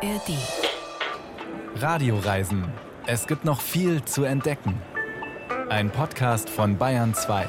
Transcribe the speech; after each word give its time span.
ARD. 0.00 0.38
Radioreisen. 1.74 2.64
Es 3.06 3.26
gibt 3.26 3.44
noch 3.44 3.60
viel 3.60 4.04
zu 4.04 4.22
entdecken. 4.22 4.80
Ein 5.70 5.90
Podcast 5.90 6.48
von 6.48 6.78
Bayern 6.78 7.14
2. 7.14 7.46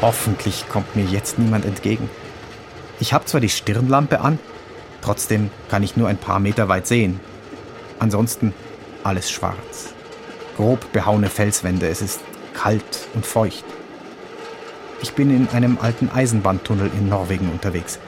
Hoffentlich 0.00 0.66
kommt 0.70 0.96
mir 0.96 1.04
jetzt 1.04 1.38
niemand 1.38 1.66
entgegen. 1.66 2.08
Ich 3.00 3.12
habe 3.12 3.26
zwar 3.26 3.42
die 3.42 3.50
Stirnlampe 3.50 4.20
an, 4.20 4.38
trotzdem 5.02 5.50
kann 5.68 5.82
ich 5.82 5.94
nur 5.94 6.08
ein 6.08 6.16
paar 6.16 6.40
Meter 6.40 6.70
weit 6.70 6.86
sehen. 6.86 7.20
Ansonsten 7.98 8.54
alles 9.02 9.30
schwarz. 9.30 9.92
Grob 10.56 10.90
behauene 10.92 11.28
Felswände, 11.28 11.88
es 11.88 12.00
ist 12.00 12.20
kalt 12.54 13.08
und 13.12 13.26
feucht. 13.26 13.64
Ich 15.04 15.12
bin 15.12 15.28
in 15.28 15.48
einem 15.50 15.76
alten 15.82 16.08
Eisenbahntunnel 16.08 16.90
in 16.98 17.10
Norwegen 17.10 17.50
unterwegs. 17.50 17.98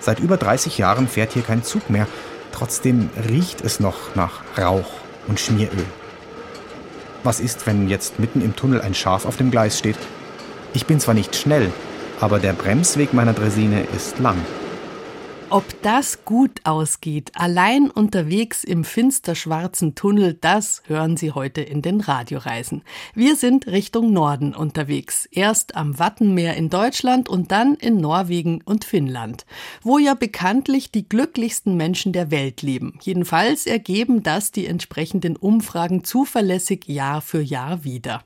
Seit 0.00 0.18
über 0.18 0.36
30 0.36 0.76
Jahren 0.76 1.06
fährt 1.06 1.32
hier 1.32 1.42
kein 1.44 1.62
Zug 1.62 1.90
mehr, 1.90 2.08
trotzdem 2.50 3.08
riecht 3.28 3.60
es 3.60 3.78
noch 3.78 4.16
nach 4.16 4.40
Rauch 4.58 4.90
und 5.28 5.38
Schmieröl. 5.38 5.84
Was 7.22 7.38
ist, 7.38 7.68
wenn 7.68 7.88
jetzt 7.88 8.18
mitten 8.18 8.42
im 8.42 8.56
Tunnel 8.56 8.80
ein 8.80 8.94
Schaf 8.94 9.26
auf 9.26 9.36
dem 9.36 9.52
Gleis 9.52 9.78
steht? 9.78 9.96
Ich 10.74 10.86
bin 10.86 10.98
zwar 10.98 11.14
nicht 11.14 11.36
schnell, 11.36 11.70
aber 12.20 12.40
der 12.40 12.54
Bremsweg 12.54 13.14
meiner 13.14 13.32
Dresine 13.32 13.84
ist 13.94 14.18
lang. 14.18 14.38
Ob 15.52 15.82
das 15.82 16.24
gut 16.24 16.62
ausgeht, 16.64 17.32
allein 17.34 17.90
unterwegs 17.90 18.64
im 18.64 18.84
finsterschwarzen 18.84 19.94
Tunnel, 19.94 20.32
das 20.32 20.82
hören 20.86 21.18
Sie 21.18 21.32
heute 21.32 21.60
in 21.60 21.82
den 21.82 22.00
Radioreisen. 22.00 22.80
Wir 23.14 23.36
sind 23.36 23.66
Richtung 23.66 24.14
Norden 24.14 24.54
unterwegs. 24.54 25.28
Erst 25.30 25.76
am 25.76 25.98
Wattenmeer 25.98 26.56
in 26.56 26.70
Deutschland 26.70 27.28
und 27.28 27.52
dann 27.52 27.74
in 27.74 27.98
Norwegen 27.98 28.62
und 28.64 28.86
Finnland, 28.86 29.44
wo 29.82 29.98
ja 29.98 30.14
bekanntlich 30.14 30.90
die 30.90 31.06
glücklichsten 31.06 31.76
Menschen 31.76 32.14
der 32.14 32.30
Welt 32.30 32.62
leben. 32.62 32.98
Jedenfalls 33.02 33.66
ergeben 33.66 34.22
das 34.22 34.52
die 34.52 34.64
entsprechenden 34.64 35.36
Umfragen 35.36 36.02
zuverlässig 36.02 36.88
Jahr 36.88 37.20
für 37.20 37.42
Jahr 37.42 37.84
wieder. 37.84 38.24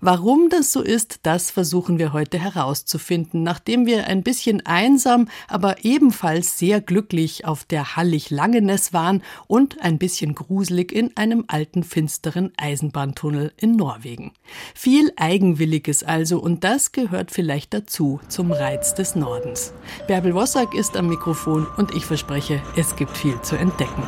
Warum 0.00 0.48
das 0.48 0.72
so 0.72 0.82
ist, 0.82 1.20
das 1.22 1.50
versuchen 1.50 1.98
wir 1.98 2.12
heute 2.12 2.38
herauszufinden, 2.38 3.42
nachdem 3.42 3.86
wir 3.86 4.06
ein 4.06 4.22
bisschen 4.22 4.64
einsam, 4.66 5.28
aber 5.48 5.84
ebenfalls 5.84 6.58
sehr 6.58 6.80
glücklich 6.80 7.44
auf 7.44 7.64
der 7.64 7.96
Hallig 7.96 8.30
Langenes 8.30 8.92
waren 8.92 9.22
und 9.46 9.80
ein 9.80 9.98
bisschen 9.98 10.34
gruselig 10.34 10.92
in 10.92 11.16
einem 11.16 11.44
alten 11.46 11.84
finsteren 11.84 12.52
Eisenbahntunnel 12.56 13.52
in 13.56 13.76
Norwegen. 13.76 14.32
Viel 14.74 15.12
Eigenwilliges 15.16 16.02
also 16.02 16.40
und 16.40 16.64
das 16.64 16.92
gehört 16.92 17.30
vielleicht 17.30 17.74
dazu 17.74 18.20
zum 18.28 18.52
Reiz 18.52 18.94
des 18.94 19.14
Nordens. 19.14 19.72
Bärbel 20.06 20.34
Wossack 20.34 20.74
ist 20.74 20.96
am 20.96 21.08
Mikrofon 21.08 21.66
und 21.76 21.94
ich 21.94 22.06
verspreche, 22.06 22.62
es 22.76 22.96
gibt 22.96 23.16
viel 23.16 23.40
zu 23.42 23.56
entdecken. 23.56 24.02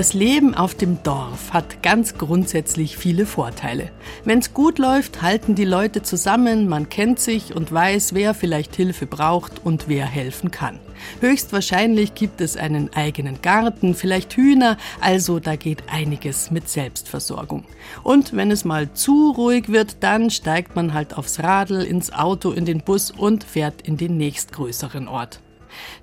Das 0.00 0.14
Leben 0.14 0.54
auf 0.54 0.74
dem 0.74 1.02
Dorf 1.02 1.52
hat 1.52 1.82
ganz 1.82 2.16
grundsätzlich 2.16 2.96
viele 2.96 3.26
Vorteile. 3.26 3.90
Wenn's 4.24 4.54
gut 4.54 4.78
läuft, 4.78 5.20
halten 5.20 5.54
die 5.54 5.66
Leute 5.66 6.00
zusammen, 6.00 6.70
man 6.70 6.88
kennt 6.88 7.20
sich 7.20 7.54
und 7.54 7.70
weiß, 7.70 8.14
wer 8.14 8.32
vielleicht 8.32 8.74
Hilfe 8.74 9.04
braucht 9.04 9.62
und 9.62 9.88
wer 9.88 10.06
helfen 10.06 10.50
kann. 10.50 10.78
Höchstwahrscheinlich 11.20 12.14
gibt 12.14 12.40
es 12.40 12.56
einen 12.56 12.90
eigenen 12.94 13.42
Garten, 13.42 13.94
vielleicht 13.94 14.32
Hühner, 14.38 14.78
also 15.02 15.38
da 15.38 15.56
geht 15.56 15.82
einiges 15.92 16.50
mit 16.50 16.70
Selbstversorgung. 16.70 17.64
Und 18.02 18.34
wenn 18.34 18.50
es 18.50 18.64
mal 18.64 18.90
zu 18.94 19.32
ruhig 19.32 19.68
wird, 19.68 19.98
dann 20.00 20.30
steigt 20.30 20.76
man 20.76 20.94
halt 20.94 21.18
aufs 21.18 21.40
Radl, 21.40 21.82
ins 21.82 22.10
Auto, 22.10 22.52
in 22.52 22.64
den 22.64 22.80
Bus 22.80 23.10
und 23.10 23.44
fährt 23.44 23.82
in 23.82 23.98
den 23.98 24.16
nächstgrößeren 24.16 25.08
Ort. 25.08 25.40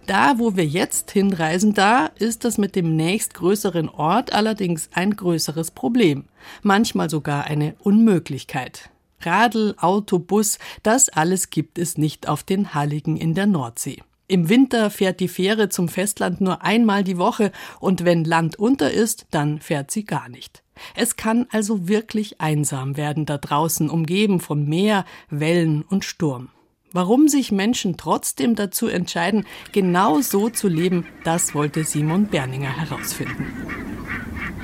Da, 0.07 0.39
wo 0.39 0.55
wir 0.55 0.65
jetzt 0.65 1.11
hinreisen, 1.11 1.73
da 1.73 2.05
ist 2.05 2.45
das 2.45 2.57
mit 2.57 2.77
dem 2.77 2.95
nächstgrößeren 2.95 3.89
Ort 3.89 4.31
allerdings 4.31 4.89
ein 4.93 5.13
größeres 5.13 5.71
Problem. 5.71 6.23
Manchmal 6.63 7.09
sogar 7.09 7.43
eine 7.43 7.75
Unmöglichkeit. 7.79 8.89
Radl, 9.19 9.75
Auto, 9.77 10.19
Bus, 10.19 10.59
das 10.81 11.09
alles 11.09 11.49
gibt 11.49 11.77
es 11.77 11.97
nicht 11.97 12.29
auf 12.29 12.43
den 12.43 12.73
Halligen 12.73 13.17
in 13.17 13.33
der 13.33 13.47
Nordsee. 13.47 14.01
Im 14.29 14.47
Winter 14.47 14.89
fährt 14.91 15.19
die 15.19 15.27
Fähre 15.27 15.67
zum 15.67 15.89
Festland 15.89 16.39
nur 16.39 16.63
einmal 16.63 17.03
die 17.03 17.17
Woche 17.17 17.51
und 17.81 18.05
wenn 18.05 18.23
Land 18.23 18.57
unter 18.57 18.89
ist, 18.89 19.27
dann 19.31 19.59
fährt 19.59 19.91
sie 19.91 20.05
gar 20.05 20.29
nicht. 20.29 20.63
Es 20.95 21.17
kann 21.17 21.47
also 21.51 21.89
wirklich 21.89 22.39
einsam 22.39 22.95
werden 22.95 23.25
da 23.25 23.37
draußen, 23.37 23.89
umgeben 23.89 24.39
von 24.39 24.65
Meer, 24.69 25.03
Wellen 25.29 25.81
und 25.81 26.05
Sturm. 26.05 26.47
Warum 26.93 27.27
sich 27.27 27.51
Menschen 27.51 27.97
trotzdem 27.97 28.55
dazu 28.55 28.87
entscheiden, 28.87 29.45
genau 29.73 30.21
so 30.21 30.49
zu 30.49 30.67
leben, 30.69 31.05
das 31.23 31.53
wollte 31.53 31.83
Simon 31.83 32.27
Berninger 32.27 32.69
herausfinden. 32.69 33.45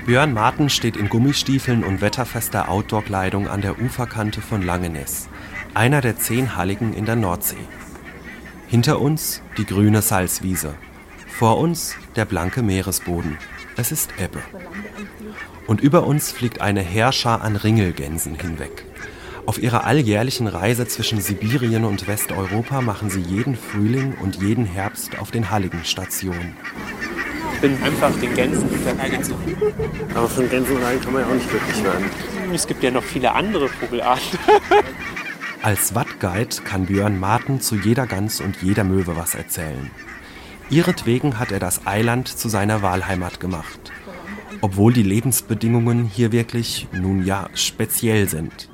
Björn 0.05 0.33
Marten 0.33 0.69
steht 0.69 0.97
in 0.97 1.09
Gummistiefeln 1.09 1.83
und 1.83 2.01
wetterfester 2.01 2.69
Outdoor-Kleidung 2.69 3.47
an 3.47 3.61
der 3.61 3.81
Uferkante 3.81 4.41
von 4.41 4.61
Langenes, 4.61 5.27
einer 5.73 6.01
der 6.01 6.17
zehn 6.17 6.55
Halligen 6.55 6.93
in 6.93 7.05
der 7.05 7.15
Nordsee. 7.15 7.55
Hinter 8.67 9.01
uns 9.01 9.41
die 9.57 9.65
grüne 9.65 10.01
Salzwiese, 10.01 10.75
vor 11.27 11.57
uns 11.57 11.95
der 12.15 12.25
blanke 12.25 12.61
Meeresboden. 12.61 13.37
Es 13.75 13.91
ist 13.91 14.11
Ebbe. 14.17 14.39
Und 15.67 15.81
über 15.81 16.05
uns 16.05 16.31
fliegt 16.31 16.61
eine 16.61 16.81
Heerschar 16.81 17.41
an 17.41 17.55
Ringelgänsen 17.55 18.35
hinweg. 18.35 18.85
Auf 19.45 19.61
ihrer 19.61 19.83
alljährlichen 19.83 20.47
Reise 20.47 20.87
zwischen 20.87 21.19
Sibirien 21.19 21.83
und 21.83 22.07
Westeuropa 22.07 22.79
machen 22.79 23.09
sie 23.09 23.19
jeden 23.19 23.57
Frühling 23.57 24.15
und 24.21 24.41
jeden 24.41 24.65
Herbst 24.65 25.19
auf 25.19 25.31
den 25.31 25.51
Halligen 25.51 25.83
Station. 25.83 26.55
Ich 27.53 27.59
bin 27.59 27.81
einfach 27.83 28.11
den 28.19 28.33
Gänsen 28.33 28.69
hinterhergezogen. 28.69 29.57
Aber 30.15 30.29
von 30.29 30.49
Gänsenrein 30.49 31.01
kann 31.01 31.13
man 31.13 31.23
ja 31.23 31.27
auch 31.27 31.33
nicht 31.33 31.49
glücklich 31.49 31.83
werden. 31.83 32.05
Es 32.53 32.67
gibt 32.67 32.83
ja 32.83 32.91
noch 32.91 33.03
viele 33.03 33.33
andere 33.33 33.67
Vogelarten. 33.67 34.39
Als 35.61 35.93
Wattguide 35.93 36.57
kann 36.63 36.85
Björn 36.85 37.19
Marten 37.19 37.59
zu 37.59 37.75
jeder 37.75 38.07
Gans 38.07 38.39
und 38.39 38.61
jeder 38.61 38.83
Möwe 38.83 39.15
was 39.17 39.35
erzählen. 39.35 39.91
Ihretwegen 40.69 41.37
hat 41.39 41.51
er 41.51 41.59
das 41.59 41.85
Eiland 41.85 42.27
zu 42.27 42.47
seiner 42.47 42.81
Wahlheimat 42.81 43.39
gemacht. 43.39 43.91
Obwohl 44.61 44.93
die 44.93 45.03
Lebensbedingungen 45.03 46.05
hier 46.05 46.31
wirklich, 46.31 46.87
nun 46.93 47.25
ja, 47.25 47.49
speziell 47.53 48.29
sind. 48.29 48.69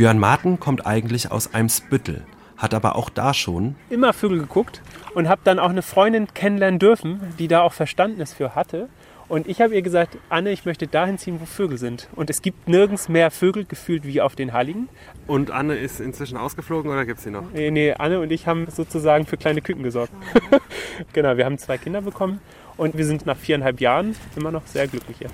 Björn 0.00 0.18
Marten 0.18 0.58
kommt 0.58 0.86
eigentlich 0.86 1.30
aus 1.30 1.52
Eimsbüttel, 1.52 2.24
hat 2.56 2.72
aber 2.72 2.96
auch 2.96 3.10
da 3.10 3.34
schon 3.34 3.74
immer 3.90 4.14
Vögel 4.14 4.38
geguckt 4.38 4.80
und 5.14 5.28
habe 5.28 5.42
dann 5.44 5.58
auch 5.58 5.68
eine 5.68 5.82
Freundin 5.82 6.26
kennenlernen 6.32 6.78
dürfen, 6.78 7.20
die 7.38 7.48
da 7.48 7.60
auch 7.60 7.74
Verständnis 7.74 8.32
für 8.32 8.54
hatte. 8.54 8.88
Und 9.28 9.46
ich 9.46 9.60
habe 9.60 9.74
ihr 9.74 9.82
gesagt, 9.82 10.16
Anne, 10.30 10.52
ich 10.52 10.64
möchte 10.64 10.86
dahin 10.86 11.18
ziehen, 11.18 11.38
wo 11.38 11.44
Vögel 11.44 11.76
sind. 11.76 12.08
Und 12.16 12.30
es 12.30 12.40
gibt 12.40 12.66
nirgends 12.66 13.10
mehr 13.10 13.30
Vögel 13.30 13.66
gefühlt 13.66 14.06
wie 14.06 14.22
auf 14.22 14.34
den 14.36 14.54
Halligen. 14.54 14.88
Und 15.26 15.50
Anne 15.50 15.74
ist 15.74 16.00
inzwischen 16.00 16.38
ausgeflogen 16.38 16.90
oder 16.90 17.04
gibt 17.04 17.18
es 17.18 17.24
sie 17.24 17.30
noch? 17.30 17.44
Nee, 17.52 17.70
nee, 17.70 17.92
Anne 17.92 18.20
und 18.20 18.32
ich 18.32 18.46
haben 18.46 18.68
sozusagen 18.70 19.26
für 19.26 19.36
kleine 19.36 19.60
Küken 19.60 19.82
gesorgt. 19.82 20.14
genau, 21.12 21.36
wir 21.36 21.44
haben 21.44 21.58
zwei 21.58 21.76
Kinder 21.76 22.00
bekommen 22.00 22.40
und 22.78 22.96
wir 22.96 23.04
sind 23.04 23.26
nach 23.26 23.36
viereinhalb 23.36 23.82
Jahren 23.82 24.16
immer 24.34 24.50
noch 24.50 24.66
sehr 24.66 24.88
glücklich 24.88 25.18
hier. 25.18 25.28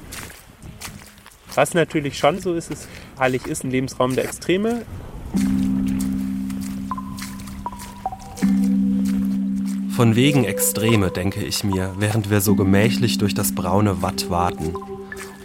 Was 1.57 1.73
natürlich 1.73 2.19
schon 2.19 2.39
so 2.39 2.53
ist, 2.53 2.71
ist, 2.71 2.87
Hallig 3.19 3.47
ist 3.47 3.65
ein 3.65 3.71
Lebensraum 3.71 4.15
der 4.15 4.25
Extreme. 4.25 4.83
Von 9.97 10.15
wegen 10.15 10.45
Extreme, 10.45 11.11
denke 11.11 11.43
ich 11.43 11.65
mir, 11.65 11.95
während 11.99 12.29
wir 12.29 12.43
so 12.43 12.57
gemächlich 12.57 13.17
durch 13.17 13.33
das 13.33 13.55
braune 13.55 14.03
Watt 14.03 14.29
warten. 14.29 14.75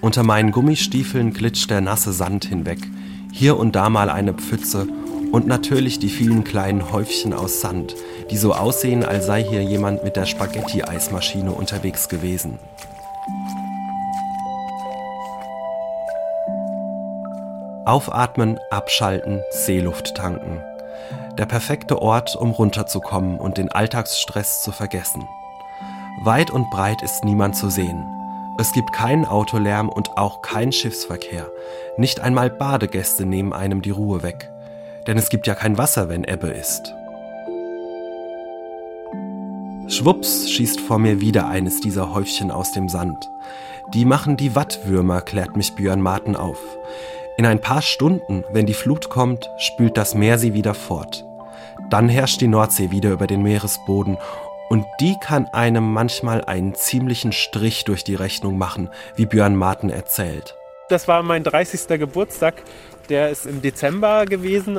Unter 0.01 0.23
meinen 0.23 0.51
Gummistiefeln 0.51 1.31
glitscht 1.31 1.69
der 1.69 1.79
nasse 1.79 2.11
Sand 2.11 2.43
hinweg, 2.43 2.79
hier 3.31 3.55
und 3.55 3.77
da 3.77 3.89
mal 3.89 4.09
eine 4.09 4.33
Pfütze 4.33 4.89
und 5.31 5.47
natürlich 5.47 5.99
die 5.99 6.09
vielen 6.09 6.43
kleinen 6.43 6.91
Häufchen 6.91 7.31
aus 7.31 7.61
Sand, 7.61 7.95
die 8.29 8.37
so 8.37 8.53
aussehen, 8.53 9.05
als 9.05 9.27
sei 9.27 9.45
hier 9.45 9.63
jemand 9.63 10.03
mit 10.03 10.17
der 10.17 10.25
Spaghetti-Eismaschine 10.25 11.53
unterwegs 11.53 12.09
gewesen. 12.09 12.59
Aufatmen, 17.85 18.59
abschalten, 18.69 19.41
Seeluft 19.49 20.13
tanken. 20.15 20.61
Der 21.39 21.47
perfekte 21.47 21.99
Ort, 21.99 22.35
um 22.35 22.51
runterzukommen 22.51 23.39
und 23.39 23.57
den 23.57 23.71
Alltagsstress 23.71 24.61
zu 24.61 24.71
vergessen. 24.71 25.27
Weit 26.23 26.51
und 26.51 26.69
breit 26.69 27.01
ist 27.01 27.25
niemand 27.25 27.55
zu 27.55 27.71
sehen. 27.71 28.05
Es 28.59 28.71
gibt 28.73 28.93
keinen 28.93 29.25
Autolärm 29.25 29.89
und 29.89 30.15
auch 30.17 30.43
keinen 30.43 30.71
Schiffsverkehr. 30.71 31.47
Nicht 31.97 32.19
einmal 32.19 32.51
Badegäste 32.51 33.25
nehmen 33.25 33.51
einem 33.51 33.81
die 33.81 33.89
Ruhe 33.89 34.21
weg. 34.21 34.51
Denn 35.07 35.17
es 35.17 35.29
gibt 35.29 35.47
ja 35.47 35.55
kein 35.55 35.79
Wasser, 35.79 36.07
wenn 36.07 36.23
Ebbe 36.23 36.49
ist. 36.49 36.93
Schwupps 39.87 40.51
schießt 40.51 40.79
vor 40.79 40.99
mir 40.99 41.19
wieder 41.19 41.47
eines 41.47 41.81
dieser 41.81 42.13
Häufchen 42.13 42.51
aus 42.51 42.71
dem 42.73 42.87
Sand. 42.87 43.31
Die 43.95 44.05
machen 44.05 44.37
die 44.37 44.55
Wattwürmer, 44.55 45.21
klärt 45.21 45.57
mich 45.57 45.73
Björn 45.73 46.01
Marten 46.01 46.35
auf. 46.35 46.59
In 47.41 47.47
ein 47.47 47.59
paar 47.59 47.81
Stunden, 47.81 48.43
wenn 48.51 48.67
die 48.67 48.75
Flut 48.75 49.09
kommt, 49.09 49.49
spült 49.57 49.97
das 49.97 50.13
Meer 50.13 50.37
sie 50.37 50.53
wieder 50.53 50.75
fort. 50.75 51.25
Dann 51.89 52.07
herrscht 52.07 52.39
die 52.39 52.47
Nordsee 52.47 52.91
wieder 52.91 53.09
über 53.09 53.25
den 53.25 53.41
Meeresboden 53.41 54.19
und 54.69 54.85
die 54.99 55.15
kann 55.19 55.47
einem 55.47 55.91
manchmal 55.91 56.45
einen 56.45 56.75
ziemlichen 56.75 57.31
Strich 57.31 57.83
durch 57.83 58.03
die 58.03 58.13
Rechnung 58.13 58.59
machen, 58.59 58.91
wie 59.15 59.25
Björn 59.25 59.55
Marten 59.55 59.89
erzählt. 59.89 60.55
Das 60.89 61.07
war 61.07 61.23
mein 61.23 61.43
30. 61.43 61.87
Geburtstag. 61.97 62.61
Der 63.09 63.31
ist 63.31 63.47
im 63.47 63.63
Dezember 63.63 64.27
gewesen. 64.27 64.77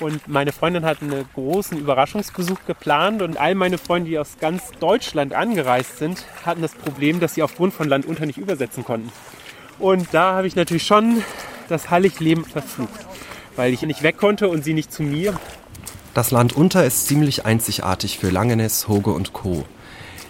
Und 0.00 0.26
meine 0.26 0.50
Freundin 0.50 0.84
hat 0.84 1.02
einen 1.02 1.28
großen 1.34 1.78
Überraschungsbesuch 1.78 2.58
geplant. 2.66 3.22
Und 3.22 3.36
all 3.36 3.54
meine 3.54 3.78
Freunde, 3.78 4.10
die 4.10 4.18
aus 4.18 4.38
ganz 4.40 4.72
Deutschland 4.80 5.32
angereist 5.32 5.98
sind, 5.98 6.24
hatten 6.44 6.62
das 6.62 6.74
Problem, 6.74 7.20
dass 7.20 7.36
sie 7.36 7.44
aufgrund 7.44 7.72
von 7.72 7.88
Land 7.88 8.04
unter 8.04 8.26
nicht 8.26 8.38
übersetzen 8.38 8.84
konnten. 8.84 9.12
Und 9.78 10.08
da 10.10 10.32
habe 10.32 10.48
ich 10.48 10.56
natürlich 10.56 10.82
schon 10.82 11.22
das 11.70 11.90
Hallig-Leben 11.90 12.44
verflucht, 12.44 13.06
weil 13.56 13.72
ich 13.72 13.82
nicht 13.82 14.02
weg 14.02 14.16
konnte 14.16 14.48
und 14.48 14.64
sie 14.64 14.74
nicht 14.74 14.92
zu 14.92 15.02
mir. 15.02 15.38
Das 16.14 16.30
Land 16.30 16.54
unter 16.54 16.84
ist 16.84 17.06
ziemlich 17.06 17.46
einzigartig 17.46 18.18
für 18.18 18.30
Langenes, 18.30 18.88
Hoge 18.88 19.12
und 19.12 19.32
Co. 19.32 19.64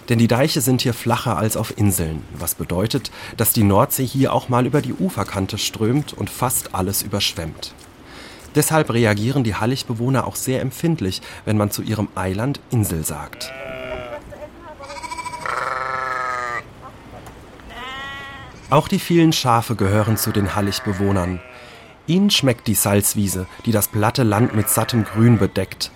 Denn 0.09 0.19
die 0.19 0.29
Deiche 0.29 0.61
sind 0.61 0.83
hier 0.83 0.93
flacher 0.93 1.39
als 1.39 1.57
auf 1.57 1.79
Inseln, 1.79 2.23
was 2.37 2.55
bedeutet, 2.55 3.11
dass 3.37 3.53
die 3.53 3.63
Nordsee 3.63 4.05
hier 4.05 4.33
auch 4.33 4.49
mal 4.49 4.67
über 4.67 4.83
die 4.83 4.93
Uferkante 4.93 5.57
strömt 5.57 6.13
und 6.13 6.29
fast 6.29 6.75
alles 6.75 7.03
überschwemmt. 7.03 7.75
Deshalb 8.57 8.93
reagieren 8.93 9.45
die 9.45 9.55
Halligbewohner 9.55 10.27
auch 10.27 10.35
sehr 10.35 10.61
empfindlich, 10.61 11.23
wenn 11.45 11.57
man 11.57 11.71
zu 11.71 11.83
ihrem 11.83 12.09
Eiland 12.17 12.61
Insel 12.71 13.05
sagt. 13.05 13.53
Auch 18.71 18.87
die 18.87 19.01
vielen 19.01 19.33
Schafe 19.33 19.75
gehören 19.75 20.17
zu 20.17 20.31
den 20.31 20.55
Halligbewohnern. 20.55 21.41
Ihnen 22.07 22.31
schmeckt 22.31 22.69
die 22.69 22.75
Salzwiese, 22.75 23.47
die 23.67 23.73
das 23.73 23.89
platte 23.89 24.23
Land 24.23 24.55
mit 24.55 24.69
sattem 24.69 25.05
Grün 25.05 25.39
bedeckt, 25.39 25.91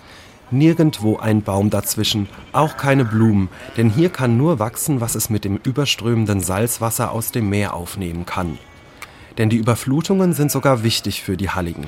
Nirgendwo 0.50 1.16
ein 1.16 1.42
Baum 1.42 1.70
dazwischen, 1.70 2.28
auch 2.52 2.76
keine 2.76 3.04
Blumen, 3.04 3.48
denn 3.76 3.90
hier 3.90 4.10
kann 4.10 4.36
nur 4.36 4.58
wachsen, 4.58 5.00
was 5.00 5.14
es 5.14 5.30
mit 5.30 5.44
dem 5.44 5.56
überströmenden 5.56 6.40
Salzwasser 6.40 7.12
aus 7.12 7.32
dem 7.32 7.48
Meer 7.48 7.74
aufnehmen 7.74 8.26
kann. 8.26 8.58
Denn 9.38 9.48
die 9.48 9.56
Überflutungen 9.56 10.32
sind 10.32 10.50
sogar 10.50 10.84
wichtig 10.84 11.22
für 11.22 11.36
die 11.36 11.50
Halligen. 11.50 11.86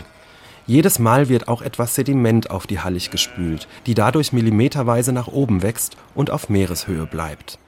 Jedes 0.67 0.99
Mal 0.99 1.29
wird 1.29 1.47
auch 1.47 1.63
etwas 1.63 1.95
Sediment 1.95 2.51
auf 2.51 2.67
die 2.67 2.81
Hallig 2.81 3.11
gespült, 3.11 3.69
die 3.87 3.95
dadurch 3.95 4.33
millimeterweise 4.33 5.13
nach 5.13 5.29
oben 5.29 5.63
wächst 5.63 5.97
und 6.15 6.31
auf 6.31 6.49
Meereshöhe 6.49 7.07
bleibt. 7.07 7.59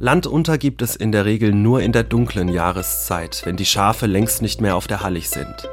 Landunter 0.00 0.58
gibt 0.58 0.80
es 0.80 0.94
in 0.94 1.10
der 1.10 1.24
Regel 1.24 1.52
nur 1.52 1.82
in 1.82 1.90
der 1.90 2.04
dunklen 2.04 2.48
Jahreszeit, 2.48 3.42
wenn 3.44 3.56
die 3.56 3.64
Schafe 3.64 4.06
längst 4.06 4.42
nicht 4.42 4.60
mehr 4.60 4.76
auf 4.76 4.86
der 4.86 5.02
Hallig 5.02 5.28
sind. 5.28 5.68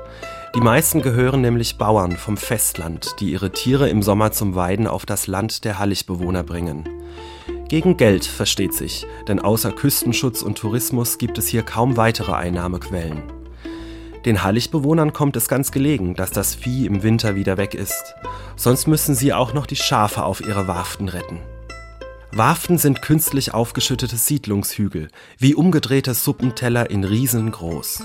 Die 0.55 0.61
meisten 0.61 1.03
gehören 1.03 1.41
nämlich 1.41 1.77
Bauern 1.77 2.13
vom 2.13 2.35
Festland, 2.35 3.17
die 3.19 3.31
ihre 3.31 3.51
Tiere 3.51 3.87
im 3.87 4.01
Sommer 4.01 4.31
zum 4.31 4.55
Weiden 4.55 4.87
auf 4.87 5.05
das 5.05 5.27
Land 5.27 5.63
der 5.63 5.77
Halligbewohner 5.77 6.41
bringen. 6.41 6.89
Gegen 7.67 7.97
Geld 7.97 8.25
versteht 8.25 8.73
sich, 8.73 9.05
denn 9.27 9.39
außer 9.39 9.71
Küstenschutz 9.71 10.41
und 10.41 10.57
Tourismus 10.57 11.19
gibt 11.19 11.37
es 11.37 11.47
hier 11.47 11.61
kaum 11.61 11.95
weitere 11.95 12.33
Einnahmequellen. 12.33 13.21
Den 14.25 14.43
Halligbewohnern 14.43 15.13
kommt 15.13 15.35
es 15.35 15.47
ganz 15.47 15.71
gelegen, 15.71 16.15
dass 16.15 16.31
das 16.31 16.55
Vieh 16.55 16.87
im 16.87 17.03
Winter 17.03 17.35
wieder 17.35 17.57
weg 17.57 17.75
ist. 17.75 18.15
Sonst 18.55 18.87
müssen 18.87 19.13
sie 19.13 19.33
auch 19.33 19.53
noch 19.53 19.67
die 19.67 19.75
Schafe 19.75 20.23
auf 20.23 20.41
ihre 20.41 20.67
Warften 20.67 21.09
retten. 21.09 21.41
Warften 22.31 22.77
sind 22.77 23.01
künstlich 23.01 23.53
aufgeschüttete 23.53 24.17
Siedlungshügel, 24.17 25.07
wie 25.37 25.55
umgedrehte 25.55 26.13
Suppenteller 26.13 26.89
in 26.89 27.03
riesengroß. 27.03 28.03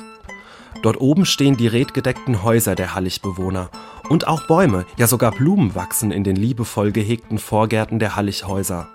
Dort 0.83 1.01
oben 1.01 1.27
stehen 1.27 1.57
die 1.57 1.67
redgedeckten 1.67 2.43
Häuser 2.43 2.75
der 2.75 2.95
Halligbewohner. 2.95 3.71
Und 4.09 4.27
auch 4.27 4.47
Bäume, 4.47 4.87
ja 4.97 5.07
sogar 5.07 5.33
Blumen 5.33 5.75
wachsen 5.75 6.11
in 6.11 6.25
den 6.25 6.37
liebevoll 6.37 6.93
gehegten 6.93 7.39
Vorgärten 7.39 7.99
der 7.99 8.17
Hallighäuser. 8.17 8.89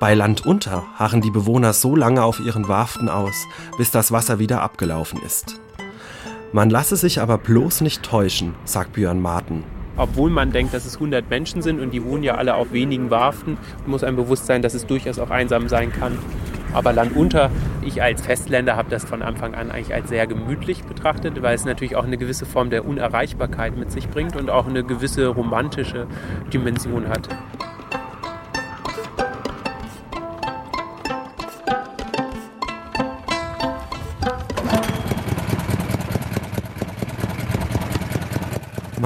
Bei 0.00 0.14
Land 0.14 0.44
unter 0.44 0.84
harren 0.94 1.20
die 1.20 1.30
Bewohner 1.30 1.72
so 1.72 1.96
lange 1.96 2.22
auf 2.22 2.40
ihren 2.40 2.68
Warften 2.68 3.08
aus, 3.08 3.44
bis 3.78 3.90
das 3.90 4.12
Wasser 4.12 4.38
wieder 4.38 4.62
abgelaufen 4.62 5.20
ist. 5.22 5.58
Man 6.52 6.70
lasse 6.70 6.96
sich 6.96 7.20
aber 7.20 7.38
bloß 7.38 7.80
nicht 7.80 8.02
täuschen, 8.02 8.54
sagt 8.64 8.94
Björn 8.94 9.20
Marten 9.20 9.64
obwohl 9.96 10.30
man 10.30 10.52
denkt, 10.52 10.74
dass 10.74 10.86
es 10.86 10.94
100 10.94 11.28
Menschen 11.30 11.62
sind 11.62 11.80
und 11.80 11.92
die 11.92 12.04
wohnen 12.04 12.22
ja 12.22 12.34
alle 12.34 12.54
auf 12.54 12.72
wenigen 12.72 13.10
Warften, 13.10 13.56
muss 13.86 14.04
einem 14.04 14.16
bewusst 14.16 14.46
sein, 14.46 14.62
dass 14.62 14.74
es 14.74 14.86
durchaus 14.86 15.18
auch 15.18 15.30
einsam 15.30 15.68
sein 15.68 15.92
kann. 15.92 16.18
Aber 16.72 16.92
landunter, 16.92 17.50
ich 17.82 18.02
als 18.02 18.20
Festländer 18.20 18.76
habe 18.76 18.90
das 18.90 19.04
von 19.04 19.22
Anfang 19.22 19.54
an 19.54 19.70
eigentlich 19.70 19.94
als 19.94 20.08
sehr 20.08 20.26
gemütlich 20.26 20.84
betrachtet, 20.84 21.40
weil 21.42 21.54
es 21.54 21.64
natürlich 21.64 21.96
auch 21.96 22.04
eine 22.04 22.18
gewisse 22.18 22.44
Form 22.44 22.70
der 22.70 22.84
Unerreichbarkeit 22.84 23.76
mit 23.76 23.90
sich 23.90 24.08
bringt 24.08 24.36
und 24.36 24.50
auch 24.50 24.66
eine 24.66 24.84
gewisse 24.84 25.28
romantische 25.28 26.06
Dimension 26.52 27.08
hat. 27.08 27.28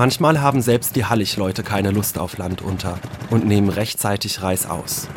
Manchmal 0.00 0.41
haben 0.41 0.62
selbst 0.62 0.97
die 0.97 1.05
Halligleute 1.05 1.62
keine 1.62 1.91
Lust 1.91 2.19
auf 2.19 2.38
Land 2.38 2.62
unter 2.62 2.99
und 3.29 3.44
nehmen 3.44 3.69
rechtzeitig 3.69 4.41
Reis 4.41 4.64
aus. 4.64 5.08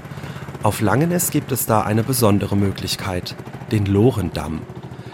Auf 0.61 0.81
Langenes 0.81 1.31
gibt 1.31 1.53
es 1.53 1.65
da 1.65 1.83
eine 1.83 2.03
besondere 2.03 2.57
Möglichkeit, 2.57 3.37
den 3.71 3.85
Lorendamm. 3.85 4.61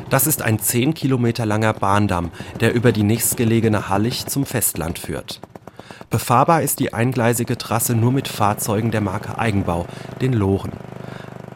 Das 0.10 0.25
ist 0.25 0.42
ein 0.42 0.57
10 0.57 0.95
Kilometer 0.95 1.45
langer 1.45 1.74
Bahndamm, 1.74 2.31
der 2.60 2.74
über 2.74 2.92
die 2.92 3.04
nächstgelegene 3.04 3.89
Hallig 3.89 4.25
zum 4.25 4.44
Festland 4.44 4.98
führt. 4.98 5.39
Befahrbar 6.10 6.63
ist 6.63 6.80
die 6.80 6.95
eingleisige 6.95 7.56
Trasse 7.56 7.94
nur 7.94 8.12
mit 8.12 8.27
Fahrzeugen 8.27 8.89
der 8.89 9.01
Marke 9.01 9.38
Eigenbau, 9.38 9.86
den 10.19 10.33
Loren. 10.33 10.71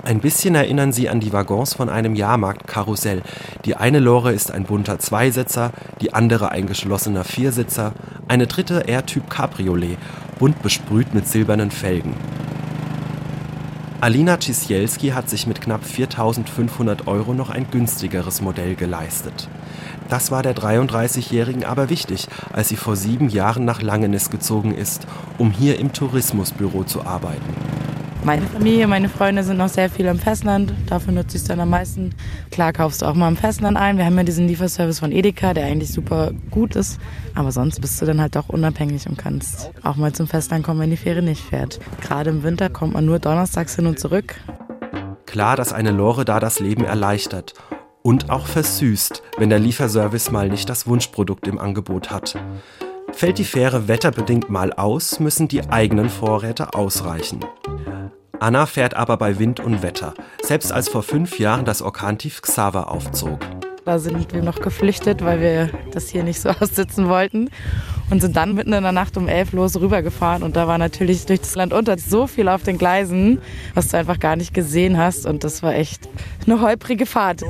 Ein 0.05 0.19
bisschen 0.19 0.53
erinnern 0.53 0.91
sie 0.91 1.07
an 1.07 1.21
die 1.21 1.31
Waggons 1.31 1.75
von 1.75 1.88
einem 1.88 2.13
Jahrmarktkarussell. 2.13 3.21
Die 3.63 3.77
eine 3.77 4.00
Lore 4.00 4.33
ist 4.33 4.51
ein 4.51 4.65
bunter 4.65 5.00
Zweisitzer, 5.00 5.71
die 6.01 6.13
andere 6.13 6.51
ein 6.51 6.67
geschlossener 6.67 7.23
Viersitzer, 7.23 7.94
eine 8.27 8.45
dritte 8.45 8.86
R-Typ 8.86 9.29
Cabriolet, 9.29 9.98
bunt 10.39 10.62
besprüht 10.62 11.13
mit 11.13 11.25
silbernen 11.29 11.72
Felgen. 11.72 12.15
Alina 14.01 14.38
Cisielski 14.41 15.12
hat 15.12 15.29
sich 15.29 15.48
mit 15.48 15.62
knapp 15.62 15.83
4.500 15.86 17.07
Euro 17.07 17.33
noch 17.33 17.50
ein 17.50 17.67
günstigeres 17.72 18.41
Modell 18.41 18.75
geleistet. 18.75 19.48
Das 20.10 20.31
war 20.31 20.43
der 20.43 20.53
33-Jährigen 20.53 21.63
aber 21.63 21.89
wichtig, 21.89 22.27
als 22.51 22.67
sie 22.67 22.75
vor 22.75 22.98
sieben 22.98 23.29
Jahren 23.29 23.63
nach 23.63 23.81
Langenis 23.81 24.29
gezogen 24.29 24.75
ist, 24.75 25.07
um 25.38 25.51
hier 25.51 25.79
im 25.79 25.93
Tourismusbüro 25.93 26.83
zu 26.83 27.05
arbeiten. 27.05 27.83
Meine 28.25 28.46
Familie, 28.48 28.88
meine 28.88 29.10
Freunde 29.10 29.44
sind 29.44 29.58
noch 29.58 29.68
sehr 29.68 29.89
viel 29.89 30.06
im 30.06 30.18
Festland. 30.18 30.74
Dafür 30.88 31.12
nutze 31.12 31.36
ich 31.36 31.42
es 31.42 31.48
dann 31.48 31.60
am 31.60 31.70
meisten. 31.70 32.15
Klar 32.51 32.72
kaufst 32.72 33.01
du 33.01 33.06
auch 33.06 33.15
mal 33.15 33.27
im 33.27 33.36
Festland 33.36 33.75
ein. 33.75 33.98
Wir 33.98 34.06
haben 34.06 34.15
ja 34.15 34.24
diesen 34.24 34.48
Lieferservice 34.48 35.00
von 35.00 35.12
Edeka, 35.12 35.53
der 35.53 35.65
eigentlich 35.65 35.92
super 35.92 36.32
gut 36.50 36.77
ist. 36.77 37.01
Aber 37.36 37.51
sonst 37.51 37.82
bist 37.82 38.01
du 38.01 38.06
dann 38.06 38.22
halt 38.22 38.38
doch 38.38 38.48
unabhängig 38.48 39.08
und 39.10 39.18
kannst 39.18 39.72
auch 39.84 39.98
mal 39.98 40.13
zum 40.13 40.27
Festland 40.27 40.65
kommen, 40.65 40.80
wenn 40.80 40.89
die 40.89 40.98
Fähre 40.98 41.22
nicht 41.22 41.44
fährt. 41.44 41.82
Gerade 42.00 42.30
im 42.30 42.44
Winter 42.44 42.70
kommt 42.70 42.94
man 42.94 43.06
nur 43.06 43.20
donnerstags 43.20 43.75
hin 43.75 43.88
und 43.88 44.00
zurück. 44.00 44.36
Klar, 45.25 45.58
dass 45.58 45.74
eine 45.74 45.92
Lore 45.92 46.24
da 46.24 46.39
das 46.39 46.62
Leben 46.62 46.86
erleichtert 46.86 47.56
und 48.03 48.30
auch 48.30 48.48
versüßt, 48.48 49.22
wenn 49.38 49.50
der 49.50 49.60
Lieferservice 49.60 50.32
mal 50.32 50.48
nicht 50.48 50.70
das 50.70 50.88
Wunschprodukt 50.88 51.46
im 51.48 51.60
Angebot 51.60 52.10
hat. 52.10 52.38
Fällt 53.12 53.38
die 53.38 53.44
Fähre 53.44 53.89
wetterbedingt 53.89 54.50
mal 54.50 54.72
aus, 54.72 55.20
müssen 55.20 55.50
die 55.50 55.70
eigenen 55.70 56.10
Vorräte 56.10 56.74
ausreichen. 56.74 57.42
Anna 58.43 58.65
fährt 58.65 58.93
aber 58.93 59.15
bei 59.15 59.39
Wind 59.39 59.62
und 59.62 59.83
Wetter, 59.83 60.15
selbst 60.41 60.73
als 60.73 60.89
vor 60.89 61.01
fünf 61.01 61.39
Jahren 61.39 61.63
das 61.63 61.81
Orkantief 61.81 62.41
Xaver 62.41 62.91
aufzog. 62.91 63.39
Da 63.85 64.00
sind 64.00 64.33
wir 64.33 64.43
noch 64.43 64.59
geflüchtet, 64.59 65.23
weil 65.23 65.39
wir 65.39 65.69
das 65.93 66.09
hier 66.09 66.25
nicht 66.25 66.41
so 66.41 66.50
aussitzen 66.59 67.07
wollten 67.07 67.50
und 68.09 68.19
sind 68.19 68.35
dann 68.35 68.53
mitten 68.53 68.73
in 68.73 68.83
der 68.83 68.91
Nacht 68.91 69.15
um 69.15 69.29
elf 69.29 69.53
los 69.53 69.79
rübergefahren 69.79 70.43
und 70.43 70.57
da 70.57 70.67
war 70.67 70.77
natürlich 70.77 71.25
durch 71.25 71.39
das 71.39 71.55
Land 71.55 71.71
unter 71.71 71.97
so 71.97 72.27
viel 72.27 72.50
auf 72.50 72.63
den 72.63 72.77
Gleisen, 72.77 73.39
was 73.75 73.88
du 73.88 73.97
einfach 73.97 74.19
gar 74.19 74.35
nicht 74.35 74.53
gesehen 74.53 74.97
hast 74.97 75.25
und 75.25 75.45
das 75.45 75.63
war 75.63 75.73
echt 75.73 76.09
eine 76.45 76.59
holprige 76.59 77.05
Fahrt. 77.05 77.43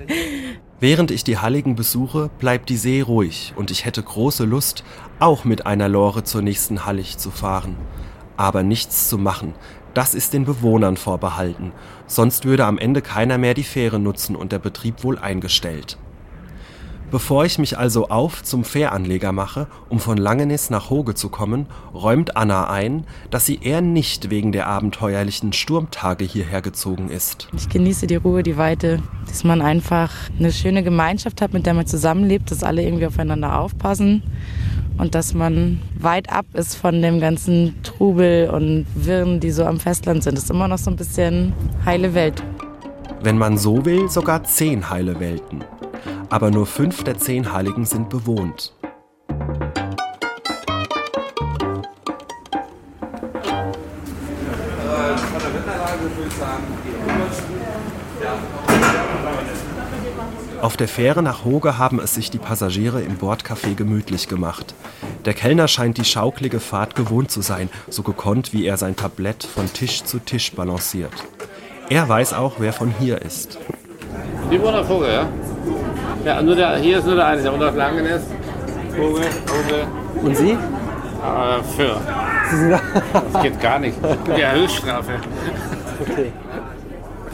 Während 0.80 1.12
ich 1.12 1.24
die 1.24 1.38
Halligen 1.38 1.76
besuche, 1.76 2.28
bleibt 2.38 2.68
die 2.68 2.76
See 2.76 3.00
ruhig 3.00 3.54
und 3.56 3.70
ich 3.70 3.86
hätte 3.86 4.02
große 4.02 4.44
Lust, 4.44 4.84
auch 5.18 5.44
mit 5.44 5.64
einer 5.64 5.88
Lore 5.88 6.24
zur 6.24 6.42
nächsten 6.42 6.84
Hallig 6.84 7.16
zu 7.16 7.30
fahren. 7.30 7.76
Aber 8.36 8.62
nichts 8.62 9.10
zu 9.10 9.18
machen, 9.18 9.52
das 9.94 10.14
ist 10.14 10.32
den 10.32 10.44
Bewohnern 10.44 10.96
vorbehalten, 10.96 11.72
sonst 12.06 12.44
würde 12.44 12.64
am 12.64 12.78
Ende 12.78 13.02
keiner 13.02 13.38
mehr 13.38 13.54
die 13.54 13.64
Fähre 13.64 13.98
nutzen 13.98 14.36
und 14.36 14.52
der 14.52 14.58
Betrieb 14.58 15.04
wohl 15.04 15.18
eingestellt. 15.18 15.98
Bevor 17.10 17.44
ich 17.44 17.58
mich 17.58 17.76
also 17.76 18.08
auf 18.08 18.44
zum 18.44 18.62
Fähranleger 18.62 19.32
mache, 19.32 19.66
um 19.88 19.98
von 19.98 20.16
Langenis 20.16 20.70
nach 20.70 20.90
Hoge 20.90 21.16
zu 21.16 21.28
kommen, 21.28 21.66
räumt 21.92 22.36
Anna 22.36 22.70
ein, 22.70 23.04
dass 23.30 23.46
sie 23.46 23.58
eher 23.60 23.80
nicht 23.80 24.30
wegen 24.30 24.52
der 24.52 24.68
abenteuerlichen 24.68 25.52
Sturmtage 25.52 26.24
hierher 26.24 26.62
gezogen 26.62 27.08
ist. 27.08 27.48
Ich 27.56 27.68
genieße 27.68 28.06
die 28.06 28.14
Ruhe, 28.14 28.44
die 28.44 28.56
Weite, 28.56 29.02
dass 29.26 29.42
man 29.42 29.60
einfach 29.60 30.12
eine 30.38 30.52
schöne 30.52 30.84
Gemeinschaft 30.84 31.42
hat, 31.42 31.52
mit 31.52 31.66
der 31.66 31.74
man 31.74 31.86
zusammenlebt, 31.86 32.52
dass 32.52 32.62
alle 32.62 32.82
irgendwie 32.82 33.06
aufeinander 33.06 33.58
aufpassen 33.58 34.22
und 34.98 35.14
dass 35.14 35.34
man 35.34 35.80
weit 35.98 36.30
ab 36.32 36.46
ist 36.54 36.76
von 36.76 37.00
dem 37.02 37.20
ganzen 37.20 37.74
Trubel 37.82 38.50
und 38.50 38.86
Wirren, 38.94 39.40
die 39.40 39.50
so 39.50 39.64
am 39.64 39.80
Festland 39.80 40.22
sind. 40.22 40.36
Das 40.36 40.44
ist 40.44 40.50
immer 40.50 40.68
noch 40.68 40.78
so 40.78 40.90
ein 40.90 40.96
bisschen 40.96 41.52
heile 41.84 42.14
Welt. 42.14 42.42
Wenn 43.22 43.38
man 43.38 43.58
so 43.58 43.84
will, 43.84 44.08
sogar 44.08 44.44
zehn 44.44 44.88
heile 44.88 45.20
Welten 45.20 45.64
aber 46.30 46.50
nur 46.50 46.64
fünf 46.64 47.02
der 47.02 47.18
zehn 47.18 47.52
Heiligen 47.52 47.84
sind 47.84 48.08
bewohnt. 48.08 48.72
Auf 60.62 60.76
der 60.76 60.88
Fähre 60.88 61.22
nach 61.22 61.44
Hoge 61.44 61.78
haben 61.78 62.00
es 62.00 62.14
sich 62.14 62.30
die 62.30 62.38
Passagiere 62.38 63.00
im 63.00 63.16
Bordcafé 63.16 63.74
gemütlich 63.74 64.28
gemacht. 64.28 64.74
Der 65.24 65.32
Kellner 65.32 65.68
scheint 65.68 65.96
die 65.96 66.04
schaukelige 66.04 66.60
Fahrt 66.60 66.94
gewohnt 66.94 67.30
zu 67.30 67.40
sein, 67.40 67.70
so 67.88 68.02
gekonnt, 68.02 68.52
wie 68.52 68.66
er 68.66 68.76
sein 68.76 68.94
Tablett 68.94 69.42
von 69.44 69.72
Tisch 69.72 70.04
zu 70.04 70.18
Tisch 70.18 70.52
balanciert. 70.52 71.12
Er 71.88 72.06
weiß 72.06 72.34
auch, 72.34 72.54
wer 72.58 72.74
von 72.74 72.92
hier 72.98 73.22
ist. 73.22 73.58
Die 74.50 74.60
wohnen 74.60 74.76
auf 74.76 74.88
Hoge, 74.88 75.10
ja? 75.10 75.28
Ja, 76.26 76.42
nur 76.42 76.54
der, 76.54 76.76
hier 76.76 76.98
ist 76.98 77.06
nur 77.06 77.16
der 77.16 77.26
eine, 77.26 77.42
der 77.42 77.54
unter 77.54 77.72
Langenes. 77.72 78.22
Vogel, 78.94 79.24
Vogel. 79.46 79.86
Und 80.22 80.36
Sie? 80.36 80.50
Äh, 80.50 81.62
für. 81.76 82.00
Das 83.32 83.42
geht 83.42 83.60
gar 83.60 83.78
nicht. 83.78 83.96
Die 84.36 84.46
Höchststrafe. 84.46 85.12
Okay. 86.00 86.32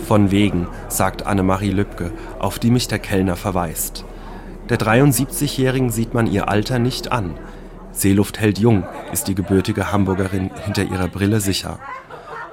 Von 0.07 0.31
wegen, 0.31 0.69
sagt 0.89 1.27
Annemarie 1.27 1.71
Lübke, 1.71 2.13
auf 2.39 2.59
die 2.59 2.71
mich 2.71 2.89
der 2.89 2.99
Kellner 2.99 3.37
verweist. 3.37 4.05
Der 4.69 4.79
73-Jährigen 4.79 5.91
sieht 5.91 6.15
man 6.15 6.27
ihr 6.27 6.49
Alter 6.49 6.79
nicht 6.79 7.13
an. 7.13 7.35
Seeluft 7.93 8.41
hält 8.41 8.59
jung, 8.59 8.85
ist 9.13 9.29
die 9.29 9.35
gebürtige 9.35 9.93
Hamburgerin 9.93 10.51
hinter 10.65 10.85
ihrer 10.85 11.09
Brille 11.09 11.41
sicher. 11.41 11.79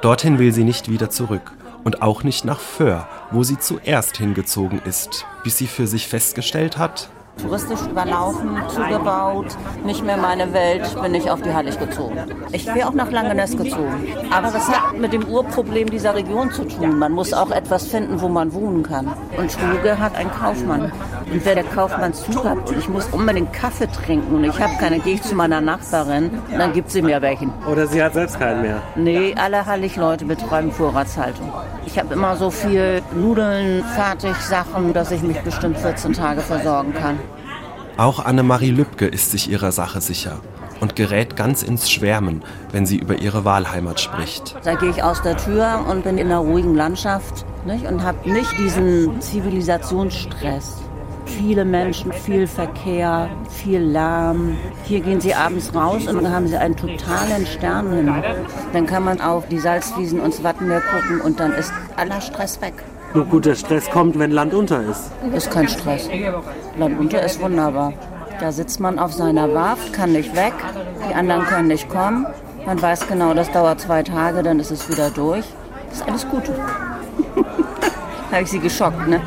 Dorthin 0.02 0.40
will 0.40 0.54
sie 0.54 0.64
nicht 0.64 0.90
wieder 0.90 1.10
zurück 1.10 1.52
und 1.84 2.02
auch 2.02 2.24
nicht 2.24 2.46
nach 2.46 2.60
Föhr, 2.60 3.08
wo 3.32 3.44
sie 3.44 3.60
zuerst 3.60 4.18
hingezogen 4.18 4.82
ist, 4.86 5.26
bis 5.44 5.58
sie 5.58 5.68
für 5.68 5.88
sich 5.88 6.08
festgestellt 6.08 6.78
hat, 6.78 7.10
touristisch 7.42 7.82
überlaufen, 7.90 8.58
zugebaut, 8.70 9.48
nicht 9.86 10.04
mehr 10.06 10.18
meine 10.18 10.54
Welt, 10.54 10.84
bin 11.02 11.14
ich 11.16 11.30
auf 11.30 11.42
die 11.42 11.54
Hallig 11.54 11.80
gezogen. 11.80 12.18
Ich 12.52 12.66
wäre 12.68 12.88
auch 12.88 12.94
nach 12.94 13.12
Langenes 13.12 13.58
gezogen. 13.58 14.08
Aber 14.32 14.52
das 14.52 14.70
hat 14.70 14.98
mit 14.98 15.14
dem 15.14 15.26
Urproblem 15.26 15.90
dieser 15.90 16.16
Region 16.16 16.52
zu 16.52 16.64
tun. 16.66 16.98
Man 16.98 17.12
muss 17.12 17.34
auch 17.34 17.52
etwas 17.52 17.88
finden, 17.88 18.22
wo 18.22 18.28
man 18.28 18.54
wohnen 18.54 18.84
kann. 18.84 19.08
Und 19.38 19.52
Schluge 19.52 20.00
hat 20.00 20.16
einen 20.16 20.32
Kaufmann. 20.32 20.92
Und 21.34 21.44
wer 21.46 21.56
der 21.56 21.64
Kaufmann 21.64 22.14
zuhabt, 22.14 22.72
ich 22.78 22.88
muss 22.88 23.08
unbedingt 23.08 23.52
Kaffee 23.54 23.88
trinken 23.88 24.36
und 24.36 24.44
ich 24.44 24.60
habe 24.60 24.74
keine, 24.80 25.00
gehe 25.00 25.16
ich 25.16 25.24
zu 25.24 25.34
meiner 25.34 25.62
Nachbarin 25.62 26.30
und 26.30 26.60
dann 26.60 26.74
gibt 26.74 26.92
sie 26.92 27.02
mir 27.02 27.24
welchen. 27.24 27.52
Oder 27.66 27.88
sie 27.88 28.04
hat 28.04 28.14
selbst 28.14 28.40
keinen 28.40 28.62
mehr? 28.62 28.84
Nee, 28.96 29.34
alle 29.36 29.66
Hallig-Leute 29.66 30.26
betreiben 30.26 30.72
Vorratshaltung. 30.72 31.52
Ich 31.88 31.98
habe 31.98 32.14
immer 32.14 32.36
so 32.36 32.52
viel 32.52 33.02
Nudeln, 33.16 33.84
Fertigsachen, 33.96 34.94
dass 34.94 35.12
ich 35.12 35.24
mich 35.24 35.40
bestimmt 35.42 35.80
14 35.80 36.14
Tage 36.14 36.42
versorgen 36.42 36.94
kann. 36.94 37.18
Auch 37.98 38.24
Annemarie 38.24 38.72
Lübke 38.72 39.08
ist 39.08 39.32
sich 39.32 39.50
ihrer 39.50 39.72
Sache 39.72 40.02
sicher 40.02 40.40
und 40.82 40.96
gerät 40.96 41.36
ganz 41.36 41.64
ins 41.64 41.90
Schwärmen, 41.90 42.44
wenn 42.72 42.86
sie 42.86 42.98
über 42.98 43.20
ihre 43.20 43.46
Wahlheimat 43.46 44.00
spricht. 44.00 44.56
Da 44.64 44.76
gehe 44.76 44.90
ich 44.90 45.02
aus 45.02 45.22
der 45.22 45.38
Tür 45.38 45.86
und 45.90 46.04
bin 46.04 46.18
in 46.18 46.28
einer 46.28 46.40
ruhigen 46.40 46.76
Landschaft 46.76 47.46
nicht? 47.66 47.86
und 47.86 48.04
habe 48.04 48.30
nicht 48.30 48.52
diesen 48.60 49.20
Zivilisationsstress. 49.22 50.84
Viele 51.26 51.66
Menschen, 51.66 52.12
viel 52.12 52.48
Verkehr, 52.48 53.30
viel 53.50 53.80
Lärm. 53.80 54.58
Hier 54.84 55.00
gehen 55.00 55.22
sie 55.22 55.34
abends 55.34 55.74
raus 55.74 56.08
und 56.08 56.22
dann 56.22 56.34
haben 56.34 56.48
sie 56.48 56.58
einen 56.58 56.76
totalen 56.76 57.46
Sternenhimmel. 57.46 58.24
Dann 58.74 58.86
kann 58.86 59.04
man 59.04 59.22
auf 59.22 59.48
die 59.48 59.60
Salzwiesen 59.60 60.20
und 60.20 60.34
das 60.34 60.44
Wattenmeer 60.44 60.82
gucken 60.82 61.22
und 61.22 61.40
dann 61.40 61.54
ist 61.54 61.72
aller 61.96 62.22
Stress 62.22 62.62
weg. 62.62 62.74
Nur 63.14 63.26
gut, 63.26 63.46
der 63.46 63.56
Stress 63.56 63.90
kommt, 63.90 64.18
wenn 64.18 64.32
Land 64.32 64.54
unter 64.54 64.82
ist. 64.82 65.12
Ist 65.36 65.52
kein 65.52 65.68
Stress. 65.68 66.10
Land 66.78 67.00
unter 67.00 67.22
ist 67.24 67.42
wunderbar. 67.42 67.94
Da 68.40 68.52
sitzt 68.52 68.80
man 68.80 69.00
auf 69.00 69.14
seiner 69.14 69.54
Warft, 69.54 69.94
kann 69.94 70.12
nicht 70.12 70.36
weg, 70.36 70.54
die 71.10 71.14
anderen 71.14 71.44
können 71.46 71.68
nicht 71.68 71.88
kommen. 71.90 72.26
Man 72.66 72.82
weiß 72.82 73.08
genau, 73.08 73.34
das 73.34 73.52
dauert 73.52 73.80
zwei 73.82 74.04
Tage, 74.04 74.42
dann 74.42 74.60
ist 74.60 74.72
es 74.72 74.90
wieder 74.90 75.10
durch. 75.12 75.46
Das 75.90 76.00
ist 76.00 76.08
alles 76.08 76.28
gut. 76.28 76.44
Habe 78.32 78.42
ich 78.42 78.50
Sie 78.50 78.60
geschockt, 78.60 79.08
ne? 79.08 79.22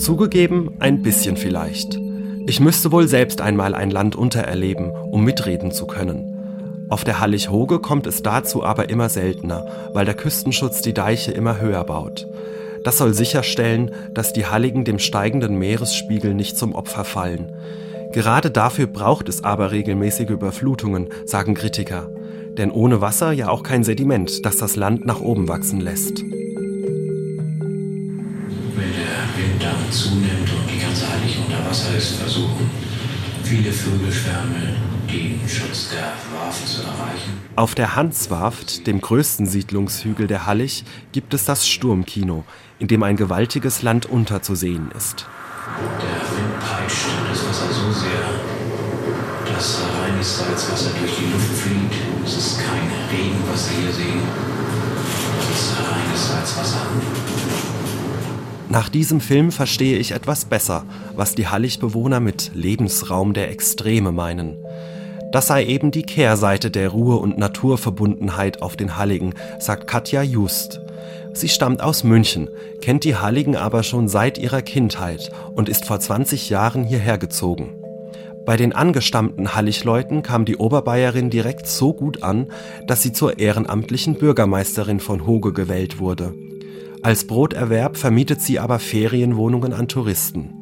Zugegeben, 0.00 0.70
ein 0.78 1.02
bisschen 1.02 1.36
vielleicht. 1.36 2.00
Ich 2.46 2.58
müsste 2.58 2.90
wohl 2.90 3.06
selbst 3.06 3.42
einmal 3.42 3.74
ein 3.74 3.90
Land 3.90 4.16
unter 4.16 4.40
erleben, 4.40 4.90
um 4.90 5.24
mitreden 5.24 5.72
zu 5.72 5.86
können. 5.86 6.86
Auf 6.88 7.04
der 7.04 7.20
Hallig-Hoge 7.20 7.80
kommt 7.80 8.06
es 8.06 8.22
dazu 8.22 8.64
aber 8.64 8.88
immer 8.88 9.10
seltener, 9.10 9.66
weil 9.92 10.06
der 10.06 10.14
Küstenschutz 10.14 10.80
die 10.80 10.94
Deiche 10.94 11.32
immer 11.32 11.60
höher 11.60 11.84
baut. 11.84 12.26
Das 12.82 12.96
soll 12.96 13.12
sicherstellen, 13.12 13.90
dass 14.14 14.32
die 14.32 14.46
Halligen 14.46 14.86
dem 14.86 14.98
steigenden 14.98 15.58
Meeresspiegel 15.58 16.32
nicht 16.32 16.56
zum 16.56 16.74
Opfer 16.74 17.04
fallen. 17.04 17.52
Gerade 18.12 18.50
dafür 18.50 18.86
braucht 18.86 19.28
es 19.28 19.44
aber 19.44 19.70
regelmäßige 19.70 20.30
Überflutungen, 20.30 21.10
sagen 21.26 21.52
Kritiker. 21.52 22.08
Denn 22.56 22.70
ohne 22.70 23.02
Wasser 23.02 23.32
ja 23.32 23.50
auch 23.50 23.62
kein 23.62 23.84
Sediment, 23.84 24.46
das 24.46 24.56
das 24.56 24.76
Land 24.76 25.04
nach 25.04 25.20
oben 25.20 25.46
wachsen 25.46 25.80
lässt. 25.80 26.24
Zunimmt 29.90 30.50
und 30.50 30.70
die 30.70 30.80
ganze 30.80 31.08
Hallig 31.08 31.38
unter 31.44 31.64
Wasser 31.68 31.96
ist, 31.96 32.16
versuchen 32.16 32.70
viele 33.42 33.72
Vögelschwärme 33.72 34.76
den 35.08 35.40
Schutz 35.48 35.90
der 35.90 36.12
Warft 36.38 36.66
zu 36.68 36.82
erreichen. 36.82 37.40
Auf 37.56 37.74
der 37.74 37.96
Hanswarft, 37.96 38.86
dem 38.86 39.00
größten 39.00 39.46
Siedlungshügel 39.46 40.26
der 40.26 40.46
Hallig, 40.46 40.84
gibt 41.12 41.34
es 41.34 41.44
das 41.44 41.68
Sturmkino, 41.68 42.44
in 42.78 42.86
dem 42.86 43.02
ein 43.02 43.16
gewaltiges 43.16 43.82
Land 43.82 44.06
unter 44.06 44.42
zu 44.42 44.54
sehen 44.54 44.90
ist. 44.96 45.26
Der 46.00 46.08
Wind 46.08 46.60
peitscht 46.60 47.06
das 47.28 47.48
Wasser 47.48 47.72
so 47.72 47.92
sehr, 47.92 49.52
dass 49.52 49.80
reines 50.00 50.38
Salzwasser 50.38 50.90
durch 50.98 51.16
die 51.16 51.32
Luft 51.32 51.52
fliegt. 51.62 51.94
Es 52.24 52.36
ist 52.36 52.58
kein 52.58 52.90
Regen, 53.10 53.42
was 53.50 53.68
Sie 53.68 53.74
hier 53.82 53.92
sehen. 53.92 54.22
Es 55.52 55.60
ist 55.60 55.76
reines 55.78 56.28
Salzwasser. 56.28 57.69
Nach 58.70 58.88
diesem 58.88 59.20
Film 59.20 59.50
verstehe 59.50 59.98
ich 59.98 60.12
etwas 60.12 60.44
besser, 60.44 60.84
was 61.16 61.34
die 61.34 61.48
Halligbewohner 61.48 62.20
mit 62.20 62.52
Lebensraum 62.54 63.34
der 63.34 63.50
Extreme 63.50 64.12
meinen. 64.12 64.64
Das 65.32 65.48
sei 65.48 65.64
eben 65.64 65.90
die 65.90 66.04
Kehrseite 66.04 66.70
der 66.70 66.90
Ruhe 66.90 67.16
und 67.16 67.36
Naturverbundenheit 67.36 68.62
auf 68.62 68.76
den 68.76 68.96
Halligen, 68.96 69.34
sagt 69.58 69.88
Katja 69.88 70.22
Just. 70.22 70.80
Sie 71.32 71.48
stammt 71.48 71.82
aus 71.82 72.04
München, 72.04 72.48
kennt 72.80 73.02
die 73.02 73.16
Halligen 73.16 73.56
aber 73.56 73.82
schon 73.82 74.06
seit 74.06 74.38
ihrer 74.38 74.62
Kindheit 74.62 75.32
und 75.56 75.68
ist 75.68 75.84
vor 75.84 75.98
20 75.98 76.48
Jahren 76.48 76.84
hierher 76.84 77.18
gezogen. 77.18 77.74
Bei 78.46 78.56
den 78.56 78.72
angestammten 78.72 79.56
Halligleuten 79.56 80.22
kam 80.22 80.44
die 80.44 80.56
Oberbayerin 80.56 81.28
direkt 81.28 81.66
so 81.66 81.92
gut 81.92 82.22
an, 82.22 82.46
dass 82.86 83.02
sie 83.02 83.12
zur 83.12 83.40
ehrenamtlichen 83.40 84.14
Bürgermeisterin 84.14 85.00
von 85.00 85.26
Hoge 85.26 85.52
gewählt 85.52 85.98
wurde. 85.98 86.34
Als 87.02 87.26
Broterwerb 87.26 87.96
vermietet 87.96 88.42
sie 88.42 88.58
aber 88.58 88.78
Ferienwohnungen 88.78 89.72
an 89.72 89.88
Touristen. 89.88 90.52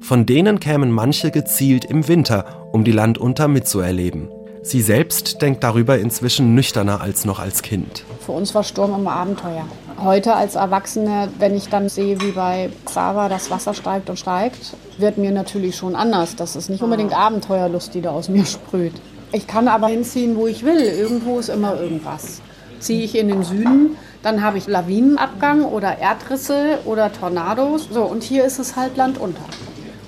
Von 0.00 0.26
denen 0.26 0.58
kämen 0.58 0.90
manche 0.90 1.30
gezielt 1.30 1.84
im 1.84 2.08
Winter, 2.08 2.68
um 2.72 2.82
die 2.82 2.90
Landunter 2.90 3.46
mitzuerleben. 3.46 4.28
Sie 4.62 4.80
selbst 4.80 5.40
denkt 5.40 5.62
darüber 5.62 5.98
inzwischen 5.98 6.56
nüchterner 6.56 7.00
als 7.00 7.24
noch 7.24 7.38
als 7.38 7.62
Kind. 7.62 8.04
Für 8.26 8.32
uns 8.32 8.54
war 8.56 8.64
Sturm 8.64 8.92
immer 8.94 9.12
Abenteuer. 9.12 9.64
Heute 10.02 10.34
als 10.34 10.56
Erwachsene, 10.56 11.28
wenn 11.38 11.54
ich 11.54 11.68
dann 11.68 11.88
sehe, 11.88 12.20
wie 12.20 12.32
bei 12.32 12.70
Xaver 12.84 13.28
das 13.28 13.48
Wasser 13.50 13.74
steigt 13.74 14.10
und 14.10 14.18
steigt, 14.18 14.74
wird 14.98 15.16
mir 15.16 15.30
natürlich 15.30 15.76
schon 15.76 15.94
anders. 15.94 16.34
Das 16.34 16.56
ist 16.56 16.70
nicht 16.70 16.82
unbedingt 16.82 17.16
Abenteuerlust, 17.16 17.94
die 17.94 18.00
da 18.00 18.10
aus 18.10 18.28
mir 18.28 18.46
sprüht. 18.46 18.94
Ich 19.30 19.46
kann 19.46 19.68
aber 19.68 19.86
hinziehen, 19.86 20.34
wo 20.34 20.48
ich 20.48 20.64
will. 20.64 20.80
Irgendwo 20.80 21.38
ist 21.38 21.50
immer 21.50 21.80
irgendwas. 21.80 22.42
Ziehe 22.80 23.04
ich 23.04 23.16
in 23.16 23.28
den 23.28 23.44
Süden, 23.44 23.96
dann 24.22 24.42
habe 24.42 24.58
ich 24.58 24.66
Lawinenabgang 24.66 25.64
oder 25.64 25.98
Erdrisse 25.98 26.78
oder 26.84 27.12
Tornados. 27.12 27.88
So, 27.90 28.04
und 28.04 28.22
hier 28.22 28.44
ist 28.44 28.58
es 28.58 28.76
halt 28.76 28.96
Land 28.96 29.18
unter. 29.18 29.44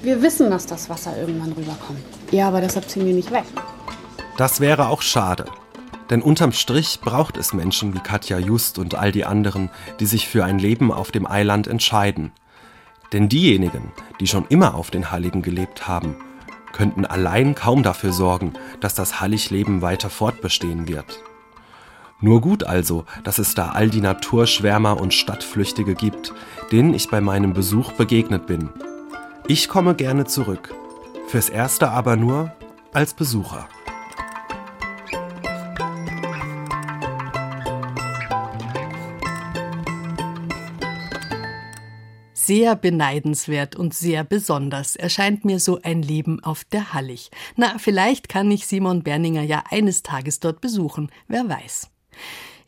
Wir 0.03 0.23
wissen, 0.23 0.51
dass 0.51 0.67
das 0.67 0.89
Wasser 0.89 1.17
irgendwann 1.19 1.53
rüberkommt. 1.53 2.01
Ja, 2.31 2.49
aber 2.49 2.61
deshalb 2.61 2.89
ziehen 2.89 3.07
wir 3.07 3.15
nicht 3.15 3.33
weg. 3.33 3.45
Das 4.37 4.61
wäre 4.61 4.89
auch 4.89 5.03
schade. 5.03 5.47
Denn 6.11 6.23
unterm 6.23 6.53
Strich 6.53 7.01
braucht 7.01 7.37
es 7.37 7.55
Menschen 7.55 7.95
wie 7.95 8.01
Katja 8.01 8.39
Just 8.39 8.79
und 8.79 8.95
all 8.95 9.11
die 9.11 9.25
anderen, 9.25 9.71
die 10.01 10.07
sich 10.07 10.29
für 10.29 10.45
ein 10.45 10.59
Leben 10.59 10.93
auf 10.93 11.11
dem 11.11 11.27
Eiland 11.27 11.67
entscheiden. 11.67 12.33
Denn 13.13 13.29
diejenigen, 13.29 13.93
die 14.21 14.27
schon 14.27 14.45
immer 14.49 14.75
auf 14.75 14.91
den 14.91 15.11
Halligen 15.11 15.41
gelebt 15.41 15.89
haben, 15.89 16.17
könnten 16.73 17.07
allein 17.07 17.55
kaum 17.55 17.83
dafür 17.83 18.13
sorgen, 18.13 18.53
dass 18.81 18.95
das 18.95 19.21
Halligleben 19.21 19.81
weiter 19.81 20.11
fortbestehen 20.11 20.89
wird. 20.89 21.23
Nur 22.25 22.41
gut 22.41 22.65
also, 22.65 23.05
dass 23.23 23.39
es 23.39 23.55
da 23.55 23.73
all 23.73 23.91
die 23.91 24.01
Naturschwärmer 24.01 24.99
und 24.99 25.13
Stadtflüchtige 25.13 25.95
gibt, 25.95 26.33
denen 26.73 26.95
ich 26.95 27.11
bei 27.11 27.21
meinem 27.21 27.53
Besuch 27.53 27.93
begegnet 27.93 28.47
bin. 28.47 28.71
Ich 29.47 29.69
komme 29.69 29.95
gerne 29.95 30.25
zurück, 30.25 30.75
fürs 31.29 31.51
Erste 31.51 31.91
aber 31.91 32.17
nur 32.17 32.51
als 32.95 33.13
Besucher. 33.13 33.69
Sehr 42.33 42.75
beneidenswert 42.75 43.77
und 43.77 43.93
sehr 43.93 44.25
besonders 44.25 44.97
erscheint 44.97 45.45
mir 45.45 45.61
so 45.61 45.79
ein 45.83 46.01
Leben 46.01 46.43
auf 46.43 46.65
der 46.65 46.95
Hallig. 46.95 47.31
Na, 47.57 47.77
vielleicht 47.77 48.31
kann 48.31 48.51
ich 48.51 48.67
Simon 48.67 49.03
Berninger 49.03 49.43
ja 49.43 49.63
eines 49.71 50.03
Tages 50.03 50.41
dort 50.41 50.63
besuchen, 50.63 51.11
wer 51.29 51.47
weiß. 51.51 51.91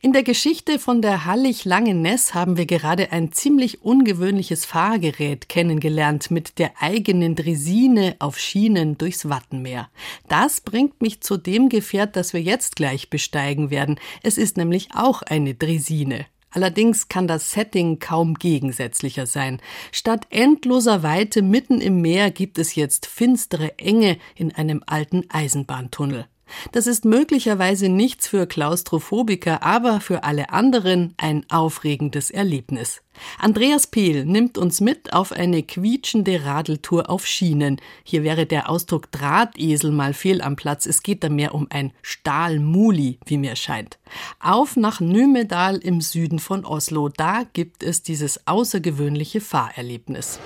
In 0.02 0.12
der 0.12 0.22
Geschichte 0.22 0.78
von 0.78 1.02
der 1.02 1.24
Hallig 1.24 1.64
Langeness 1.64 2.32
haben 2.32 2.56
wir 2.56 2.66
gerade 2.66 3.10
ein 3.12 3.32
ziemlich 3.32 3.82
ungewöhnliches 3.82 4.64
Fahrgerät 4.64 5.48
kennengelernt 5.48 6.30
mit 6.30 6.58
der 6.58 6.80
eigenen 6.80 7.34
Dresine 7.34 8.14
auf 8.18 8.38
Schienen 8.38 8.98
durchs 8.98 9.28
Wattenmeer. 9.28 9.88
Das 10.28 10.60
bringt 10.60 11.00
mich 11.00 11.22
zu 11.22 11.38
dem 11.38 11.68
Gefährt, 11.70 12.14
das 12.14 12.34
wir 12.34 12.42
jetzt 12.42 12.76
gleich 12.76 13.10
besteigen 13.10 13.70
werden. 13.70 13.98
Es 14.22 14.38
ist 14.38 14.56
nämlich 14.56 14.90
auch 14.94 15.22
eine 15.22 15.54
Dresine. 15.54 16.26
Allerdings 16.50 17.08
kann 17.08 17.26
das 17.26 17.50
Setting 17.50 17.98
kaum 17.98 18.34
gegensätzlicher 18.34 19.26
sein. 19.26 19.60
Statt 19.92 20.26
endloser 20.30 21.02
Weite 21.02 21.42
mitten 21.42 21.80
im 21.80 22.00
Meer 22.00 22.30
gibt 22.30 22.58
es 22.58 22.74
jetzt 22.74 23.06
finstere 23.06 23.78
Enge 23.78 24.18
in 24.36 24.54
einem 24.54 24.82
alten 24.86 25.24
Eisenbahntunnel. 25.30 26.26
Das 26.72 26.86
ist 26.86 27.04
möglicherweise 27.04 27.88
nichts 27.88 28.28
für 28.28 28.46
Klaustrophobiker, 28.46 29.62
aber 29.62 30.00
für 30.00 30.24
alle 30.24 30.50
anderen 30.50 31.14
ein 31.16 31.44
aufregendes 31.50 32.30
Erlebnis. 32.30 33.02
Andreas 33.38 33.86
Pehl 33.86 34.24
nimmt 34.24 34.58
uns 34.58 34.80
mit 34.80 35.12
auf 35.12 35.32
eine 35.32 35.62
quietschende 35.62 36.44
Radeltour 36.44 37.08
auf 37.08 37.26
Schienen. 37.26 37.80
Hier 38.04 38.22
wäre 38.22 38.46
der 38.46 38.68
Ausdruck 38.68 39.10
Drahtesel 39.10 39.90
mal 39.90 40.12
fehl 40.12 40.42
am 40.42 40.56
Platz. 40.56 40.86
Es 40.86 41.02
geht 41.02 41.24
da 41.24 41.28
mehr 41.28 41.54
um 41.54 41.66
ein 41.70 41.92
Stahlmuli, 42.02 43.18
wie 43.24 43.38
mir 43.38 43.56
scheint. 43.56 43.98
Auf 44.40 44.76
nach 44.76 45.00
Nymedal 45.00 45.78
im 45.78 46.00
Süden 46.00 46.38
von 46.38 46.64
Oslo. 46.64 47.08
Da 47.08 47.44
gibt 47.52 47.82
es 47.82 48.02
dieses 48.02 48.46
außergewöhnliche 48.46 49.40
Fahrerlebnis. 49.40 50.38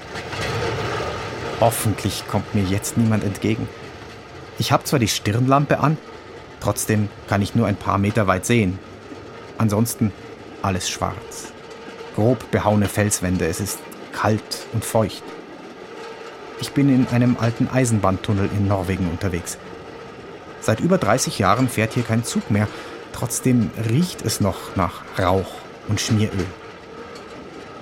Hoffentlich 1.60 2.26
kommt 2.26 2.54
mir 2.54 2.64
jetzt 2.64 2.96
niemand 2.96 3.24
entgegen. 3.24 3.68
Ich 4.60 4.72
habe 4.72 4.84
zwar 4.84 4.98
die 4.98 5.08
Stirnlampe 5.08 5.80
an, 5.80 5.96
trotzdem 6.60 7.08
kann 7.30 7.40
ich 7.40 7.54
nur 7.54 7.66
ein 7.66 7.76
paar 7.76 7.96
Meter 7.96 8.26
weit 8.26 8.44
sehen. 8.44 8.78
Ansonsten 9.56 10.12
alles 10.60 10.90
schwarz. 10.90 11.54
Grob 12.14 12.50
behauene 12.50 12.86
Felswände, 12.86 13.46
es 13.46 13.58
ist 13.58 13.78
kalt 14.12 14.66
und 14.74 14.84
feucht. 14.84 15.22
Ich 16.60 16.72
bin 16.72 16.94
in 16.94 17.08
einem 17.08 17.38
alten 17.40 17.70
Eisenbahntunnel 17.72 18.50
in 18.54 18.68
Norwegen 18.68 19.08
unterwegs. 19.08 19.56
Seit 20.60 20.80
über 20.80 20.98
30 20.98 21.38
Jahren 21.38 21.70
fährt 21.70 21.94
hier 21.94 22.02
kein 22.02 22.22
Zug 22.22 22.50
mehr, 22.50 22.68
trotzdem 23.14 23.70
riecht 23.88 24.20
es 24.26 24.42
noch 24.42 24.76
nach 24.76 25.00
Rauch 25.18 25.54
und 25.88 26.02
Schmieröl. 26.02 26.44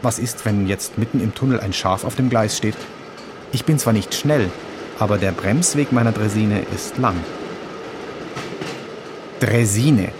Was 0.00 0.20
ist, 0.20 0.44
wenn 0.44 0.68
jetzt 0.68 0.96
mitten 0.96 1.20
im 1.20 1.34
Tunnel 1.34 1.58
ein 1.58 1.72
Schaf 1.72 2.04
auf 2.04 2.14
dem 2.14 2.30
Gleis 2.30 2.56
steht? 2.56 2.76
Ich 3.50 3.64
bin 3.64 3.80
zwar 3.80 3.94
nicht 3.94 4.14
schnell, 4.14 4.48
aber 4.98 5.18
der 5.18 5.32
Bremsweg 5.32 5.92
meiner 5.92 6.12
Dresine 6.12 6.62
ist 6.74 6.98
lang. 6.98 7.16
Dresine, 9.40 10.10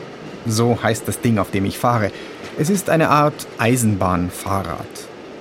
so 0.47 0.79
heißt 0.83 1.09
das 1.09 1.21
Ding, 1.21 1.39
auf 1.39 1.51
dem 1.51 1.65
ich 1.65 1.79
fahre. 1.79 2.11
Es 2.59 2.71
ist 2.71 2.91
eine 2.91 3.11
Art 3.11 3.47
Eisenbahnfahrrad. 3.59 4.87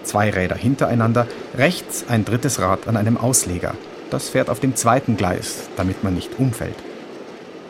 Zwei 0.03 0.29
Räder 0.29 0.55
hintereinander, 0.55 1.27
rechts 1.57 2.05
ein 2.07 2.25
drittes 2.25 2.59
Rad 2.59 2.87
an 2.87 2.97
einem 2.97 3.17
Ausleger. 3.17 3.75
Das 4.09 4.29
fährt 4.29 4.49
auf 4.49 4.59
dem 4.59 4.75
zweiten 4.75 5.17
Gleis, 5.17 5.69
damit 5.75 6.03
man 6.03 6.13
nicht 6.13 6.39
umfällt. 6.39 6.77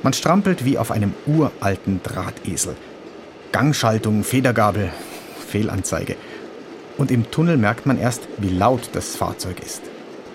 Man 0.04 0.14
strampelt 0.14 0.64
wie 0.64 0.78
auf 0.78 0.92
einem 0.92 1.14
uralten 1.26 2.02
Drahtesel. 2.04 2.76
Gangschaltung, 3.52 4.24
Federgabel, 4.24 4.92
Fehlanzeige. 5.48 6.16
Und 6.98 7.12
im 7.12 7.32
Tunnel 7.32 7.58
merkt 7.58 7.86
man 7.86 8.00
erst, 8.00 8.28
wie 8.38 8.50
laut 8.50 8.90
das 8.94 9.16
Fahrzeug 9.16 9.58
ist. 9.66 9.82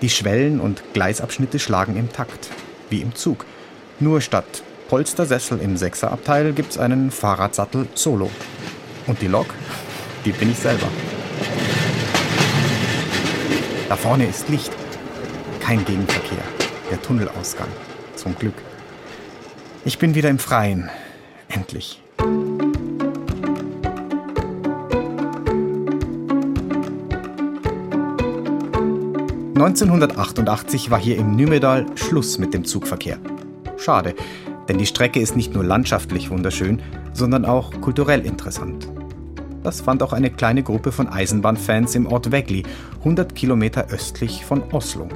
Die 0.03 0.09
Schwellen 0.09 0.59
und 0.59 0.83
Gleisabschnitte 0.91 1.59
schlagen 1.59 1.95
im 1.95 2.11
Takt, 2.11 2.49
wie 2.89 2.99
im 2.99 3.15
Zug. 3.15 3.45
Nur 4.01 4.19
statt 4.19 4.61
Polstersessel 4.89 5.61
im 5.61 5.77
Sechserabteil 5.77 6.51
gibt's 6.51 6.77
einen 6.77 7.09
Fahrradsattel 7.09 7.87
solo. 7.93 8.29
Und 9.07 9.21
die 9.21 9.27
Lok, 9.27 9.45
die 10.25 10.33
bin 10.33 10.51
ich 10.51 10.57
selber. 10.57 10.89
Da 13.87 13.95
vorne 13.95 14.25
ist 14.25 14.49
Licht. 14.49 14.73
Kein 15.61 15.85
Gegenverkehr. 15.85 16.43
Der 16.91 17.01
Tunnelausgang. 17.01 17.69
Zum 18.17 18.37
Glück. 18.37 18.55
Ich 19.85 19.99
bin 19.99 20.15
wieder 20.15 20.29
im 20.29 20.37
Freien. 20.37 20.89
Endlich. 21.47 22.02
1988 29.65 30.91
war 30.91 30.99
hier 30.99 31.15
im 31.15 31.37
Nymedal 31.37 31.85
Schluss 31.95 32.37
mit 32.37 32.53
dem 32.53 32.65
Zugverkehr. 32.65 33.17
Schade, 33.77 34.13
denn 34.67 34.77
die 34.77 34.85
Strecke 34.85 35.21
ist 35.21 35.37
nicht 35.37 35.53
nur 35.53 35.63
landschaftlich 35.63 36.29
wunderschön, 36.29 36.81
sondern 37.13 37.45
auch 37.45 37.71
kulturell 37.79 38.25
interessant. 38.25 38.89
Das 39.63 39.79
fand 39.79 40.03
auch 40.03 40.11
eine 40.11 40.31
kleine 40.31 40.63
Gruppe 40.63 40.91
von 40.91 41.07
Eisenbahnfans 41.07 41.95
im 41.95 42.07
Ort 42.07 42.29
Vegli, 42.29 42.63
100 42.99 43.35
Kilometer 43.35 43.87
östlich 43.89 44.43
von 44.43 44.63
Oslo. 44.73 45.07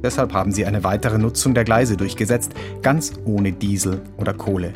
Deshalb 0.00 0.32
haben 0.32 0.52
sie 0.52 0.64
eine 0.64 0.84
weitere 0.84 1.18
Nutzung 1.18 1.52
der 1.52 1.64
Gleise 1.64 1.96
durchgesetzt, 1.96 2.52
ganz 2.82 3.14
ohne 3.24 3.50
Diesel 3.50 4.00
oder 4.16 4.32
Kohle. 4.32 4.74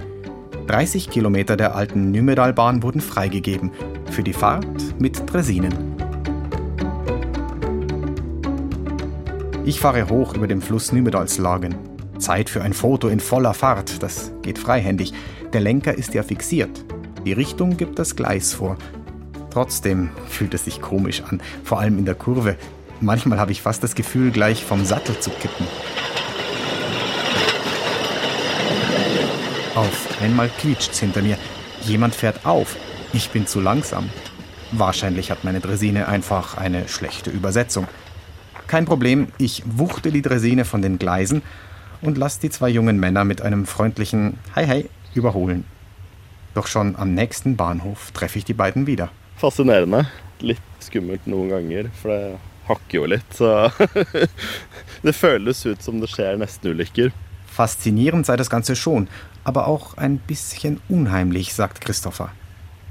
30 0.67 1.11
Kilometer 1.11 1.57
der 1.57 1.77
alten 1.77 2.11
Nymedalbahn 2.11 2.83
wurden 2.83 3.01
freigegeben 3.01 3.71
für 4.11 4.25
die 4.25 4.33
Fahrt 4.33 4.67
mit 4.99 5.33
Dresinen. 5.33 5.96
Ich 9.67 9.81
fahre 9.81 10.09
hoch 10.09 10.33
über 10.35 10.47
dem 10.47 10.63
Fluss 10.63 10.93
Nymedalslagen. 10.93 11.75
Zeit 12.19 12.49
für 12.49 12.63
ein 12.63 12.73
Foto 12.73 13.09
in 13.09 13.19
voller 13.19 13.53
Fahrt, 13.53 14.01
das 14.01 14.31
geht 14.41 14.61
freihändig. 14.61 15.13
Der 15.53 15.61
Lenker 15.61 15.93
ist 15.93 16.15
ja 16.15 16.23
fixiert. 16.23 16.85
Die 17.25 17.33
Richtung 17.33 17.77
gibt 17.77 17.99
das 17.99 18.15
Gleis 18.15 18.55
vor. 18.55 18.77
Trotzdem 19.51 20.11
fühlt 20.29 20.55
es 20.55 20.67
sich 20.67 20.81
komisch 20.81 21.21
an, 21.21 21.43
vor 21.65 21.81
allem 21.81 21.99
in 21.99 22.05
der 22.05 22.15
Kurve. 22.15 22.57
Manchmal 23.01 23.41
habe 23.41 23.51
ich 23.51 23.61
fast 23.61 23.83
das 23.83 23.97
Gefühl, 23.97 24.31
gleich 24.31 24.65
vom 24.65 24.85
Sattel 24.85 25.19
zu 25.19 25.31
kippen. 25.31 25.67
Auf 29.75 30.23
einmal 30.23 30.49
quietscht's 30.61 31.01
hinter 31.01 31.23
mir. 31.23 31.39
Jemand 31.83 32.15
fährt 32.15 32.47
auf. 32.47 32.77
Ich 33.13 33.31
bin 33.31 33.49
zu 33.49 33.61
langsam. 33.61 34.11
Wahrscheinlich 34.71 35.33
hat 35.33 35.43
meine 35.43 35.59
Dresine 35.59 36.07
einfach 36.07 36.57
eine 36.57 36.87
schlechte 36.87 37.31
Übersetzung. 37.31 37.89
Kein 38.67 38.85
Problem, 38.85 39.29
ich 39.39 39.63
wuchte 39.65 40.11
die 40.11 40.23
Dresine 40.23 40.65
von 40.65 40.83
den 40.83 40.99
Gleisen 40.99 41.43
und 42.01 42.19
lasse 42.19 42.41
die 42.41 42.51
zwei 42.51 42.69
jungen 42.69 42.99
Männer 42.99 43.25
mit 43.25 43.41
einem 43.41 43.65
freundlichen 43.65 44.39
Hi 44.57 44.67
Hi 44.67 44.91
überholen. 45.15 45.65
Doch 46.55 46.67
schon 46.67 46.97
am 46.97 47.15
nächsten 47.15 47.57
Bahnhof 47.57 48.11
treffe 48.11 48.39
ich 48.39 48.45
die 48.45 48.55
beiden 48.55 48.87
wieder. 48.87 49.11
Fascinerende. 49.37 50.07
Litt 50.41 50.61
skummelt 50.83 51.27
noen 51.27 51.49
ganger, 51.49 51.91
for 51.97 52.11
det 52.11 52.39
hakker 52.69 52.99
jo 52.99 53.05
litt. 53.07 53.33
Så 53.33 53.71
det 55.07 55.15
føles 55.15 55.63
ut 55.65 55.83
som 55.83 56.01
det 56.01 56.11
skjer 56.11 56.37
nestenulykker. 56.41 57.13
Faszinierend 57.47 58.27
sei 58.27 58.37
das 58.37 58.51
Ganze 58.51 58.77
schon, 58.77 59.09
aber 59.45 59.67
auch 59.69 59.97
ein 59.97 60.19
bisschen 60.19 60.81
unheimlich, 60.89 61.55
sagt 61.55 61.81
Christopher. 61.81 62.33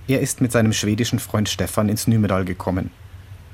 Er 0.08 0.22
ist 0.22 0.42
mit 0.42 0.52
seinem 0.52 0.74
schwedischen 0.74 1.20
Freund 1.20 1.50
Stefan 1.50 1.90
ins 1.90 2.08
Nymedal 2.08 2.46
gekommen. 2.46 2.92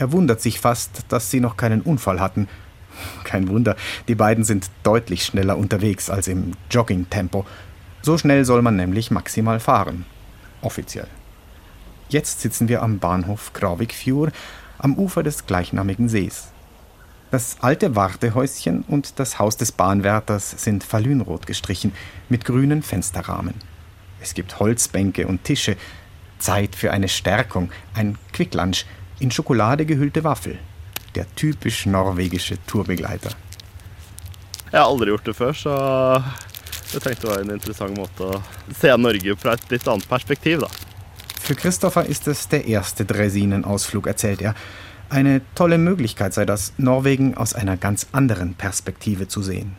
Er 0.01 0.11
wundert 0.11 0.41
sich 0.41 0.59
fast, 0.59 1.05
dass 1.09 1.29
sie 1.29 1.39
noch 1.39 1.57
keinen 1.57 1.81
Unfall 1.81 2.19
hatten. 2.19 2.47
Kein 3.23 3.47
Wunder, 3.49 3.75
die 4.07 4.15
beiden 4.15 4.43
sind 4.43 4.71
deutlich 4.81 5.23
schneller 5.23 5.59
unterwegs 5.59 6.09
als 6.09 6.27
im 6.27 6.53
Jogging-Tempo. 6.71 7.45
So 8.01 8.17
schnell 8.17 8.43
soll 8.43 8.63
man 8.63 8.75
nämlich 8.77 9.11
maximal 9.11 9.59
fahren. 9.59 10.07
Offiziell. 10.63 11.05
Jetzt 12.09 12.41
sitzen 12.41 12.67
wir 12.67 12.81
am 12.81 12.97
Bahnhof 12.97 13.53
Kravikfjord 13.53 14.33
am 14.79 14.95
Ufer 14.95 15.21
des 15.21 15.45
gleichnamigen 15.45 16.09
Sees. 16.09 16.47
Das 17.29 17.57
alte 17.61 17.95
Wartehäuschen 17.95 18.83
und 18.87 19.19
das 19.19 19.37
Haus 19.37 19.55
des 19.55 19.71
Bahnwärters 19.71 20.63
sind 20.63 20.83
falünrot 20.83 21.45
gestrichen, 21.45 21.93
mit 22.27 22.43
grünen 22.43 22.81
Fensterrahmen. 22.81 23.53
Es 24.19 24.33
gibt 24.33 24.59
Holzbänke 24.59 25.27
und 25.27 25.43
Tische. 25.43 25.77
Zeit 26.39 26.75
für 26.75 26.89
eine 26.89 27.07
Stärkung, 27.07 27.71
ein 27.93 28.17
Quicklunch, 28.33 28.87
in 29.21 29.31
Schokolade 29.31 29.85
gehüllte 29.85 30.23
Waffel. 30.23 30.59
der 31.15 31.25
typisch 31.35 31.85
norwegische 31.85 32.57
Tourbegleiter. 32.67 33.31
Jeg 34.71 34.79
har 34.79 34.87
aldri 34.87 35.11
gjort 35.11 35.25
det 35.27 35.35
før, 35.35 35.51
så 35.51 35.73
jeg 36.93 37.03
tenkte 37.03 37.25
det 37.25 37.31
var 37.31 37.41
en 37.43 37.55
interessant 37.55 37.97
måte 37.97 38.29
å 38.29 38.39
se 38.79 38.93
Norge 38.97 39.35
fra 39.39 39.57
et 39.57 39.73
litt 39.73 39.87
annet 39.91 40.07
perspektiv, 40.07 40.63
da. 40.63 40.69
Für 41.41 41.55
Christopher 41.55 42.05
ist 42.05 42.27
es 42.27 42.47
der 42.47 42.65
erste 42.65 43.03
Dresinen-Ausflug, 43.03 44.07
erzählt 44.07 44.41
er. 44.41 44.55
Eine 45.09 45.41
tolle 45.55 45.77
Möglichkeit 45.77 46.33
sei 46.33 46.45
das, 46.45 46.71
Norwegen 46.77 47.35
aus 47.35 47.53
einer 47.53 47.75
ganz 47.75 48.07
anderen 48.13 48.53
Perspektive 48.53 49.27
zu 49.27 49.41
sehen. 49.41 49.75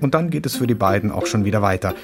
Und 0.00 0.14
dann 0.14 0.30
geht 0.30 0.46
es 0.46 0.56
für 0.56 0.66
die 0.66 0.74
beiden 0.74 1.10
auch 1.10 1.26
schon 1.26 1.44
wieder 1.44 1.60
weiter. 1.60 1.94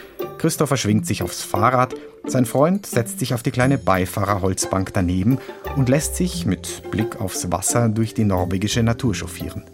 Christopher 0.46 0.76
schwingt 0.76 1.08
sich 1.08 1.24
aufs 1.24 1.42
Fahrrad, 1.42 1.96
sein 2.24 2.46
Freund 2.46 2.86
setzt 2.86 3.18
sich 3.18 3.34
auf 3.34 3.42
die 3.42 3.50
kleine 3.50 3.78
Beifahrerholzbank 3.78 4.92
daneben 4.94 5.38
und 5.74 5.88
lässt 5.88 6.14
sich 6.14 6.46
mit 6.46 6.88
Blick 6.92 7.20
aufs 7.20 7.50
Wasser 7.50 7.88
durch 7.88 8.14
die 8.14 8.22
norwegische 8.22 8.84
Natur 8.84 9.12
chauffieren. 9.12 9.64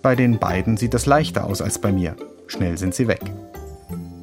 Bei 0.00 0.16
den 0.16 0.38
beiden 0.38 0.78
sieht 0.78 0.94
das 0.94 1.04
leichter 1.04 1.44
aus 1.44 1.60
als 1.60 1.78
bei 1.78 1.92
mir. 1.92 2.16
Schnell 2.46 2.78
sind 2.78 2.94
sie 2.94 3.08
weg. 3.08 3.20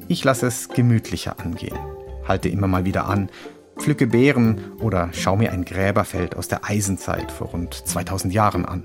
Ich 0.08 0.24
lasse 0.24 0.48
es 0.48 0.68
gemütlicher 0.68 1.38
angehen, 1.38 1.78
halte 2.26 2.48
immer 2.48 2.66
mal 2.66 2.84
wieder 2.84 3.04
an, 3.04 3.30
pflücke 3.78 4.08
Beeren 4.08 4.72
oder 4.80 5.10
schaue 5.12 5.38
mir 5.38 5.52
ein 5.52 5.64
Gräberfeld 5.64 6.34
aus 6.34 6.48
der 6.48 6.64
Eisenzeit 6.64 7.30
vor 7.30 7.50
rund 7.50 7.72
2000 7.72 8.34
Jahren 8.34 8.64
an. 8.64 8.82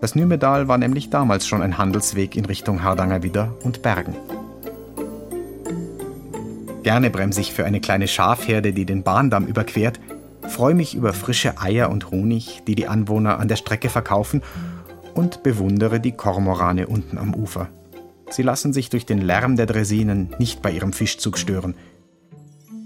Das 0.00 0.14
Nymedal 0.14 0.68
war 0.68 0.78
nämlich 0.78 1.10
damals 1.10 1.46
schon 1.46 1.60
ein 1.60 1.76
Handelsweg 1.76 2.34
in 2.34 2.46
Richtung 2.46 2.82
Hardangervidda 2.82 3.52
und 3.62 3.82
Bergen. 3.82 4.16
Gerne 6.82 7.10
bremse 7.10 7.40
ich 7.40 7.52
für 7.52 7.64
eine 7.64 7.80
kleine 7.80 8.08
Schafherde, 8.08 8.72
die 8.72 8.84
den 8.84 9.04
Bahndamm 9.04 9.46
überquert, 9.46 10.00
freue 10.48 10.74
mich 10.74 10.94
über 10.94 11.12
frische 11.12 11.60
Eier 11.60 11.90
und 11.90 12.10
Honig, 12.10 12.62
die 12.66 12.74
die 12.74 12.88
Anwohner 12.88 13.38
an 13.38 13.48
der 13.48 13.56
Strecke 13.56 13.88
verkaufen 13.88 14.42
und 15.14 15.42
bewundere 15.42 16.00
die 16.00 16.12
Kormorane 16.12 16.88
unten 16.88 17.18
am 17.18 17.34
Ufer. 17.34 17.68
Sie 18.30 18.42
lassen 18.42 18.72
sich 18.72 18.90
durch 18.90 19.06
den 19.06 19.18
Lärm 19.18 19.56
der 19.56 19.66
Dresinen 19.66 20.34
nicht 20.38 20.62
bei 20.62 20.72
ihrem 20.72 20.92
Fischzug 20.92 21.38
stören. 21.38 21.74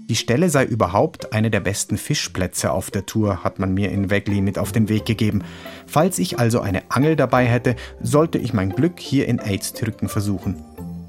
Die 0.09 0.15
Stelle 0.15 0.49
sei 0.49 0.63
überhaupt 0.63 1.33
eine 1.33 1.49
der 1.49 1.59
besten 1.59 1.97
Fischplätze 1.97 2.71
auf 2.71 2.91
der 2.91 3.05
Tour, 3.05 3.43
hat 3.43 3.59
man 3.59 3.73
mir 3.73 3.91
in 3.91 4.09
Wegli 4.09 4.41
mit 4.41 4.57
auf 4.57 4.71
den 4.71 4.87
Weg 4.89 5.05
gegeben. 5.05 5.43
Falls 5.85 6.19
ich 6.19 6.39
also 6.39 6.61
eine 6.61 6.83
Angel 6.89 7.15
dabei 7.15 7.45
hätte, 7.45 7.75
sollte 8.01 8.37
ich 8.37 8.53
mein 8.53 8.69
Glück 8.69 8.99
hier 8.99 9.27
in 9.27 9.39
Eidsturken 9.39 10.07
versuchen. 10.07 10.63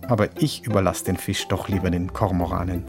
Aber 0.08 0.30
ich 0.40 0.64
überlasse 0.64 1.04
den 1.04 1.18
Fisch 1.18 1.46
doch 1.48 1.68
lieber 1.68 1.90
den 1.90 2.12
Kormoranen. 2.12 2.84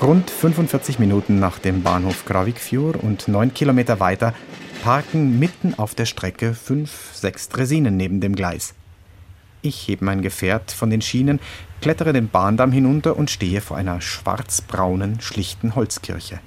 Rund 0.00 0.30
45 0.30 0.98
Minuten 0.98 1.38
nach 1.38 1.58
dem 1.58 1.82
Bahnhof 1.82 2.24
Gravikfjord 2.24 2.96
und 2.96 3.28
neun 3.28 3.52
Kilometer 3.52 4.00
weiter 4.00 4.32
parken 4.82 5.38
mitten 5.38 5.74
auf 5.76 5.94
der 5.94 6.06
Strecke 6.06 6.54
fünf, 6.54 7.10
sechs 7.12 7.48
Dresinen 7.48 7.96
neben 7.96 8.20
dem 8.20 8.34
Gleis. 8.34 8.74
Ich 9.60 9.88
hebe 9.88 10.04
mein 10.04 10.22
Gefährt 10.22 10.70
von 10.70 10.90
den 10.90 11.02
Schienen, 11.02 11.40
klettere 11.80 12.12
den 12.12 12.28
Bahndamm 12.28 12.72
hinunter 12.72 13.16
und 13.16 13.30
stehe 13.30 13.60
vor 13.60 13.76
einer 13.76 14.00
schwarzbraunen, 14.00 15.20
schlichten 15.20 15.74
Holzkirche. 15.74 16.38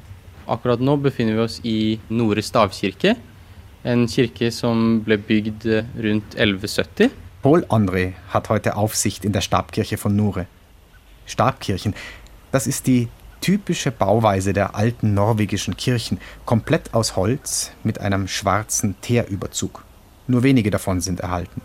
Akkurat 0.47 0.81
nå 0.81 0.97
befinner 0.97 1.37
vi 1.37 1.43
oss 1.43 1.59
i 1.63 1.99
Nore 2.09 2.43
stavkirke, 2.43 3.15
en 3.83 4.05
kirke 4.09 4.51
som 4.53 5.01
ble 5.05 5.17
bygd 5.17 5.67
rundt 5.97 6.35
1170. 6.37 7.11
Paul 7.41 7.65
André 7.69 8.13
hat 8.29 8.49
heute 8.49 8.75
Aufsicht 8.75 9.25
in 9.25 9.33
der 9.33 9.41
Stabkirche 9.41 9.97
von 9.97 10.15
Nure. 10.15 10.45
Stabkirchen, 11.25 11.95
das 12.51 12.67
ist 12.67 12.85
die 12.85 13.07
typische 13.39 13.91
Bauweise 13.91 14.53
der 14.53 14.75
alten 14.75 15.15
norwegischen 15.15 15.75
Kirchen, 15.75 16.19
komplett 16.45 16.93
aus 16.93 17.15
Holz 17.15 17.71
mit 17.83 17.99
einem 17.99 18.27
schwarzen 18.27 18.95
Teerüberzug. 19.01 19.83
Nur 20.27 20.43
wenige 20.43 20.69
davon 20.69 21.01
sind 21.01 21.21
erhalten. 21.21 21.61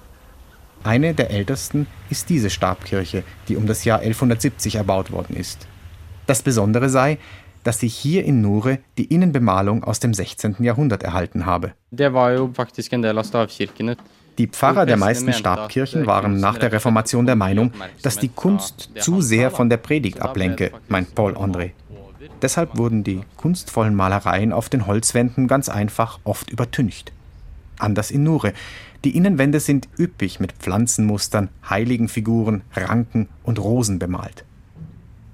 Eine 0.83 1.15
der 1.15 1.31
ältesten 1.31 1.87
ist 2.11 2.31
diese 2.31 2.49
Stabkirche, 2.49 3.25
die 3.49 3.57
um 3.57 3.67
das 3.67 3.85
Jahr 3.85 3.99
1170 3.99 4.77
erbaut 4.77 5.11
worden 5.11 5.37
ist. 5.37 5.67
Das 6.27 6.43
Besondere 6.43 6.89
sei, 6.89 7.19
dass 7.67 7.81
sich 7.81 7.95
hier 7.97 8.25
in 8.25 8.43
Nure 8.43 8.79
die 8.97 9.07
Innenbemalung 9.07 9.83
aus 9.83 9.99
dem 9.99 10.15
16. 10.15 10.57
Jahrhundert 10.61 11.03
erhalten 11.03 11.47
habe. 11.47 11.73
Die 14.39 14.47
Pfarrer 14.47 14.87
der 14.87 14.97
meisten 14.97 15.33
Stabkirchen 15.33 16.07
waren 16.07 16.39
nach 16.39 16.59
der 16.59 16.71
Reformation 16.71 17.27
der 17.27 17.35
Meinung, 17.35 17.73
dass 18.03 18.19
die 18.19 18.29
Kunst 18.29 18.91
zu 19.01 19.21
sehr 19.21 19.51
von 19.51 19.69
der 19.69 19.79
Predigt 19.79 20.21
ablenke, 20.21 20.71
meint 20.89 21.17
Paul 21.17 21.37
André. 21.37 21.73
Deshalb 22.41 22.79
wurden 22.79 23.03
die 23.03 23.23
kunstvollen 23.37 23.97
Malereien 23.97 24.53
auf 24.53 24.69
den 24.69 24.87
Holzwänden 24.87 25.49
ganz 25.49 25.69
einfach 25.69 26.21
oft 26.23 26.51
übertüncht. 26.51 27.11
Anders 27.79 28.13
in 28.13 28.23
Nure. 28.23 28.53
Die 29.05 29.17
Innenwände 29.17 29.59
sind 29.59 29.89
üppig 29.99 30.39
mit 30.39 30.53
Pflanzenmustern, 30.53 31.49
Heiligenfiguren, 31.69 32.63
Ranken 32.75 33.29
und 33.43 33.59
Rosen 33.59 33.99
bemalt. 33.99 34.46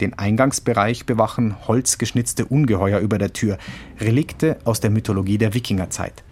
Den 0.02 0.18
Eingangsbereich 0.18 1.06
bewachen 1.06 1.54
holzgeschnitzte 1.68 2.44
Ungeheuer 2.44 2.98
über 2.98 3.18
der 3.18 3.32
Tür, 3.32 3.56
Relikte 4.00 4.56
aus 4.64 4.80
der 4.80 4.90
Mythologie 4.90 5.38
der 5.38 5.54
Wikingerzeit. 5.54 6.24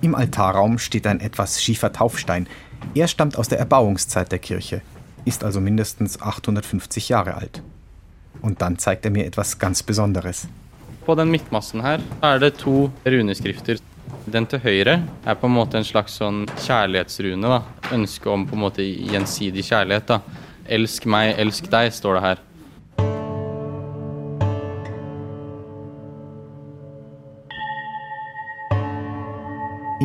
Im 0.00 0.14
Altarraum 0.14 0.78
steht 0.78 1.06
ein 1.06 1.20
etwas 1.20 1.62
schiefer 1.62 1.92
Taufstein. 1.92 2.46
Er 2.94 3.06
stammt 3.06 3.36
aus 3.36 3.48
der 3.48 3.58
Erbauungszeit 3.58 4.32
der 4.32 4.38
Kirche, 4.38 4.80
ist 5.26 5.44
also 5.44 5.60
mindestens 5.60 6.22
850 6.22 7.10
Jahre 7.10 7.34
alt. 7.34 7.62
Und 8.40 8.62
dann 8.62 8.78
zeigt 8.78 9.04
er 9.04 9.10
mir 9.10 9.26
etwas 9.26 9.58
ganz 9.58 9.82
Besonderes. 9.82 10.48
På 11.04 11.14
den 11.14 11.30
midtmassen 11.30 11.82
her 11.82 12.00
er 12.22 12.38
det 12.38 12.56
to 12.56 12.90
runeskrifter. 13.04 13.76
Den 14.24 14.46
til 14.46 14.60
høyre 14.64 15.02
er 15.26 15.34
på 15.34 15.46
en 15.46 15.52
måte 15.58 15.76
en 15.76 15.84
slags 15.84 16.16
sånn 16.16 16.46
kjærlighetsrune. 16.64 17.46
da. 17.46 17.60
Ønske 17.92 18.30
om 18.30 18.46
på 18.46 18.56
en 18.56 18.64
måte 18.64 18.82
gjensidig 18.82 19.68
kjærlighet. 19.68 20.08
da. 20.08 20.20
Elsk 20.64 21.04
meg, 21.04 21.34
elsk 21.38 21.68
deg, 21.70 21.92
står 21.92 22.14
det 22.14 22.22
her. 22.22 22.46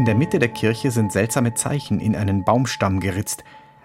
In 0.01 0.05
der 0.05 0.15
Mitte 0.15 0.39
der 0.39 0.49
Kirche 0.49 0.89
sind 0.89 1.11
seltsame 1.11 1.53
Zeichen 1.53 1.99
in 1.99 2.15
einen 2.15 2.43
Baumstamm 2.43 2.99
geritzt, 3.01 3.43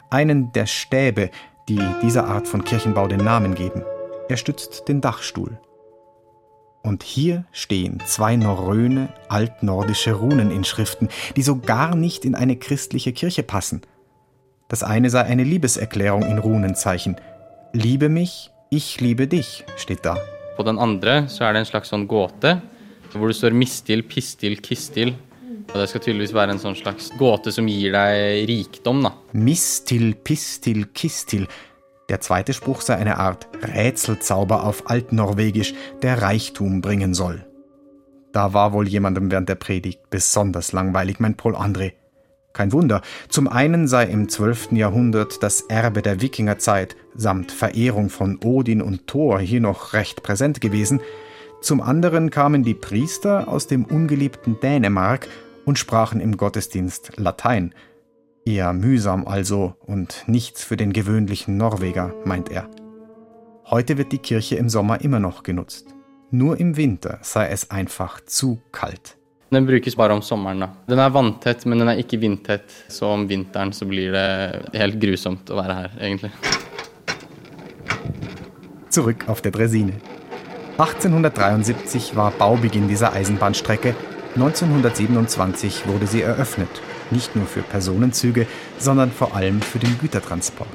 einen 0.08 0.50
der 0.52 0.64
Stäbe, 0.64 1.28
die 1.68 1.78
dieser 2.02 2.26
Art 2.26 2.48
von 2.48 2.64
Kirchenbau 2.64 3.06
den 3.06 3.22
Namen 3.22 3.54
geben. 3.54 3.82
Er 4.30 4.38
stützt 4.38 4.88
den 4.88 5.02
Dachstuhl. 5.02 5.60
Und 6.82 7.02
hier 7.02 7.44
stehen 7.52 8.02
zwei 8.06 8.34
norröne, 8.36 9.10
altnordische 9.28 10.14
Runeninschriften, 10.14 11.10
die 11.36 11.42
so 11.42 11.58
gar 11.58 11.94
nicht 11.94 12.24
in 12.24 12.34
eine 12.34 12.56
christliche 12.56 13.12
Kirche 13.12 13.42
passen. 13.42 13.82
Das 14.68 14.82
eine 14.82 15.10
sei 15.10 15.24
eine 15.24 15.44
Liebeserklärung 15.44 16.22
in 16.22 16.38
Runenzeichen. 16.38 17.16
Liebe 17.74 18.08
mich, 18.08 18.50
ich 18.70 19.02
liebe 19.02 19.26
dich, 19.26 19.66
steht 19.76 20.06
da. 20.06 20.16
På 20.56 20.62
den 20.62 20.78
andre 20.78 21.28
så 21.28 21.44
er 21.44 21.52
det 21.52 21.58
en 21.60 21.66
slags 21.66 21.92
sånn 21.92 22.08
gåte, 22.08 22.62
hvor 23.12 23.50
mistil, 23.52 24.02
pistil, 24.02 24.56
kistil. 24.56 25.14
Det 25.76 25.88
skal 25.90 26.02
tydeligvis 26.02 26.34
være 26.34 26.56
en 26.56 26.60
sånn 26.62 26.76
slags 26.78 27.10
gåte 27.18 27.52
som 27.54 27.68
gir 27.70 27.94
deg 27.94 28.46
rikdom, 28.48 29.04
da. 29.06 29.12
Mistil, 29.36 30.14
pistil, 30.16 30.86
kistil. 30.96 31.46
Der 32.08 32.20
zweite 32.20 32.54
Spruch 32.54 32.82
sei 32.82 32.96
eine 32.96 33.18
Art 33.18 33.48
Rätselzauber 33.62 34.64
auf 34.64 34.88
Altnorwegisch, 34.90 35.74
der 36.02 36.22
Reichtum 36.22 36.80
bringen 36.80 37.14
soll. 37.14 37.44
Da 38.32 38.52
war 38.52 38.72
wohl 38.72 38.86
jemandem 38.86 39.30
während 39.30 39.48
der 39.48 39.56
Predigt 39.56 40.10
besonders 40.10 40.72
langweilig, 40.72 41.20
mein 41.20 41.36
Paul 41.36 41.56
André. 41.56 41.92
Kein 42.52 42.72
Wunder, 42.72 43.02
zum 43.28 43.48
einen 43.48 43.86
sei 43.86 44.04
im 44.04 44.28
12. 44.28 44.72
Jahrhundert 44.72 45.42
das 45.42 45.62
Erbe 45.62 46.00
der 46.00 46.20
Wikingerzeit 46.22 46.96
samt 47.14 47.52
Verehrung 47.52 48.08
von 48.08 48.38
Odin 48.42 48.82
und 48.82 49.06
Thor 49.06 49.40
hier 49.40 49.60
noch 49.60 49.92
recht 49.92 50.22
präsent 50.22 50.60
gewesen, 50.60 51.00
zum 51.60 51.80
anderen 51.80 52.30
kamen 52.30 52.62
die 52.62 52.74
Priester 52.74 53.48
aus 53.48 53.66
dem 53.66 53.84
ungeliebten 53.84 54.60
Dänemark 54.60 55.28
und 55.66 55.78
sprachen 55.78 56.20
im 56.20 56.38
Gottesdienst 56.38 57.12
Latein. 57.16 57.74
Eher 58.46 58.72
mühsam 58.72 59.26
also 59.26 59.74
und 59.80 60.24
nichts 60.26 60.64
für 60.64 60.78
den 60.78 60.94
gewöhnlichen 60.94 61.58
Norweger, 61.58 62.14
meint 62.24 62.50
er. 62.50 62.70
Heute 63.68 63.98
wird 63.98 64.12
die 64.12 64.18
Kirche 64.18 64.56
im 64.56 64.68
Sommer 64.68 65.00
immer 65.02 65.18
noch 65.18 65.42
genutzt. 65.42 65.88
Nur 66.30 66.58
im 66.58 66.76
Winter 66.76 67.18
sei 67.22 67.48
es 67.48 67.70
einfach 67.70 68.20
zu 68.24 68.60
kalt. 68.72 69.16
Den 69.50 69.66
brukes 69.66 69.96
bare 69.96 70.12
om 70.12 70.22
sommeren. 70.22 70.60
da. 70.60 70.76
Den 70.88 70.98
er 70.98 71.12
vanntett, 71.14 71.66
men 71.66 71.78
den 71.78 71.88
er 71.88 71.98
ikke 71.98 72.20
vindtett. 72.20 72.70
Så 72.88 73.06
om 73.06 73.28
vinteren 73.28 73.72
så 73.72 73.86
blir 73.86 74.12
det 74.12 74.72
helt 74.74 75.00
grusomt 75.00 75.50
å 75.50 75.56
være 75.56 75.74
her, 75.74 75.90
egentlig. 76.00 76.32
Zurück 78.90 79.28
auf 79.28 79.40
der 79.42 79.52
Dresine. 79.52 79.94
1873 80.78 82.16
war 82.16 82.32
Baubeginn 82.32 82.88
dieser 82.88 83.12
Eisenbahnstrecke. 83.12 83.94
1927 84.36 85.86
wurde 85.86 86.06
sie 86.06 86.20
eröffnet. 86.20 86.68
Nicht 87.10 87.36
nur 87.36 87.46
für 87.46 87.62
Personenzüge, 87.62 88.46
sondern 88.78 89.10
vor 89.10 89.34
allem 89.34 89.62
für 89.62 89.78
den 89.78 89.98
Gütertransport. 89.98 90.68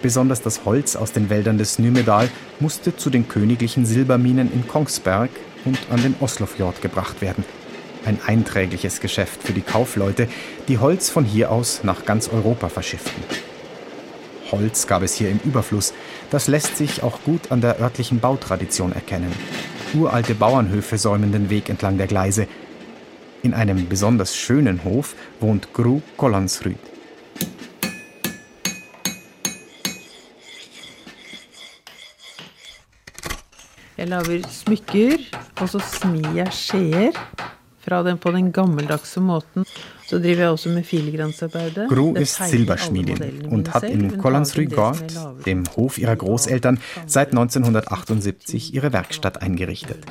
Besonders 0.00 0.40
das 0.40 0.64
Holz 0.64 0.96
aus 0.96 1.12
den 1.12 1.28
Wäldern 1.28 1.58
des 1.58 1.78
Nymedal 1.78 2.30
musste 2.58 2.96
zu 2.96 3.10
den 3.10 3.28
königlichen 3.28 3.84
Silberminen 3.84 4.50
in 4.50 4.66
Kongsberg 4.66 5.28
und 5.66 5.78
an 5.90 6.02
den 6.02 6.14
Oslofjord 6.20 6.80
gebracht 6.80 7.20
werden. 7.20 7.44
Ein 8.06 8.18
einträgliches 8.24 9.00
Geschäft 9.00 9.42
für 9.42 9.52
die 9.52 9.62
Kaufleute, 9.62 10.28
die 10.68 10.78
Holz 10.78 11.10
von 11.10 11.26
hier 11.26 11.50
aus 11.50 11.80
nach 11.82 12.06
ganz 12.06 12.28
Europa 12.28 12.70
verschifften. 12.70 13.22
Holz 14.52 14.86
gab 14.86 15.02
es 15.02 15.12
hier 15.14 15.28
im 15.28 15.40
Überfluss. 15.44 15.92
Das 16.30 16.48
lässt 16.48 16.78
sich 16.78 17.02
auch 17.02 17.20
gut 17.24 17.50
an 17.50 17.60
der 17.60 17.78
örtlichen 17.78 18.20
Bautradition 18.20 18.92
erkennen. 18.92 19.32
Uralte 19.92 20.34
Bauernhöfe 20.34 20.96
säumen 20.96 21.32
den 21.32 21.50
Weg 21.50 21.68
entlang 21.68 21.98
der 21.98 22.06
Gleise. 22.06 22.46
In 23.46 23.54
einem 23.54 23.86
besonders 23.88 24.34
schönen 24.34 24.82
Hof 24.82 25.14
wohnt 25.38 25.72
Gru 25.72 26.00
Kollansryd. 26.16 26.82
Jeg 33.96 34.08
lager 34.10 34.42
smykker, 34.50 35.22
og 35.60 35.70
så 35.70 35.78
smir 35.78 36.26
jeg 36.40 36.58
skjeer 36.58 37.22
fra 37.86 38.02
den 38.02 38.18
på 38.18 38.34
den 38.34 38.50
gammeldagse 38.50 39.22
måten. 39.22 39.62
Så 40.10 40.18
driver 40.18 40.48
jeg 40.48 40.50
også 40.58 40.74
med 40.74 40.82
filigransarbeidet. 40.82 41.86
Gru 41.88 42.14
Det 42.14 42.26
ist 42.26 42.42
Silberschmiedin 42.50 43.46
und 43.52 43.68
hat 43.68 43.84
in 43.84 44.10
lager. 44.10 45.42
dem 45.44 45.64
Hof 45.76 45.98
ihrer 45.98 46.16
Großeltern, 46.16 46.80
seit 47.06 47.28
1978 47.28 48.74
ihre 48.74 48.92
Werkstatt 48.92 49.40
eingerichtet. 49.40 50.02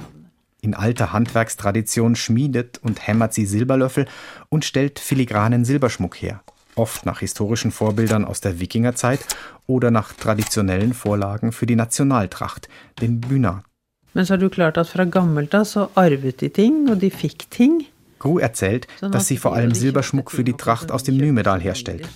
In 0.66 0.74
alter 0.74 1.14
Handwerkstradition 1.14 2.16
schmiedet 2.16 2.80
und 2.82 3.06
hämmert 3.06 3.36
sie 3.36 3.46
Silberlöffel 3.46 4.08
und 4.50 4.66
stellt 4.66 4.98
filigranen 4.98 5.64
Silberschmuck 5.64 6.16
her. 6.16 6.42
Oft 6.74 7.06
nach 7.06 7.20
historischen 7.20 7.70
Vorbildern 7.70 8.26
aus 8.26 8.42
der 8.42 8.60
Wikingerzeit 8.60 9.20
oder 9.68 9.92
nach 9.92 10.14
traditionellen 10.14 10.96
Vorlagen 10.96 11.52
für 11.52 11.68
die 11.68 11.76
Nationaltracht, 11.76 12.68
den 13.00 13.22
Bunad. 13.22 13.62
Men 14.14 14.26
så 14.26 14.34
har 14.34 14.38
du 14.40 14.50
klart 14.50 14.78
at 14.78 14.88
fra 14.88 15.04
gammelt 15.04 15.54
av 15.54 15.66
så 15.66 15.90
arvet 15.94 16.40
de 16.42 16.50
ting, 16.50 16.90
og 16.90 16.98
de 16.98 17.12
fikk 17.12 17.46
ting. 17.52 17.86
Gru 18.18 18.40
erzählt, 18.40 18.88
dass 19.02 19.28
sie 19.28 19.38
vor 19.38 19.54
allem 19.54 19.76
Silberschmuck 19.76 20.32
für 20.32 20.44
die 20.44 20.54
Tracht 20.54 20.92
aus 20.92 21.04
dem 21.04 21.18
Nymedal 21.18 21.60
herstellt. 21.62 22.10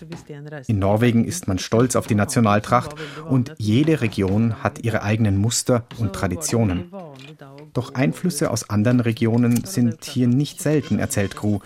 In 0.65 0.79
Norwegen 0.79 1.23
ist 1.23 1.47
man 1.47 1.59
stolz 1.59 1.95
auf 1.95 2.07
die 2.07 2.15
Nationaltracht 2.15 2.95
und 3.29 3.53
jede 3.57 4.01
Region 4.01 4.63
hat 4.63 4.79
ihre 4.83 5.03
eigenen 5.03 5.38
Muster 5.38 5.83
und 5.99 6.13
Traditionen. 6.13 6.91
Doch 7.73 7.93
Einflüsse 7.93 8.51
aus 8.51 8.69
anderen 8.69 8.99
Regionen 8.99 9.63
sind 9.65 10.05
hier 10.05 10.27
nicht 10.27 10.62
selten, 10.62 10.99
erzählt 10.99 11.36
Gru. 11.36 11.60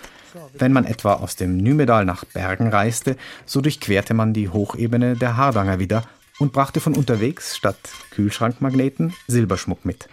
Wenn 0.53 0.73
man 0.73 0.85
etwa 0.85 1.13
aus 1.13 1.35
dem 1.35 1.57
Nymedal 1.57 2.05
nach 2.05 2.25
Bergen 2.25 2.67
reiste, 2.67 3.17
so 3.45 3.61
durchquerte 3.61 4.13
man 4.13 4.33
die 4.33 4.49
Hochebene 4.49 5.15
der 5.15 5.37
Hardanger 5.37 5.79
wieder 5.79 6.03
und 6.39 6.53
brachte 6.53 6.79
von 6.79 6.95
unterwegs 6.95 7.55
statt 7.55 7.77
Kühlschrankmagneten 8.11 9.13
Silberschmuck 9.27 9.85
mit. 9.85 10.07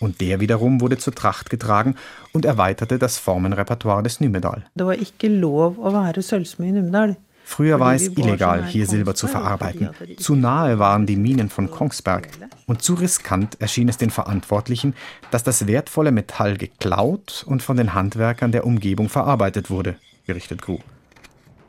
Und 0.00 0.20
der 0.20 0.40
wiederum 0.40 0.80
wurde 0.80 0.98
zur 0.98 1.14
Tracht 1.14 1.48
getragen 1.48 1.94
und 2.32 2.44
erweiterte 2.44 2.98
das 2.98 3.18
Formenrepertoire 3.18 4.02
des 4.02 4.20
Nymedal. 4.20 4.64
Det 4.74 4.84
var 4.84 4.98
ikke 4.98 5.28
lov 5.28 5.78
å 5.78 5.92
være 5.94 6.22
sølvsmed 6.26 6.68
i 6.68 6.72
Numedal. 6.80 7.16
Früher 7.44 7.80
war 7.80 7.94
es 7.94 8.08
illegal, 8.08 8.64
hier 8.64 8.86
Silber 8.86 9.14
zu 9.14 9.26
verarbeiten. 9.26 9.90
Zu 10.16 10.34
nahe 10.34 10.78
waren 10.78 11.06
die 11.06 11.16
Minen 11.16 11.50
von 11.50 11.70
Kongsberg. 11.70 12.28
Und 12.66 12.82
zu 12.82 12.94
riskant 12.94 13.60
erschien 13.60 13.88
es 13.88 13.98
den 13.98 14.10
Verantwortlichen, 14.10 14.94
dass 15.30 15.42
das 15.42 15.66
wertvolle 15.66 16.12
Metall 16.12 16.56
geklaut 16.56 17.44
und 17.46 17.62
von 17.62 17.76
den 17.76 17.94
Handwerkern 17.94 18.52
der 18.52 18.66
Umgebung 18.66 19.08
verarbeitet 19.08 19.68
wurde, 19.68 19.96
berichtet 20.26 20.62
Gru. 20.62 20.78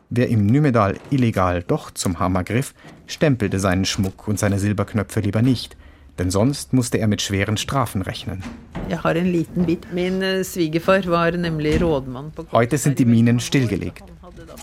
Wer 0.09 0.29
im 0.29 0.45
Nymedal 0.45 0.97
illegal 1.09 1.63
doch 1.63 1.89
zum 1.91 2.19
Hammer 2.19 2.43
griff, 2.43 2.75
stempelte 3.07 3.59
seinen 3.59 3.85
Schmuck 3.85 4.27
und 4.27 4.37
seine 4.37 4.59
Silberknöpfe 4.59 5.21
lieber 5.21 5.41
nicht, 5.41 5.75
denn 6.19 6.31
sonst 6.31 6.73
musste 6.73 6.97
er 6.99 7.07
mit 7.07 7.21
schweren 7.21 7.57
Strafen 7.57 8.01
rechnen. 8.01 8.43
Eh, 8.89 8.97
Heute 12.51 12.77
sind 12.77 12.99
die 12.99 13.05
Minen 13.05 13.39
stillgelegt. 13.39 14.03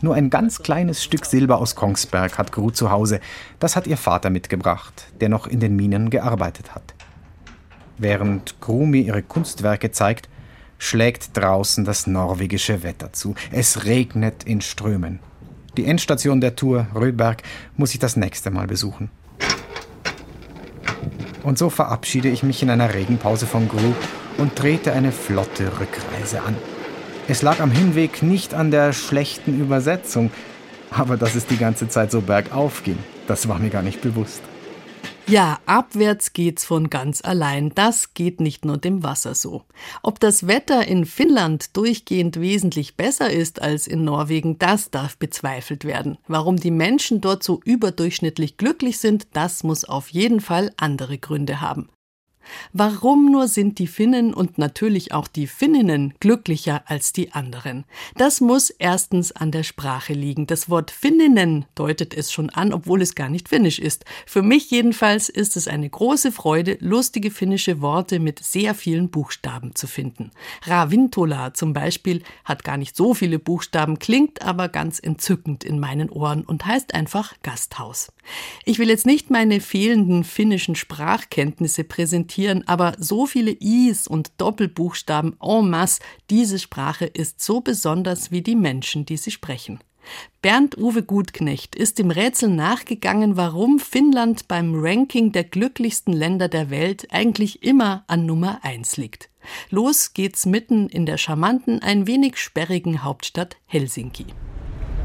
Nur 0.03 0.15
ein 0.15 0.31
ganz 0.31 0.63
kleines 0.63 1.03
Stück 1.03 1.25
Silber 1.27 1.59
aus 1.59 1.75
Kongsberg 1.75 2.39
hat 2.39 2.53
Gru 2.53 2.71
zu 2.71 2.91
Hause. 2.91 3.21
Das 3.59 3.77
hat 3.77 3.87
ihr 3.87 3.97
Vater 3.97 4.31
mitgebracht, 4.31 5.07
der 5.21 5.29
noch 5.29 5.47
in 5.47 5.61
den 5.61 5.77
Minen 5.77 6.11
gearbeitet 6.11 6.75
hat. 6.75 6.95
Während 7.99 8.61
Gru 8.61 8.87
mir 8.87 9.03
ihre 9.03 9.23
Kunstwerke 9.23 9.91
zeigt, 9.91 10.29
schlägt 10.79 11.37
draußen 11.37 11.85
das 11.85 12.07
norwegische 12.07 12.83
Wetter 12.83 13.13
zu. 13.13 13.35
Es 13.53 13.85
regnet 13.85 14.45
in 14.45 14.61
Strömen. 14.61 15.21
Die 15.77 15.85
Endstation 15.85 16.41
der 16.41 16.57
Tour, 16.57 16.87
Rödberg, 16.95 17.43
muss 17.77 17.93
ich 17.93 18.01
das 18.01 18.17
nächste 18.17 18.51
Mal 18.51 18.67
besuchen. 18.67 19.11
Und 21.43 21.59
so 21.59 21.71
verabschiede 21.71 22.29
ich 22.29 22.43
mich 22.43 22.63
in 22.63 22.71
einer 22.71 22.93
Regenpause 22.95 23.47
von 23.47 23.69
Gru 23.69 23.95
und 24.39 24.57
trete 24.57 24.93
eine 24.93 25.13
flotte 25.13 25.73
Rückreise 25.81 26.43
an. 26.43 26.57
Es 27.29 27.43
lag 27.43 27.61
am 27.61 27.71
Hinweg 27.71 28.23
nicht 28.23 28.55
an 28.55 28.71
der 28.71 28.93
schlechten 28.93 29.61
Übersetzung, 29.61 30.31
aber 30.91 31.17
dass 31.17 31.35
es 31.35 31.47
die 31.47 31.57
ganze 31.57 31.89
Zeit 31.89 32.11
so 32.11 32.21
bergauf 32.21 32.83
ging, 32.83 32.99
das 33.29 33.49
war 33.49 33.59
mir 33.59 33.71
gar 33.71 33.83
nicht 33.83 34.01
bewusst. 34.01 34.43
Ja, 35.31 35.61
abwärts 35.65 36.33
geht's 36.33 36.65
von 36.65 36.91
ganz 36.91 37.23
allein. 37.23 37.71
Das 37.77 38.15
geht 38.15 38.41
nicht 38.41 38.65
nur 38.65 38.79
dem 38.79 39.05
Wasser 39.05 39.37
so. 39.37 39.63
Ob 40.03 40.19
das 40.19 40.49
Wetter 40.49 40.89
in 40.89 41.07
Finnland 41.07 41.77
durchgehend 41.77 42.41
wesentlich 42.41 42.97
besser 42.97 43.31
ist 43.31 43.63
als 43.63 43.87
in 43.87 44.03
Norwegen, 44.03 44.59
das 44.59 44.91
darf 44.91 45.17
bezweifelt 45.19 45.85
werden. 45.85 46.19
Warum 46.27 46.57
die 46.57 46.73
Menschen 46.73 47.21
dort 47.21 47.45
so 47.45 47.61
überdurchschnittlich 47.65 48.57
glücklich 48.57 48.99
sind, 48.99 49.29
das 49.33 49.63
muss 49.63 49.85
auf 49.85 50.09
jeden 50.09 50.41
Fall 50.41 50.73
andere 50.77 51.17
Gründe 51.17 51.61
haben. 51.61 51.91
Warum 52.73 53.31
nur 53.31 53.49
sind 53.49 53.79
die 53.79 53.87
Finnen 53.87 54.33
und 54.35 54.59
natürlich 54.59 55.13
auch 55.13 55.29
die 55.29 55.47
Finninnen 55.47 56.15
glücklicher 56.21 56.83
als 56.87 57.13
die 57.13 57.33
anderen? 57.33 57.85
Das 58.17 58.41
muss 58.41 58.71
erstens 58.71 59.33
an 59.33 59.51
der 59.51 59.63
Sprache 59.63 60.13
liegen. 60.13 60.47
Das 60.47 60.69
Wort 60.71 60.91
Finninnen 60.91 61.65
deutet 61.75 62.15
es 62.15 62.33
schon 62.33 62.51
an, 62.51 62.73
obwohl 62.73 63.03
es 63.03 63.15
gar 63.15 63.29
nicht 63.29 63.49
finnisch 63.49 63.79
ist. 63.79 64.05
Für 64.27 64.43
mich 64.43 64.71
jedenfalls 64.71 65.29
ist 65.29 65.57
es 65.57 65.69
eine 65.69 65.89
große 65.89 66.33
Freude, 66.33 66.77
lustige 66.81 67.31
finnische 67.31 67.81
Worte 67.81 68.21
mit 68.21 68.39
sehr 68.39 68.75
vielen 68.75 69.11
Buchstaben 69.11 69.75
zu 69.75 69.87
finden. 69.87 70.31
Ravintola 70.63 71.55
zum 71.55 71.73
Beispiel 71.73 72.23
hat 72.45 72.65
gar 72.65 72.77
nicht 72.77 72.97
so 72.97 73.15
viele 73.15 73.39
Buchstaben, 73.39 73.99
klingt 73.99 74.43
aber 74.43 74.69
ganz 74.69 74.99
entzückend 74.99 75.65
in 75.65 75.79
meinen 75.79 76.11
Ohren 76.11 76.43
und 76.43 76.67
heißt 76.67 76.95
einfach 76.95 77.35
Gasthaus. 77.43 78.13
Ich 78.65 78.79
will 78.79 78.89
jetzt 78.89 79.07
nicht 79.07 79.31
meine 79.31 79.61
fehlenden 79.61 80.25
finnischen 80.25 80.77
Sprachkenntnisse 80.77 81.85
präsentieren, 81.85 82.40
aber 82.49 82.95
so 82.99 83.27
viele 83.27 83.53
Is 83.53 84.07
und 84.07 84.33
Doppelbuchstaben 84.39 85.37
en 85.41 85.71
masse, 85.71 86.01
diese 86.31 86.59
Sprache 86.59 87.07
ist 87.07 87.41
so 87.41 87.61
besonders 87.61 88.31
wie 88.31 88.43
die 88.43 88.57
Menschen, 88.57 89.05
die 89.07 89.17
sie 89.17 89.31
sprechen. 89.31 89.81
Bernd 90.43 90.79
Uwe 90.79 91.03
Gutknecht 91.03 91.77
ist 91.77 91.99
dem 91.99 92.11
Rätsel 92.11 92.49
nachgegangen, 92.49 93.37
warum 93.37 93.79
Finnland 93.79 94.49
beim 94.49 94.73
Ranking 94.75 95.33
der 95.33 95.45
glücklichsten 95.45 96.13
Länder 96.13 96.49
der 96.49 96.71
Welt 96.71 97.09
eigentlich 97.11 97.63
immer 97.63 98.05
an 98.07 98.27
Nummer 98.27 98.61
1 98.63 98.97
liegt. 98.97 99.29
Los 99.69 100.15
geht's 100.15 100.47
mitten 100.47 100.89
in 100.89 101.07
der 101.07 101.19
charmanten, 101.19 101.83
ein 101.83 102.07
wenig 102.07 102.39
sperrigen 102.39 103.03
Hauptstadt 103.03 103.57
Helsinki. 103.67 104.27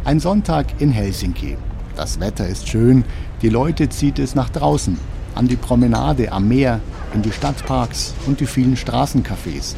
Ein 0.06 0.20
Sonntag 0.20 0.68
in 0.80 0.92
Helsinki. 0.92 1.58
Das 1.96 2.20
Wetter 2.20 2.48
ist 2.48 2.68
schön, 2.68 3.04
die 3.42 3.50
Leute 3.50 3.90
zieht 3.90 4.20
es 4.20 4.36
nach 4.36 4.50
draußen, 4.50 4.98
an 5.36 5.48
die 5.48 5.56
Promenade 5.58 6.32
am 6.32 6.48
Meer, 6.48 6.82
in 7.14 7.22
die 7.22 7.32
Stadtparks 7.32 8.14
und 8.26 8.40
die 8.40 8.48
vielen 8.48 8.76
Straßencafés. 8.76 9.76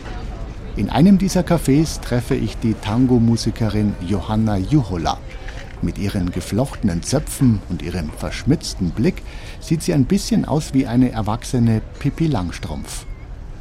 In 0.75 0.89
einem 0.89 1.17
dieser 1.17 1.41
Cafés 1.41 1.99
treffe 2.01 2.35
ich 2.35 2.57
die 2.57 2.75
Tango-Musikerin 2.75 3.95
Johanna 4.07 4.57
Juhola. 4.57 5.17
Mit 5.81 5.97
ihren 5.97 6.31
geflochtenen 6.31 7.03
Zöpfen 7.03 7.59
und 7.69 7.81
ihrem 7.81 8.09
verschmitzten 8.11 8.91
Blick 8.91 9.21
sieht 9.59 9.83
sie 9.83 9.93
ein 9.93 10.05
bisschen 10.05 10.45
aus 10.45 10.73
wie 10.73 10.87
eine 10.87 11.11
erwachsene 11.11 11.81
Pippi 11.99 12.27
Langstrumpf. 12.27 13.05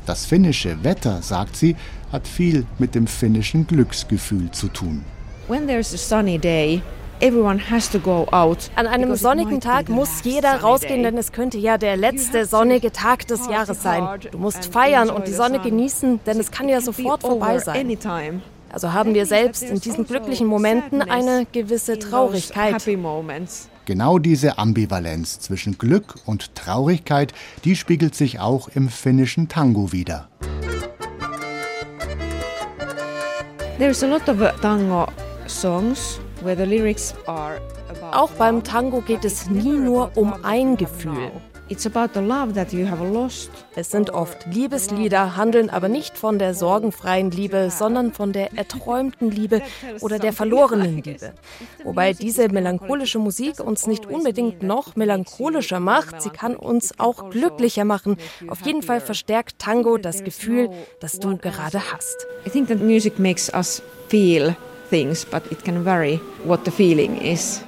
Das 0.07 0.25
finnische 0.25 0.85
Wetter, 0.85 1.21
sagt 1.21 1.57
sie, 1.57 1.75
hat 2.13 2.29
viel 2.29 2.65
mit 2.79 2.95
dem 2.95 3.07
finnischen 3.07 3.67
Glücksgefühl 3.67 4.51
zu 4.53 4.69
tun. 4.69 5.05
When 5.49 5.67
there's 5.67 5.93
a 5.95 5.99
sunny 5.99 6.39
day, 6.39 6.83
everyone 7.21 7.59
has 7.71 7.91
to 7.91 7.99
go 7.99 8.27
out. 8.31 8.71
An 8.75 8.87
einem 8.87 9.15
sonnigen 9.17 9.61
Tag 9.61 9.89
muss 9.89 10.23
jeder 10.23 10.61
rausgehen, 10.61 11.03
denn 11.03 11.17
es 11.17 11.33
könnte 11.33 11.59
ja 11.59 11.79
der 11.79 11.97
letzte 11.97 12.47
sonnige 12.47 12.93
Tag 12.93 13.27
des 13.27 13.49
Jahres 13.49 13.83
sein. 13.83 14.21
Du 14.31 14.39
musst 14.39 14.67
feiern 14.67 15.11
und 15.11 15.27
die 15.27 15.33
Sonne 15.33 15.61
genießen, 15.61 16.21
denn 16.27 16.39
es 16.39 16.51
kann 16.51 16.69
ja 16.69 16.81
sofort 16.81 17.23
vorbei 17.23 17.59
sein. 17.59 17.97
Also 18.73 18.93
haben 18.93 19.15
wir 19.15 19.27
selbst 19.27 19.63
in 19.63 19.81
diesen 19.81 20.07
glücklichen 20.07 20.47
Momenten 20.47 21.03
eine 21.03 21.47
gewisse 21.51 21.99
Traurigkeit. 21.99 22.85
Genau 23.87 24.19
diese 24.19 24.59
Ambivalenz 24.59 25.39
zwischen 25.39 25.79
Glück 25.79 26.17
und 26.27 26.55
Traurigkeit, 26.57 27.33
die 27.65 27.77
spiegelt 27.77 28.15
sich 28.15 28.41
auch 28.41 28.69
im 28.69 28.89
finnischen 28.89 29.49
Tango 29.49 29.93
wider. 29.93 30.29
There's 33.79 34.03
a 34.03 34.07
lot 34.07 34.27
of 34.29 34.41
uh, 34.41 34.49
tango 34.63 35.07
songs 35.47 36.19
where 36.43 36.57
the 36.57 36.65
lyrics 36.65 37.15
are 37.27 37.61
about 37.89 38.17
Auch 38.17 38.31
beim 38.33 38.63
Tango 38.63 39.01
geht 39.01 39.25
es 39.25 39.49
nie 39.49 39.79
nur 39.79 40.11
um 40.17 40.35
ein 40.43 40.77
Gefühl. 40.77 41.31
It's 41.69 41.85
about 41.85 42.15
the 42.15 42.25
love 42.25 42.53
that 42.53 42.73
you 42.73 42.89
have 42.89 43.05
lost. 43.05 43.51
Es 43.75 43.91
sind 43.91 44.11
oft 44.11 44.47
Liebeslieder, 44.47 45.35
handeln 45.37 45.69
aber 45.69 45.89
nicht 45.89 46.17
von 46.17 46.39
der 46.39 46.55
sorgenfreien 46.55 47.33
Liebe, 47.33 47.71
sondern 47.73 48.13
von 48.13 48.33
der 48.33 48.57
erträumten 48.57 49.33
Liebe 49.33 49.63
oder 50.01 50.21
der 50.21 50.33
verlorenen 50.33 51.03
Liebe. 51.03 51.33
Wobei 51.83 52.13
diese 52.13 52.49
melancholische 52.51 53.19
Musik 53.19 53.59
uns 53.59 53.89
nicht 53.89 54.07
unbedingt 54.07 54.63
noch 54.63 54.95
melancholischer 54.95 55.81
macht, 55.81 56.23
sie 56.23 56.31
kann 56.31 56.55
uns 56.55 57.01
auch 57.01 57.31
glücklicher 57.31 57.85
machen. 57.85 58.17
Auf 58.47 58.61
jeden 58.65 58.83
Fall 58.83 59.01
verstärkt 59.01 59.59
Tango 59.59 59.97
das 59.97 60.23
Gefühl, 60.23 60.71
das 61.01 61.19
du 61.19 61.37
gerade 61.37 61.83
hast. 61.93 62.29
I 62.47 62.51
think 62.51 62.69
that 62.69 62.81
music 62.81 63.19
makes 63.19 63.53
us 63.53 63.83
feel 64.09 64.55
things, 64.89 65.25
but 65.25 65.43
it 65.51 65.65
can 65.65 65.85
vary 65.85 66.21
what 66.45 66.65
the 66.65 66.71
feeling 66.71 67.17
is. 67.21 67.63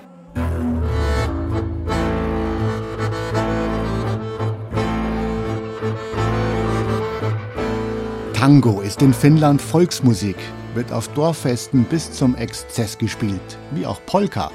Tango 8.34 8.80
ist 8.80 9.02
in 9.02 9.12
Finnland 9.12 9.60
Volksmusik, 9.60 10.36
wird 10.74 10.92
auf 10.92 11.08
Dorffesten 11.08 11.82
bis 11.82 12.12
zum 12.12 12.36
Exzess 12.36 12.96
gespielt, 12.96 13.58
wie 13.72 13.84
auch 13.84 14.00
Polka. 14.06 14.52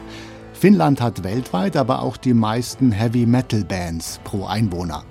Finnland 0.53 1.01
hat 1.01 1.25
weltweit 1.25 1.75
aber 1.75 2.01
auch 2.01 2.15
die 2.15 2.33
meisten 2.33 2.93
Heavy-Metal-Bands 2.93 4.21
pro 4.23 4.45
Einwohner. 4.45 5.03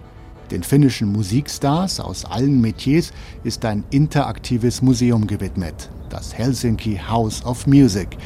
Den 0.51 0.63
finnischen 0.63 1.13
Musikstars 1.13 2.01
aus 2.01 2.25
allen 2.25 2.63
Metiers 2.63 3.13
ist 3.45 3.63
ein 3.67 3.85
interaktives 3.91 4.81
Museum 4.81 5.27
gewidmet, 5.27 5.91
das 6.13 6.37
Helsinki 6.37 7.01
House 7.09 7.45
of 7.45 7.67
Music. 7.67 8.19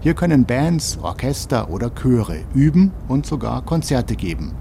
Hier 0.00 0.14
können 0.14 0.44
Bands, 0.44 0.98
Orchester 1.02 1.70
oder 1.70 1.90
Chöre 1.94 2.40
üben 2.54 2.92
und 3.08 3.26
sogar 3.26 3.62
Konzerte 3.62 4.16
geben. 4.16 4.52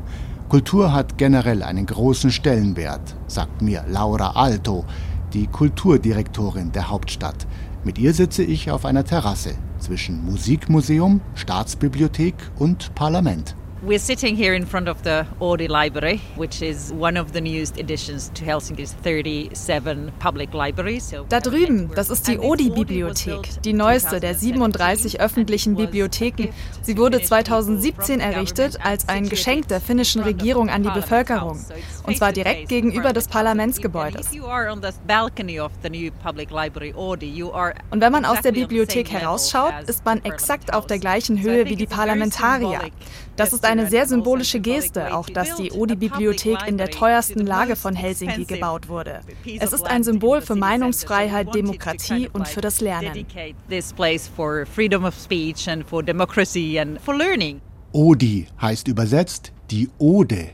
Kultur 0.49 0.93
hat 0.93 1.17
generell 1.17 1.63
einen 1.63 1.85
großen 1.85 2.31
Stellenwert, 2.31 3.15
sagt 3.27 3.61
mir 3.61 3.83
Laura 3.87 4.31
Alto, 4.31 4.85
die 5.33 5.47
Kulturdirektorin 5.47 6.71
der 6.71 6.89
Hauptstadt. 6.89 7.47
Mit 7.83 7.97
ihr 7.97 8.13
sitze 8.13 8.43
ich 8.43 8.69
auf 8.71 8.85
einer 8.85 9.03
Terrasse 9.03 9.55
zwischen 9.79 10.23
Musikmuseum, 10.25 11.21
Staatsbibliothek 11.35 12.35
und 12.57 12.93
Parlament. 12.95 13.55
We're 13.85 13.99
sitting 13.99 14.37
here 14.37 14.53
in 14.53 14.65
front 14.65 14.87
of 14.87 15.03
the 15.03 15.25
Audi 15.41 15.67
Library, 15.67 16.21
which 16.37 16.61
is 16.61 16.93
one 16.93 17.17
of 17.17 17.33
the 17.33 17.41
newest 17.41 17.77
additions 17.77 18.31
to 18.33 18.45
Helsinki's 18.45 18.95
37 19.03 20.13
public 20.19 20.53
libraries. 20.53 21.13
Da 21.27 21.41
drüben, 21.41 21.91
das 21.93 22.09
ist 22.09 22.25
die 22.29 22.39
Odi-Bibliothek, 22.39 23.61
die 23.61 23.73
neueste 23.73 24.21
der 24.21 24.35
37 24.35 25.19
öffentlichen 25.19 25.75
Bibliotheken. 25.75 26.47
Sie 26.81 26.97
wurde 26.97 27.21
2017 27.21 28.21
errichtet 28.21 28.77
als 28.81 29.09
ein 29.09 29.27
Geschenk 29.27 29.67
der 29.67 29.81
finnischen 29.81 30.23
Regierung 30.23 30.69
an 30.69 30.83
die 30.83 30.89
Bevölkerung. 30.89 31.59
Und 32.03 32.17
zwar 32.17 32.31
direkt 32.31 32.69
gegenüber 32.69 33.11
des 33.11 33.27
Parlamentsgebäudes. 33.27 34.29
Audi, 36.95 37.43
Und 37.43 38.01
wenn 38.01 38.11
man 38.13 38.23
aus 38.23 38.39
der 38.39 38.53
Bibliothek 38.53 39.11
herausschaut, 39.11 39.73
ist 39.87 40.05
man 40.05 40.23
exakt 40.23 40.73
auf 40.73 40.87
der 40.87 40.99
gleichen 40.99 41.41
Höhe 41.41 41.65
wie 41.65 41.75
die 41.75 41.85
Parlamentarier. 41.85 42.79
Das 43.35 43.51
ist 43.51 43.65
eine 43.65 43.89
sehr 43.89 44.05
symbolische 44.05 44.59
Geste, 44.59 45.15
auch 45.15 45.27
dass 45.27 45.55
die 45.55 45.71
Odi-Bibliothek 45.71 46.67
in 46.67 46.77
der 46.77 46.89
teuersten 46.89 47.45
Lage 47.45 47.75
von 47.75 47.95
Helsinki 47.95 48.45
gebaut 48.45 48.87
wurde. 48.89 49.21
Es 49.59 49.73
ist 49.73 49.87
ein 49.87 50.03
Symbol 50.03 50.41
für 50.41 50.55
Meinungsfreiheit, 50.55 51.53
Demokratie 51.55 52.29
und 52.31 52.47
für 52.47 52.61
das 52.61 52.79
Lernen. 52.81 53.25
Odi 57.91 58.47
heißt 58.61 58.87
übersetzt 58.87 59.51
die 59.69 59.89
Ode. 59.97 60.49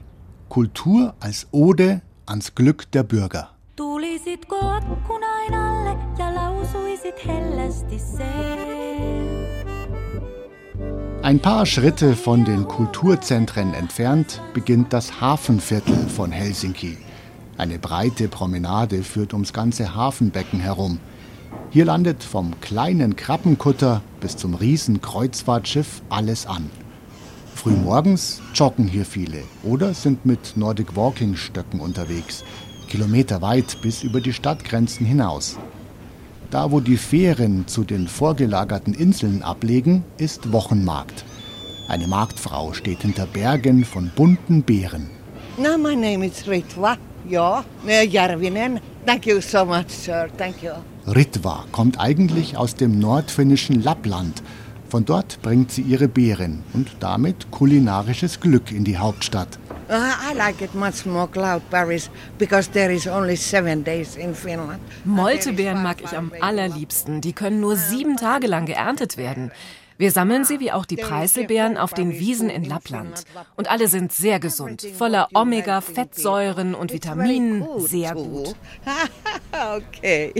Kultur 0.49 1.13
als 1.19 1.47
Ode 1.51 2.01
ans 2.25 2.55
Glück 2.55 2.91
der 2.91 3.03
Bürger. 3.03 3.49
Tulisitko 3.75 4.55
akkunain 4.55 5.53
alle 5.53 5.97
ja 6.17 6.29
lausuisit 6.31 7.17
hellästi 7.25 7.97
se? 7.97 9.78
Ein 11.29 11.39
paar 11.39 11.67
Schritte 11.67 12.15
von 12.15 12.43
den 12.43 12.67
Kulturzentren 12.67 13.75
entfernt 13.75 14.41
beginnt 14.55 14.93
das 14.93 15.21
Hafenviertel 15.21 15.95
von 16.07 16.31
Helsinki. 16.31 16.97
Eine 17.55 17.77
breite 17.77 18.27
Promenade 18.27 19.03
führt 19.03 19.33
ums 19.33 19.53
ganze 19.53 19.93
Hafenbecken 19.93 20.59
herum. 20.59 20.97
Hier 21.69 21.85
landet 21.85 22.23
vom 22.23 22.59
kleinen 22.61 23.15
Krabbenkutter 23.15 24.01
bis 24.19 24.37
zum 24.37 24.55
riesen 24.55 25.01
Kreuzfahrtschiff 25.01 26.01
alles 26.09 26.47
an. 26.47 26.71
Frühmorgens 27.53 28.41
joggen 28.55 28.87
hier 28.87 29.05
viele 29.05 29.43
oder 29.61 29.93
sind 29.93 30.25
mit 30.25 30.57
Nordic 30.57 30.95
Walking 30.95 31.35
Stöcken 31.35 31.79
unterwegs, 31.79 32.43
kilometerweit 32.87 33.77
bis 33.83 34.01
über 34.01 34.19
die 34.19 34.33
Stadtgrenzen 34.33 35.05
hinaus. 35.05 35.59
Da, 36.51 36.71
wo 36.71 36.79
die 36.79 36.97
Fähren 36.97 37.67
zu 37.67 37.83
den 37.83 38.07
vorgelagerten 38.07 38.95
Inseln 38.95 39.43
ablegen, 39.43 40.03
ist 40.17 40.51
Wochenmarkt. 40.51 41.23
Eine 41.87 42.07
Marktfrau 42.07 42.73
steht 42.73 43.03
hinter 43.03 43.27
Bergen 43.27 43.85
von 43.85 44.11
bunten 44.15 44.63
Beeren. 44.63 45.11
No, 45.57 45.77
my 45.77 45.95
name 45.95 46.25
is 46.25 46.47
Ritva. 46.47 46.97
Ja, 47.27 47.63
Järvinen. 47.85 48.79
Thank 49.05 49.27
you 49.27 49.41
so 49.41 49.63
much, 49.63 49.89
sir. 49.89 50.27
Thank 50.37 50.63
you. 50.63 50.71
Ritva 51.05 51.65
kommt 51.71 51.99
eigentlich 51.99 52.57
aus 52.57 52.73
dem 52.73 52.97
nordfinnischen 52.97 53.83
Lappland. 53.83 54.41
Von 54.87 55.05
dort 55.05 55.41
bringt 55.43 55.71
sie 55.71 55.83
ihre 55.83 56.07
Beeren 56.07 56.63
und 56.73 56.89
damit 56.99 57.51
kulinarisches 57.51 58.39
Glück 58.39 58.71
in 58.71 58.85
die 58.85 58.97
Hauptstadt. 58.97 59.59
Uh, 59.89 60.13
I 60.21 60.33
like 60.35 60.61
it 60.63 60.75
much 60.75 61.03
more 61.07 61.27
cloudberries 61.27 62.09
because 62.37 62.69
there 62.69 62.91
is 62.91 63.07
only 63.07 63.35
seven 63.35 63.83
days 63.83 64.15
in 64.17 64.35
Finland. 64.35 64.79
Moltebeeren 65.03 65.81
mag 65.81 65.99
ich 66.03 66.15
am 66.15 66.31
allerliebsten. 66.39 67.21
Die 67.21 67.33
können 67.33 67.59
nur 67.59 67.75
sieben 67.75 68.15
Tage 68.15 68.45
lang 68.45 68.67
geerntet 68.67 69.17
werden. 69.17 69.51
Wir 69.99 70.11
sammeln 70.11 70.45
sie 70.45 70.61
wie 70.61 70.71
auch 70.71 70.85
die 70.85 70.95
Preiselbeeren 70.95 71.75
auf 71.75 71.93
den 71.93 72.17
Wiesen 72.17 72.49
in 72.49 72.63
Lappland. 72.63 73.25
Und 73.57 73.69
alle 73.69 73.89
sind 73.89 74.13
sehr 74.13 74.39
gesund, 74.39 74.87
voller 74.97 75.27
Omega-Fettsäuren 75.33 76.73
und 76.73 76.93
Vitaminen. 76.93 77.65
Sehr 77.79 78.13
gut. 78.13 78.55
okay. 79.75 80.33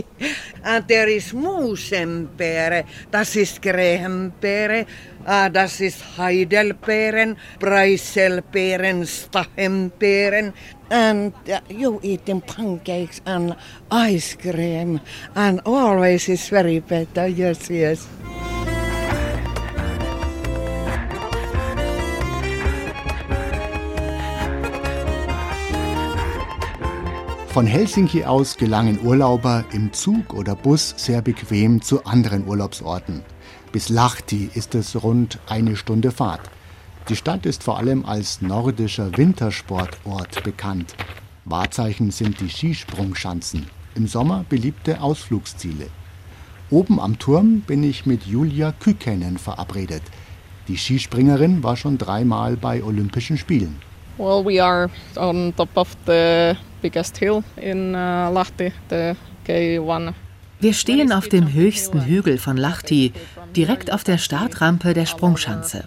And 0.62 0.88
there 0.88 1.12
is 1.12 1.34
Moosenbeere. 1.34 2.84
Das 3.10 3.36
ist 3.36 3.60
Graham-Beere. 3.60 4.86
Uh, 5.26 5.50
das 5.52 5.78
ist 5.82 6.16
Heidelbeeren, 6.16 7.36
Preiselbeeren, 7.58 9.06
Stachenbeeren. 9.06 10.54
And 10.88 11.34
uh, 11.46 11.58
you 11.70 12.00
eating 12.02 12.40
pancakes 12.40 13.20
and 13.26 13.54
ice 13.90 14.34
cream. 14.38 15.00
And 15.34 15.60
always 15.66 16.30
is 16.30 16.48
very 16.48 16.80
better. 16.80 17.26
Yes, 17.26 17.68
yes. 17.68 18.08
Von 27.52 27.66
Helsinki 27.66 28.24
aus 28.24 28.56
gelangen 28.56 29.00
Urlauber 29.04 29.64
im 29.72 29.92
Zug 29.92 30.34
oder 30.34 30.54
Bus 30.54 30.94
sehr 30.96 31.20
bequem 31.20 31.82
zu 31.82 32.04
anderen 32.04 32.46
Urlaubsorten. 32.46 33.22
Bis 33.72 33.88
Lahti 33.88 34.48
ist 34.54 34.76
es 34.76 35.02
rund 35.02 35.40
eine 35.48 35.74
Stunde 35.74 36.12
Fahrt. 36.12 36.48
Die 37.08 37.16
Stadt 37.16 37.46
ist 37.46 37.64
vor 37.64 37.78
allem 37.78 38.04
als 38.04 38.40
nordischer 38.40 39.16
Wintersportort 39.18 40.44
bekannt. 40.44 40.94
Wahrzeichen 41.44 42.12
sind 42.12 42.38
die 42.38 42.50
Skisprungschanzen, 42.50 43.66
im 43.96 44.06
Sommer 44.06 44.44
beliebte 44.48 45.00
Ausflugsziele. 45.00 45.88
Oben 46.70 47.00
am 47.00 47.18
Turm 47.18 47.62
bin 47.62 47.82
ich 47.82 48.06
mit 48.06 48.26
Julia 48.26 48.70
Kykänen 48.70 49.38
verabredet. 49.38 50.02
Die 50.68 50.78
Skispringerin 50.78 51.64
war 51.64 51.76
schon 51.76 51.98
dreimal 51.98 52.56
bei 52.56 52.84
Olympischen 52.84 53.36
Spielen. 53.36 53.89
Well, 54.20 54.44
we 54.44 54.60
are 54.60 54.90
on 55.16 55.54
top 55.56 55.70
of 55.76 55.96
the 56.04 56.54
biggest 56.82 57.16
hill 57.16 57.42
in 57.56 57.94
uh, 57.94 58.30
Lahti, 58.30 58.70
the 58.90 59.16
K1. 59.46 60.12
Wir 60.60 60.74
stehen 60.74 61.10
auf 61.10 61.26
dem 61.28 61.54
höchsten 61.54 62.04
Hügel 62.04 62.36
von 62.36 62.58
Lahti, 62.58 63.14
direkt 63.56 63.90
auf 63.90 64.04
der 64.04 64.18
Startrampe 64.18 64.92
der 64.92 65.06
Sprungschanze. 65.06 65.84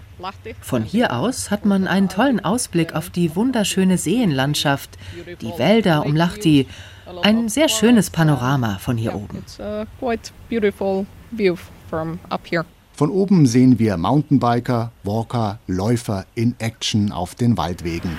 Von 0.61 0.81
hier 0.81 1.13
aus 1.13 1.51
hat 1.51 1.65
man 1.65 1.87
einen 1.87 2.09
tollen 2.09 2.43
Ausblick 2.43 2.95
auf 2.95 3.11
die 3.11 3.35
wunderschöne 3.35 3.99
Seenlandschaft, 3.99 4.97
die 5.41 5.53
Wälder 5.59 6.03
um 6.03 6.15
Lahti. 6.15 6.65
Ein 7.21 7.49
sehr 7.49 7.69
schönes 7.69 8.09
Panorama 8.09 8.79
von 8.79 8.97
hier 8.97 9.13
oben. 9.13 9.45
Von 12.95 13.09
oben 13.09 13.47
sehen 13.47 13.79
wir 13.79 13.97
Mountainbiker, 13.97 14.91
Walker, 15.03 15.59
Läufer 15.67 16.25
in 16.35 16.55
Action 16.59 17.11
auf 17.11 17.33
den 17.35 17.57
Waldwegen. 17.57 18.17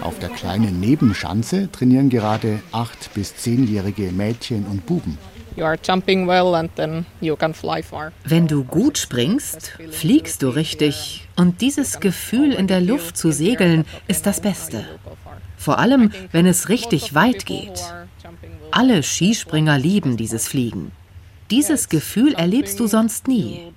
Auf 0.00 0.18
der 0.18 0.30
kleinen 0.30 0.80
Nebenschanze 0.80 1.70
trainieren 1.70 2.08
gerade 2.08 2.60
acht 2.72 3.12
bis 3.14 3.36
zehnjährige 3.36 4.12
Mädchen 4.12 4.64
und 4.66 4.86
Buben. 4.86 5.18
you 5.56 5.64
are 5.64 5.78
jumping 5.82 6.26
well 6.26 6.54
and 6.54 6.74
then 6.76 7.06
you 7.20 7.34
can 7.36 7.54
fly 7.54 7.82
far. 7.82 8.12
Wenn 8.24 8.46
du 8.46 8.64
gut 8.64 8.98
springst, 8.98 9.72
fliegst 9.90 10.42
du 10.42 10.48
richtig. 10.50 11.26
Und 11.36 11.60
dieses 11.60 12.00
Gefühl 12.00 12.52
in 12.52 12.66
der 12.66 12.80
Luft 12.80 13.16
zu 13.16 13.32
segeln 13.32 13.84
ist 14.06 14.26
das 14.26 14.40
Beste. 14.40 14.84
Vor 15.56 15.78
allem, 15.78 16.12
wenn 16.32 16.46
es 16.46 16.68
richtig 16.68 17.14
weit 17.14 17.46
geht. 17.46 17.82
Alle 18.70 19.02
Skispringer 19.02 19.78
lieben 19.78 20.16
dieses 20.16 20.46
Fliegen. 20.48 20.92
Dieses 21.50 21.88
Gefühl 21.88 22.34
erlebst 22.34 22.80
du 22.80 22.86
sonst 22.86 23.28
nie. 23.28 23.72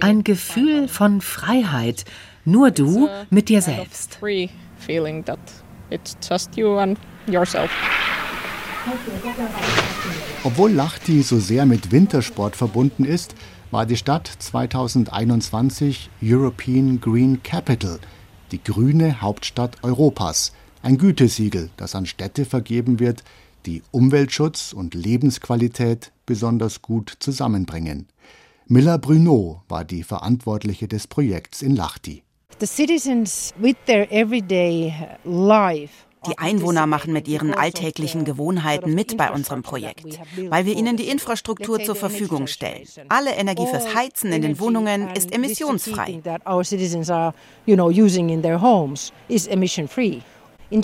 Ein 0.00 0.24
Gefühl 0.24 0.88
von 0.88 1.20
Freiheit, 1.20 2.04
nur 2.44 2.70
du 2.72 3.08
mit 3.30 3.48
dir 3.48 3.62
selbst. 3.62 4.18
Obwohl 10.42 10.72
Lahti 10.72 11.22
so 11.22 11.38
sehr 11.38 11.66
mit 11.66 11.92
Wintersport 11.92 12.56
verbunden 12.56 13.04
ist, 13.04 13.34
war 13.70 13.86
die 13.86 13.96
Stadt 13.96 14.30
2021 14.38 16.10
European 16.22 17.00
Green 17.00 17.42
Capital, 17.42 17.98
die 18.52 18.62
grüne 18.62 19.20
Hauptstadt 19.20 19.78
Europas, 19.82 20.52
ein 20.82 20.98
Gütesiegel, 20.98 21.70
das 21.76 21.94
an 21.94 22.06
Städte 22.06 22.44
vergeben 22.44 23.00
wird, 23.00 23.24
die 23.66 23.82
Umweltschutz 23.90 24.72
und 24.72 24.94
Lebensqualität 24.94 26.12
besonders 26.26 26.82
gut 26.82 27.14
zusammenbringen. 27.18 28.08
Miller 28.66 28.98
Bruno 28.98 29.62
war 29.68 29.84
die 29.84 30.02
Verantwortliche 30.02 30.88
des 30.88 31.06
Projekts 31.06 31.62
in 31.62 31.76
Lahti. 31.76 32.22
The 32.60 32.66
citizens 32.66 33.52
with 33.58 33.76
their 33.86 34.10
everyday 34.12 34.94
life 35.24 36.04
die 36.26 36.38
Einwohner 36.38 36.86
machen 36.86 37.12
mit 37.12 37.28
ihren 37.28 37.54
alltäglichen 37.54 38.24
Gewohnheiten 38.24 38.94
mit 38.94 39.16
bei 39.16 39.30
unserem 39.30 39.62
Projekt, 39.62 40.20
weil 40.48 40.66
wir 40.66 40.76
ihnen 40.76 40.96
die 40.96 41.08
Infrastruktur 41.08 41.82
zur 41.82 41.94
Verfügung 41.94 42.46
stellen. 42.46 42.86
Alle 43.08 43.34
Energie 43.34 43.66
fürs 43.66 43.94
Heizen 43.94 44.32
in 44.32 44.42
den 44.42 44.58
Wohnungen 44.58 45.10
ist 45.14 45.32
emissionsfrei. 45.32 46.22
In 50.74 50.82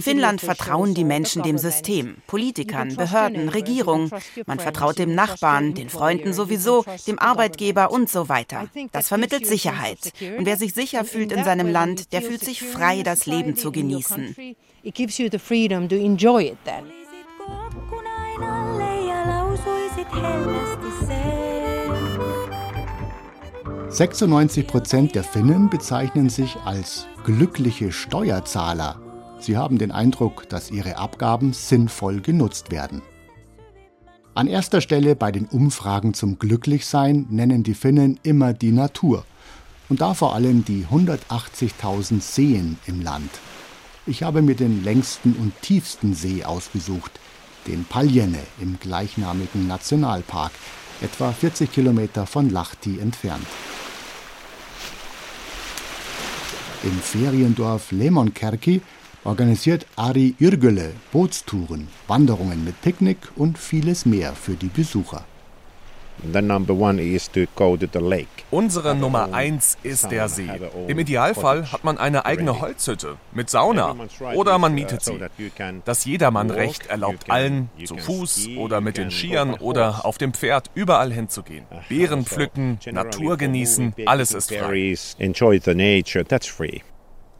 Finnland 0.00 0.40
vertrauen 0.40 0.94
die 0.94 1.04
Menschen 1.04 1.42
dem 1.42 1.58
System, 1.58 2.16
Politikern, 2.26 2.96
Behörden, 2.96 3.50
Regierung. 3.50 4.10
Man 4.46 4.58
vertraut 4.58 4.98
dem 4.98 5.14
Nachbarn, 5.14 5.74
den 5.74 5.90
Freunden 5.90 6.32
sowieso, 6.32 6.86
dem 7.06 7.18
Arbeitgeber 7.18 7.90
und 7.90 8.08
so 8.08 8.30
weiter. 8.30 8.70
Das 8.92 9.08
vermittelt 9.08 9.46
Sicherheit. 9.46 10.14
Und 10.38 10.46
wer 10.46 10.56
sich 10.56 10.72
sicher 10.72 11.04
fühlt 11.04 11.32
in 11.32 11.44
seinem 11.44 11.68
Land, 11.70 12.14
der 12.14 12.22
fühlt 12.22 12.42
sich 12.42 12.62
frei, 12.62 13.02
das 13.02 13.26
Leben 13.26 13.54
zu 13.54 13.70
genießen. 13.70 14.34
It 14.82 14.94
gives 14.94 15.18
you 15.18 15.28
the 15.30 15.38
freedom 15.38 15.86
to 15.86 15.96
enjoy 15.96 16.46
it 16.46 16.56
then. 16.64 16.84
96 23.96 24.66
Prozent 24.66 25.14
der 25.14 25.24
Finnen 25.24 25.70
bezeichnen 25.70 26.28
sich 26.28 26.56
als 26.66 27.06
glückliche 27.24 27.92
Steuerzahler. 27.92 29.00
Sie 29.38 29.56
haben 29.56 29.78
den 29.78 29.90
Eindruck, 29.90 30.46
dass 30.50 30.70
ihre 30.70 30.98
Abgaben 30.98 31.54
sinnvoll 31.54 32.20
genutzt 32.20 32.70
werden. 32.70 33.00
An 34.34 34.48
erster 34.48 34.82
Stelle 34.82 35.16
bei 35.16 35.32
den 35.32 35.46
Umfragen 35.46 36.12
zum 36.12 36.38
Glücklichsein 36.38 37.24
nennen 37.30 37.62
die 37.62 37.72
Finnen 37.72 38.20
immer 38.22 38.52
die 38.52 38.70
Natur. 38.70 39.24
Und 39.88 40.02
da 40.02 40.12
vor 40.12 40.34
allem 40.34 40.62
die 40.62 40.84
180.000 40.92 42.20
Seen 42.20 42.76
im 42.84 43.00
Land. 43.00 43.30
Ich 44.06 44.22
habe 44.22 44.42
mir 44.42 44.56
den 44.56 44.84
längsten 44.84 45.32
und 45.32 45.54
tiefsten 45.62 46.12
See 46.12 46.44
ausgesucht, 46.44 47.12
den 47.66 47.86
Paljene 47.86 48.40
im 48.60 48.78
gleichnamigen 48.78 49.66
Nationalpark, 49.66 50.52
etwa 51.00 51.32
40 51.32 51.72
Kilometer 51.72 52.26
von 52.26 52.50
Lahti 52.50 52.98
entfernt. 52.98 53.46
Im 56.86 57.00
Feriendorf 57.00 57.90
Lemonkerki 57.90 58.80
organisiert 59.24 59.86
Ari 59.96 60.36
Yrgöle 60.38 60.92
Bootstouren, 61.10 61.88
Wanderungen 62.06 62.64
mit 62.64 62.80
Picknick 62.80 63.18
und 63.34 63.58
vieles 63.58 64.06
mehr 64.06 64.34
für 64.34 64.54
die 64.54 64.68
Besucher. 64.68 65.24
Unsere 68.50 68.94
Nummer 68.94 69.32
eins 69.32 69.76
ist 69.82 70.10
der 70.10 70.28
See. 70.28 70.48
Im 70.88 70.98
Idealfall 70.98 71.70
hat 71.72 71.84
man 71.84 71.98
eine 71.98 72.24
eigene 72.24 72.60
Holzhütte 72.60 73.16
mit 73.32 73.50
Sauna 73.50 73.94
oder 74.34 74.58
man 74.58 74.74
mietet 74.74 75.02
sie. 75.02 75.18
Das 75.84 76.04
Jedermannrecht 76.04 76.86
erlaubt 76.86 77.30
allen, 77.30 77.68
zu 77.84 77.96
Fuß 77.96 78.48
oder 78.56 78.80
mit 78.80 78.96
den 78.96 79.10
Skiern 79.10 79.54
oder 79.54 80.04
auf 80.06 80.18
dem 80.18 80.32
Pferd 80.32 80.70
überall 80.74 81.12
hinzugehen. 81.12 81.64
Beeren 81.88 82.24
pflücken, 82.24 82.78
Natur 82.90 83.36
genießen, 83.36 83.94
alles 84.06 84.32
ist 84.32 84.52
frei. 84.54 84.96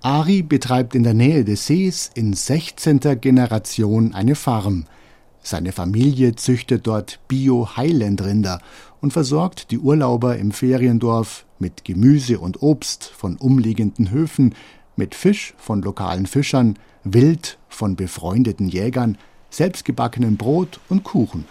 Ari 0.02 0.42
betreibt 0.42 0.94
in 0.94 1.02
der 1.02 1.14
Nähe 1.14 1.44
des 1.44 1.66
Sees 1.66 2.10
in 2.14 2.32
16. 2.32 3.00
Generation 3.20 4.14
eine 4.14 4.34
Farm. 4.34 4.86
Seine 5.48 5.70
Familie 5.70 6.34
züchtet 6.34 6.88
dort 6.88 7.20
Bio-Highland-Rinder 7.28 8.58
und 9.00 9.12
versorgt 9.12 9.70
die 9.70 9.78
Urlauber 9.78 10.36
im 10.38 10.50
Feriendorf 10.50 11.46
mit 11.60 11.84
Gemüse 11.84 12.40
und 12.40 12.62
Obst 12.62 13.04
von 13.16 13.36
umliegenden 13.36 14.10
Höfen, 14.10 14.56
mit 14.96 15.14
Fisch 15.14 15.54
von 15.56 15.82
lokalen 15.82 16.26
Fischern, 16.26 16.76
Wild 17.04 17.58
von 17.68 17.94
befreundeten 17.94 18.68
Jägern, 18.68 19.18
selbstgebackenem 19.50 20.36
Brot 20.36 20.80
und 20.88 21.04
Kuchen. 21.04 21.44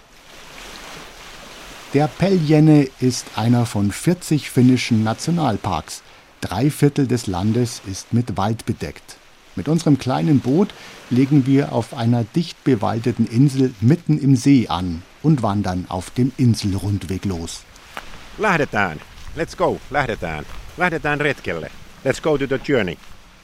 Der 1.93 2.09
Peljene 2.09 2.89
ist 2.99 3.37
einer 3.37 3.65
von 3.65 3.93
40 3.93 4.49
finnischen 4.49 5.05
Nationalparks. 5.05 6.03
Drei 6.41 6.69
Viertel 6.69 7.07
des 7.07 7.27
Landes 7.27 7.81
ist 7.89 8.11
mit 8.11 8.35
Wald 8.35 8.65
bedeckt. 8.65 9.15
Mit 9.55 9.69
unserem 9.69 9.97
kleinen 9.97 10.39
Boot 10.41 10.73
legen 11.09 11.45
wir 11.45 11.71
auf 11.71 11.93
einer 11.93 12.23
dicht 12.23 12.63
bewaldeten 12.63 13.25
Insel 13.25 13.73
mitten 13.79 14.17
im 14.17 14.35
See 14.35 14.67
an 14.67 15.01
und 15.23 15.43
wandern 15.43 15.85
auf 15.87 16.09
dem 16.09 16.31
Inselrundweg 16.37 17.25
los. 17.25 17.63
Lähdetään. 18.37 18.99
Let's 19.37 19.55
go. 19.55 19.79
Lähdetään. 19.89 20.45
Lähdetään 20.77 21.21
retkelle. 21.21 21.69
Let's 22.03 22.21
go 22.21 22.37
to 22.37 22.45
the 22.47 22.59
journey. 22.63 22.97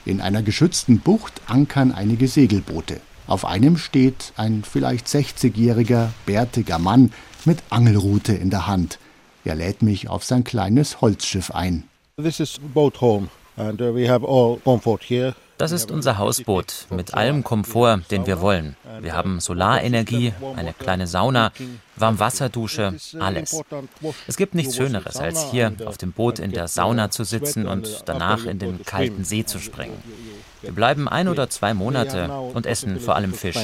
In 0.05 0.19
einer 0.19 0.41
geschützten 0.43 0.99
Bucht 0.99 1.41
ankern 1.47 1.91
einige 1.91 2.27
Segelboote. 2.27 2.99
Auf 3.27 3.45
einem 3.45 3.77
steht 3.77 4.33
ein 4.35 4.63
vielleicht 4.63 5.07
60-jähriger, 5.07 6.09
bärtiger 6.25 6.79
Mann 6.79 7.13
mit 7.45 7.59
Angelrute 7.69 8.33
in 8.33 8.49
der 8.49 8.67
Hand. 8.67 8.99
Er 9.45 9.55
lädt 9.55 9.81
mich 9.81 10.09
auf 10.09 10.23
sein 10.25 10.43
kleines 10.43 10.99
Holzschiff 10.99 11.51
ein. 11.51 11.83
This 12.17 12.39
is 12.39 12.59
boat 12.73 12.99
home 12.99 13.29
and 13.55 13.81
uh, 13.81 13.95
we 13.95 14.09
have 14.09 14.27
all 14.27 14.57
comfort 14.63 15.03
here. 15.03 15.33
Das 15.61 15.71
ist 15.71 15.91
unser 15.91 16.17
Hausboot 16.17 16.87
mit 16.89 17.13
allem 17.13 17.43
Komfort, 17.43 17.99
den 18.09 18.25
wir 18.25 18.41
wollen. 18.41 18.75
Wir 18.99 19.13
haben 19.13 19.39
Solarenergie, 19.39 20.33
eine 20.55 20.73
kleine 20.73 21.05
Sauna, 21.05 21.51
Warmwasserdusche, 21.97 22.95
alles. 23.19 23.61
Es 24.25 24.37
gibt 24.37 24.55
nichts 24.55 24.75
Schöneres, 24.75 25.17
als 25.17 25.51
hier 25.51 25.71
auf 25.85 25.99
dem 25.99 26.13
Boot 26.13 26.39
in 26.39 26.51
der 26.51 26.67
Sauna 26.67 27.11
zu 27.11 27.23
sitzen 27.23 27.67
und 27.67 28.01
danach 28.07 28.45
in 28.45 28.57
den 28.57 28.83
kalten 28.85 29.23
See 29.23 29.45
zu 29.45 29.59
springen. 29.59 30.01
Wir 30.63 30.71
bleiben 30.71 31.07
ein 31.07 31.27
oder 31.27 31.47
zwei 31.51 31.75
Monate 31.75 32.31
und 32.31 32.65
essen 32.65 32.99
vor 32.99 33.15
allem 33.15 33.35
Fisch. 33.35 33.59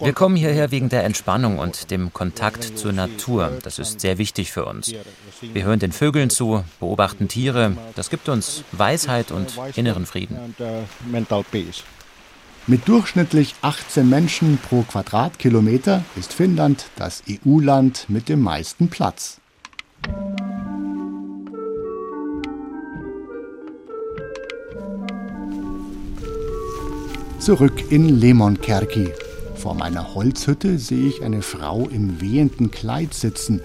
Wir 0.00 0.12
kommen 0.12 0.36
hierher 0.36 0.70
wegen 0.70 0.88
der 0.88 1.04
Entspannung 1.04 1.58
und 1.58 1.90
dem 1.90 2.12
Kontakt 2.12 2.78
zur 2.78 2.92
Natur. 2.92 3.52
Das 3.62 3.78
ist 3.78 4.00
sehr 4.00 4.18
wichtig 4.18 4.52
für 4.52 4.64
uns. 4.64 4.92
Wir 5.40 5.64
hören 5.64 5.78
den 5.78 5.92
Vögeln 5.92 6.30
zu, 6.30 6.64
beobachten 6.80 7.28
Tiere. 7.28 7.76
Das 7.94 8.10
gibt 8.10 8.28
uns 8.28 8.64
Weisheit 8.72 9.30
und 9.30 9.58
inneren 9.76 10.06
Frieden. 10.06 10.54
Uh, 10.58 11.44
Mit 12.66 12.86
durchschnittlich 12.86 13.54
18 13.62 14.08
Menschen 14.08 14.58
pro 14.58 14.82
Quadratkilometer 14.82 16.04
ist 16.16 16.32
Finnland 16.32 16.86
das 16.96 17.22
EU-Land 17.28 18.06
mit 18.08 18.28
dem 18.28 18.40
meisten 18.40 18.88
Platz. 18.88 19.40
Zurück 27.48 27.90
in 27.90 28.20
Lemonkerki. 28.20 29.08
Vor 29.54 29.72
meiner 29.72 30.14
Holzhütte 30.14 30.78
sehe 30.78 31.08
ich 31.08 31.22
eine 31.22 31.40
Frau 31.40 31.88
im 31.88 32.20
wehenden 32.20 32.70
Kleid 32.70 33.14
sitzen. 33.14 33.62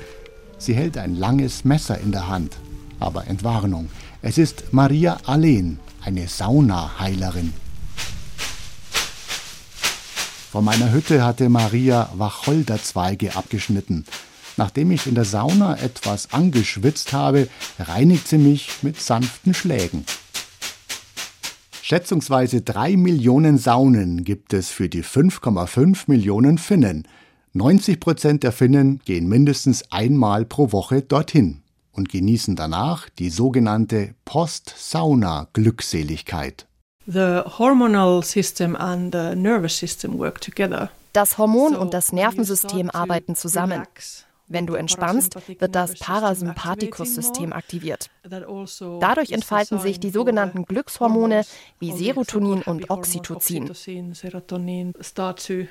Sie 0.58 0.74
hält 0.74 0.98
ein 0.98 1.18
langes 1.18 1.66
Messer 1.66 2.00
in 2.00 2.14
der 2.14 2.30
Hand. 2.30 2.56
Aber 3.02 3.28
Entwarnung, 3.28 3.90
es 4.22 4.38
ist 4.38 4.72
Maria 4.72 5.18
Allen, 5.26 5.82
eine 6.02 6.30
Saunaheilerin. 6.30 7.52
Vor 10.50 10.62
meiner 10.62 10.94
Hütte 10.94 11.26
hatte 11.26 11.50
Maria 11.50 12.10
Wacholderzweige 12.16 13.36
abgeschnitten. 13.36 14.06
Nachdem 14.56 14.92
ich 14.92 15.08
in 15.08 15.16
der 15.16 15.26
Sauna 15.26 15.78
etwas 15.78 16.32
angeschwitzt 16.32 17.12
habe, 17.12 17.50
reinigt 17.80 18.30
sie 18.30 18.38
mich 18.38 18.82
mit 18.82 19.02
sanften 19.02 19.54
Schlägen. 19.54 20.06
Schätzungsweise 21.86 22.62
drei 22.62 22.96
Millionen 22.96 23.58
Saunen 23.58 24.24
gibt 24.24 24.54
es 24.54 24.70
für 24.70 24.88
die 24.88 25.04
5,5 25.04 26.04
Millionen 26.08 26.58
Finnen. 26.58 27.06
90 27.52 28.00
Prozent 28.00 28.44
der 28.44 28.54
Finnen 28.54 29.02
gehen 29.04 29.28
mindestens 29.28 29.92
einmal 29.92 30.46
pro 30.46 30.72
Woche 30.72 31.02
dorthin 31.02 31.62
und 31.92 32.08
genießen 32.08 32.56
danach 32.56 33.10
die 33.10 33.30
sogenannte 33.30 34.16
Post-Sauna-Glückseligkeit. 34.24 36.68
Das 41.12 41.38
Hormon 41.38 41.76
und 41.76 41.94
das 41.94 42.14
Nervensystem 42.14 42.92
arbeiten 42.92 43.36
zusammen. 43.36 43.84
Wenn 44.48 44.68
du 44.68 44.76
entspannst, 44.76 45.36
wird 45.60 45.76
das 45.76 45.98
Parasympathikus-System 46.00 47.54
aktiviert. 47.54 48.10
Dadurch 49.00 49.32
entfalten 49.32 49.80
sich 49.80 50.00
die 50.00 50.10
sogenannten 50.10 50.66
Glückshormone 50.66 51.44
wie 51.80 51.92
Serotonin 51.92 52.62
und 52.62 52.90
Oxytocin. 52.90 53.68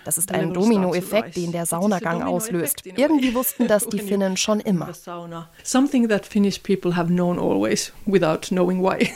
Das 0.05 0.19
ist 0.19 0.33
ein 0.33 0.53
Dominoeffekt, 0.53 1.37
den 1.37 1.53
der 1.53 1.67
Saunagang 1.67 2.23
auslöst. 2.23 2.87
Irgendwie 2.87 3.35
wussten 3.35 3.69
das 3.69 3.89
die 3.89 4.01
Finnen 4.01 4.37
schon 4.37 4.61
immer. 4.61 4.91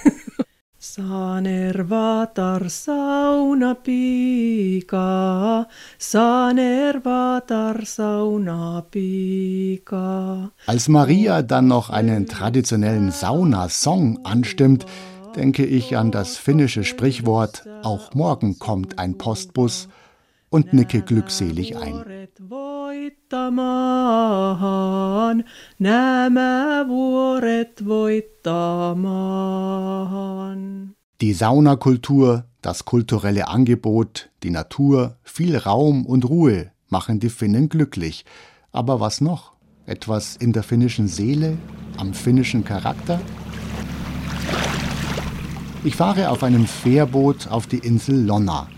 Sanervatar 0.95 2.70
sauna 2.70 3.74
pika, 3.74 5.66
Sanervatar 5.99 7.84
sauna 7.84 8.82
pika. 8.89 10.51
Als 10.66 10.89
Maria 10.89 11.43
dann 11.43 11.66
noch 11.66 11.91
einen 11.91 12.26
traditionellen 12.26 13.11
Saunasong 13.11 14.20
anstimmt, 14.24 14.87
denke 15.34 15.66
ich 15.66 15.97
an 15.97 16.12
das 16.12 16.37
finnische 16.37 16.84
Sprichwort 16.84 17.64
Auch 17.82 18.14
morgen 18.14 18.59
kommt 18.61 18.99
ein 18.99 19.18
Postbus 19.18 19.89
und 20.51 20.72
nicke 20.72 21.03
glückselig 21.03 21.76
ein. 21.76 22.28
Die 31.20 31.32
Saunakultur, 31.32 32.44
das 32.62 32.84
kulturelle 32.84 33.49
Angebot, 33.49 34.30
die 34.42 34.51
Natur, 34.51 35.16
viel 35.22 35.57
Raum 35.57 36.05
und 36.05 36.28
Ruhe 36.28 36.72
machen 36.88 37.20
die 37.20 37.30
Finnen 37.30 37.68
glücklich. 37.68 38.24
Aber 38.72 39.01
was 39.01 39.20
noch? 39.20 39.55
Etwas 39.86 40.36
in 40.36 40.53
der 40.53 40.62
finnischen 40.62 41.09
Seele, 41.09 41.57
am 41.97 42.12
finnischen 42.12 42.64
Charakter? 42.64 43.20
Ich 45.84 45.97
fahre 45.97 46.30
auf 46.30 46.42
einem 46.42 46.66
Fährboot 46.66 47.49
auf 47.49 47.66
die 47.66 47.78
Insel 47.78 48.24
Lonna. 48.26 48.68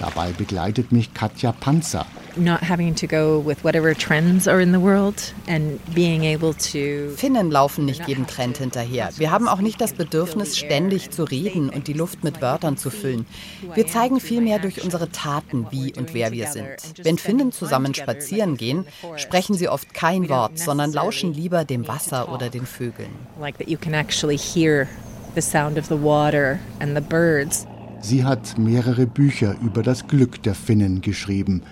Dabei 0.00 0.30
begleitet 0.32 0.92
mich 0.92 1.12
Katja 1.12 1.52
Panzer. 1.52 2.06
Not 2.36 2.60
having 2.60 2.94
to 2.94 3.08
go 3.08 3.40
with 3.44 3.64
whatever 3.64 3.92
trends 3.94 4.46
are 4.46 4.60
in 4.62 4.72
the 4.72 4.80
world 4.80 5.34
and 5.48 5.80
being 5.92 6.22
able 6.22 6.54
to 6.54 7.10
Finnen 7.16 7.50
laufen 7.50 7.84
nicht 7.84 8.06
jedem 8.06 8.28
Trend 8.28 8.58
hinterher. 8.58 9.10
Wir 9.16 9.32
haben 9.32 9.48
auch 9.48 9.58
nicht 9.60 9.80
das 9.80 9.92
Bedürfnis, 9.92 10.56
ständig 10.56 11.10
zu 11.10 11.24
reden 11.24 11.68
und 11.68 11.88
die 11.88 11.94
Luft 11.94 12.22
mit 12.22 12.40
Wörtern 12.40 12.76
zu 12.76 12.90
füllen. 12.90 13.26
Wir 13.74 13.88
zeigen 13.88 14.20
vielmehr 14.20 14.60
durch 14.60 14.84
unsere 14.84 15.10
Taten, 15.10 15.66
wie 15.70 15.92
und 15.94 16.14
wer 16.14 16.30
wir 16.30 16.46
sind. 16.46 16.68
Wenn 17.02 17.18
Finnen 17.18 17.50
zusammen 17.50 17.92
spazieren 17.94 18.56
gehen, 18.56 18.86
sprechen 19.16 19.54
sie 19.56 19.68
oft 19.68 19.92
kein 19.92 20.28
Wort, 20.28 20.60
sondern 20.60 20.92
lauschen 20.92 21.34
lieber 21.34 21.64
dem 21.64 21.88
Wasser 21.88 22.32
oder 22.32 22.50
den 22.50 22.66
Vögeln. 22.66 23.10
like 23.40 23.58
that 23.58 23.68
you 23.68 23.78
can 23.78 23.94
actually 23.94 24.38
hear 24.38 24.86
the 25.34 25.40
sound 25.42 25.76
of 25.76 25.86
the 25.86 26.00
water 26.00 26.60
and 26.78 26.94
the 26.94 27.00
birds. 27.02 27.66
Sie 28.00 28.24
hat 28.24 28.58
mehrere 28.58 29.06
Bücher 29.06 29.56
über 29.62 29.82
das 29.82 30.06
Glück 30.06 30.42
der 30.42 30.54
Finnen 30.54 31.00
geschrieben 31.00 31.62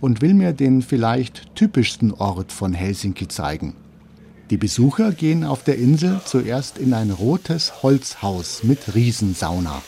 und 0.00 0.22
will 0.22 0.34
mir 0.34 0.52
den 0.52 0.82
vielleicht 0.82 1.54
typischsten 1.54 2.12
Ort 2.12 2.52
von 2.52 2.72
Helsinki 2.74 3.28
zeigen. 3.28 3.74
Die 4.50 4.56
Besucher 4.56 5.12
gehen 5.12 5.44
auf 5.44 5.62
der 5.62 5.78
Insel 5.78 6.20
zuerst 6.24 6.78
in 6.78 6.92
ein 6.92 7.10
rotes 7.10 7.82
Holzhaus 7.82 8.64
mit 8.64 8.94
Riesensauna. 8.94 9.80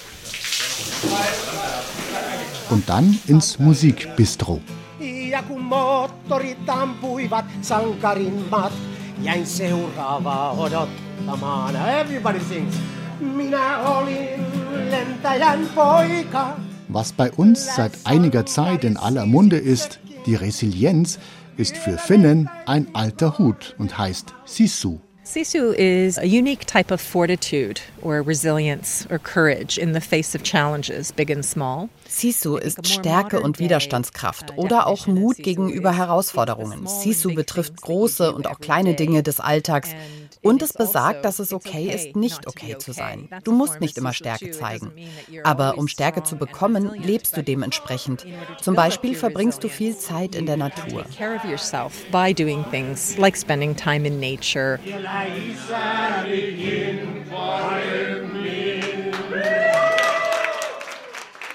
Und 2.71 2.89
dann 2.89 3.19
ins 3.27 3.59
Musikbistro. 3.59 4.61
Ja 5.01 5.43
kun 5.43 5.65
moottorit 5.65 6.69
ampuivat 6.69 7.45
sankarimmat, 7.63 8.73
jäin 9.23 9.47
seuraavaa 9.47 10.53
odottamaan. 10.53 11.75
Everybody 11.75 12.41
sings. 12.41 12.77
Minä 13.21 13.79
olin. 13.79 14.62
Was 16.89 17.13
bei 17.13 17.31
uns 17.33 17.75
seit 17.77 17.93
einiger 18.05 18.47
Zeit 18.47 18.85
in 18.85 18.97
aller 18.97 19.27
Munde 19.27 19.57
ist, 19.57 19.99
die 20.27 20.35
Resilienz, 20.35 21.19
ist 21.57 21.77
für 21.77 21.99
Finnen 21.99 22.49
ein 22.67 22.87
alter 22.95 23.39
Hut 23.39 23.75
und 23.79 23.97
heißt 23.99 24.35
Sisu. 24.45 24.99
Sisu 25.25 25.73
is 25.73 26.19
a 26.19 26.25
unique 26.25 26.67
type 26.67 26.93
of 26.93 27.01
fortitude 27.01 27.81
or 28.03 28.23
resilience 28.27 29.07
or 29.09 29.19
courage 29.19 29.79
in 29.79 29.95
the 29.95 30.01
face 30.01 30.35
of 30.35 30.43
challenges, 30.43 31.13
big 31.13 31.31
and 31.31 31.45
small. 31.45 31.89
Sisu 32.13 32.57
ist 32.57 32.87
Stärke 32.87 33.41
und 33.41 33.59
Widerstandskraft 33.59 34.57
oder 34.57 34.87
auch 34.87 35.07
Mut 35.07 35.39
gegenüber 35.39 35.97
Herausforderungen. 35.97 36.87
Sisu 36.87 37.35
betrifft 37.35 37.81
große 37.81 38.33
und 38.33 38.47
auch 38.47 38.61
kleine 38.61 38.95
Dinge 38.95 39.23
des 39.23 39.41
Alltags. 39.41 39.91
Und 40.43 40.61
es 40.61 40.73
besagt, 40.73 41.25
dass 41.25 41.39
es 41.39 41.53
okay 41.53 41.89
ist, 41.89 42.17
nicht 42.17 42.47
okay 42.47 42.77
zu 42.77 42.93
sein. 42.93 43.29
Du 43.45 43.53
musst 43.53 43.81
nicht 43.81 43.97
immer 43.97 44.13
Stärke 44.13 44.51
zeigen. 44.51 44.93
Aber 45.45 45.79
um 45.79 45.89
Stärke 45.89 46.23
zu 46.23 46.37
bekommen, 46.37 46.93
lebst 47.03 47.37
du 47.37 47.43
dementsprechend. 47.43 48.27
Zum 48.61 48.75
Beispiel 48.75 49.15
verbringst 49.15 49.65
du 49.65 49.69
viel 49.69 49.97
Zeit 49.97 50.35
in 50.35 50.47
der 50.47 50.57
Natur. 50.57 51.05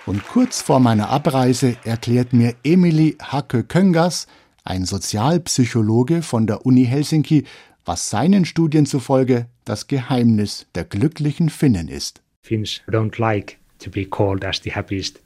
Und 0.07 0.25
kurz 0.25 0.61
vor 0.61 0.79
meiner 0.79 1.09
Abreise 1.09 1.75
erklärt 1.83 2.31
mir 2.31 2.55
Emily 2.63 3.17
Hacke-Köngas, 3.21 4.27
ein 4.63 4.85
Sozialpsychologe 4.85 6.21
von 6.21 6.47
der 6.47 6.65
Uni 6.65 6.85
Helsinki, 6.85 7.43
was 7.83 8.09
seinen 8.09 8.45
Studien 8.45 8.85
zufolge 8.85 9.47
das 9.65 9.87
Geheimnis 9.87 10.65
der 10.75 10.85
glücklichen 10.85 11.49
Finnen 11.49 11.89
ist. 11.89 12.21
Finns 12.41 12.79
don't 12.87 13.19
like 13.19 13.57
to 13.79 13.89
be 13.89 14.05
called 14.05 14.45
as 14.45 14.61
the 14.63 14.71
happiest 14.71 15.19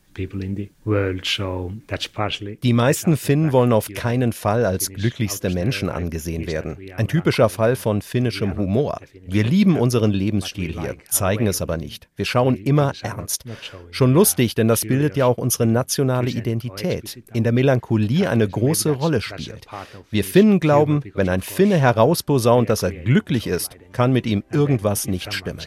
Die 2.63 2.73
meisten 2.73 3.17
Finnen 3.17 3.51
wollen 3.51 3.73
auf 3.73 3.87
keinen 3.93 4.33
Fall 4.33 4.65
als 4.65 4.89
glücklichste 4.89 5.49
Menschen 5.49 5.89
angesehen 5.89 6.47
werden. 6.47 6.77
Ein 6.97 7.07
typischer 7.07 7.49
Fall 7.49 7.75
von 7.75 8.01
finnischem 8.01 8.57
Humor. 8.57 8.99
Wir 9.27 9.43
lieben 9.43 9.77
unseren 9.77 10.11
Lebensstil 10.11 10.79
hier, 10.79 10.95
zeigen 11.09 11.47
es 11.47 11.61
aber 11.61 11.77
nicht. 11.77 12.09
Wir 12.15 12.25
schauen 12.25 12.55
immer 12.55 12.91
ernst. 13.01 13.43
Schon 13.91 14.13
lustig, 14.13 14.55
denn 14.55 14.67
das 14.67 14.81
bildet 14.81 15.15
ja 15.15 15.25
auch 15.25 15.37
unsere 15.37 15.65
nationale 15.65 16.29
Identität, 16.29 17.23
in 17.33 17.43
der 17.43 17.53
Melancholie 17.53 18.29
eine 18.29 18.47
große 18.47 18.91
Rolle 18.91 19.21
spielt. 19.21 19.67
Wir 20.09 20.23
Finnen 20.23 20.59
glauben, 20.59 21.01
wenn 21.15 21.29
ein 21.29 21.41
Finne 21.41 21.77
herausposaunt, 21.77 22.69
dass 22.69 22.83
er 22.83 22.91
glücklich 22.91 23.47
ist, 23.47 23.77
kann 23.91 24.11
mit 24.13 24.25
ihm 24.25 24.43
irgendwas 24.51 25.07
nicht 25.07 25.33
stimmen. 25.33 25.61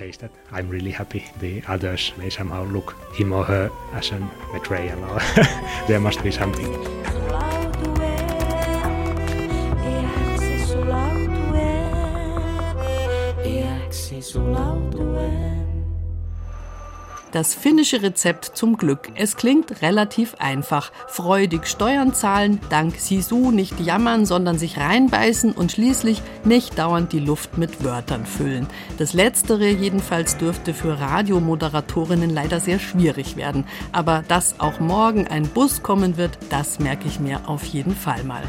I'm 0.53 0.71
really 0.71 0.93
happy. 0.93 1.23
The 1.41 1.63
others 1.69 2.13
may 2.17 2.31
somehow 2.31 2.65
look 2.65 2.95
him 3.15 3.33
or 3.33 3.47
her 3.47 3.71
as 3.95 4.13
betrayal 4.53 5.03
or 5.05 5.21
there 5.87 6.01
must 6.01 6.23
be 6.23 6.31
something. 6.31 6.73
Das 17.35 17.53
finnische 17.53 18.01
Rezept 18.01 18.53
zum 18.55 18.77
Glück. 18.77 19.11
Es 19.17 19.37
klingt 19.37 19.83
relativ 19.83 20.37
einfach. 20.39 20.93
Freudig 21.09 21.67
Steuern 21.67 22.15
zahlen, 22.15 22.61
dank 22.71 22.95
Sisu 23.01 23.51
nicht 23.51 23.81
jammern, 23.81 24.25
sondern 24.25 24.57
sich 24.57 24.79
reinbeißen 24.79 25.51
und 25.51 25.73
schließlich 25.73 26.23
nicht 26.45 26.79
dauernd 26.79 27.13
die 27.13 27.19
Luft 27.19 27.59
mit 27.59 27.83
Wörtern 27.83 28.25
füllen. 28.25 28.69
Das 28.99 29.15
Letztere 29.15 29.69
jedenfalls 29.69 30.37
dürfte 30.37 30.73
für 30.73 31.01
Radiomoderatorinnen 31.01 32.31
leider 32.31 32.61
sehr 32.61 32.79
schwierig 32.79 33.37
werden. 33.37 33.65
Aber 33.91 34.23
dass 34.29 34.61
auch 34.61 34.79
morgen 34.79 35.27
ein 35.27 35.49
Bus 35.49 35.83
kommen 35.83 36.17
wird, 36.17 36.39
das 36.51 36.79
merke 36.79 37.09
ich 37.09 37.19
mir 37.19 37.49
auf 37.49 37.65
jeden 37.65 37.97
Fall 37.97 38.23
mal. 38.23 38.45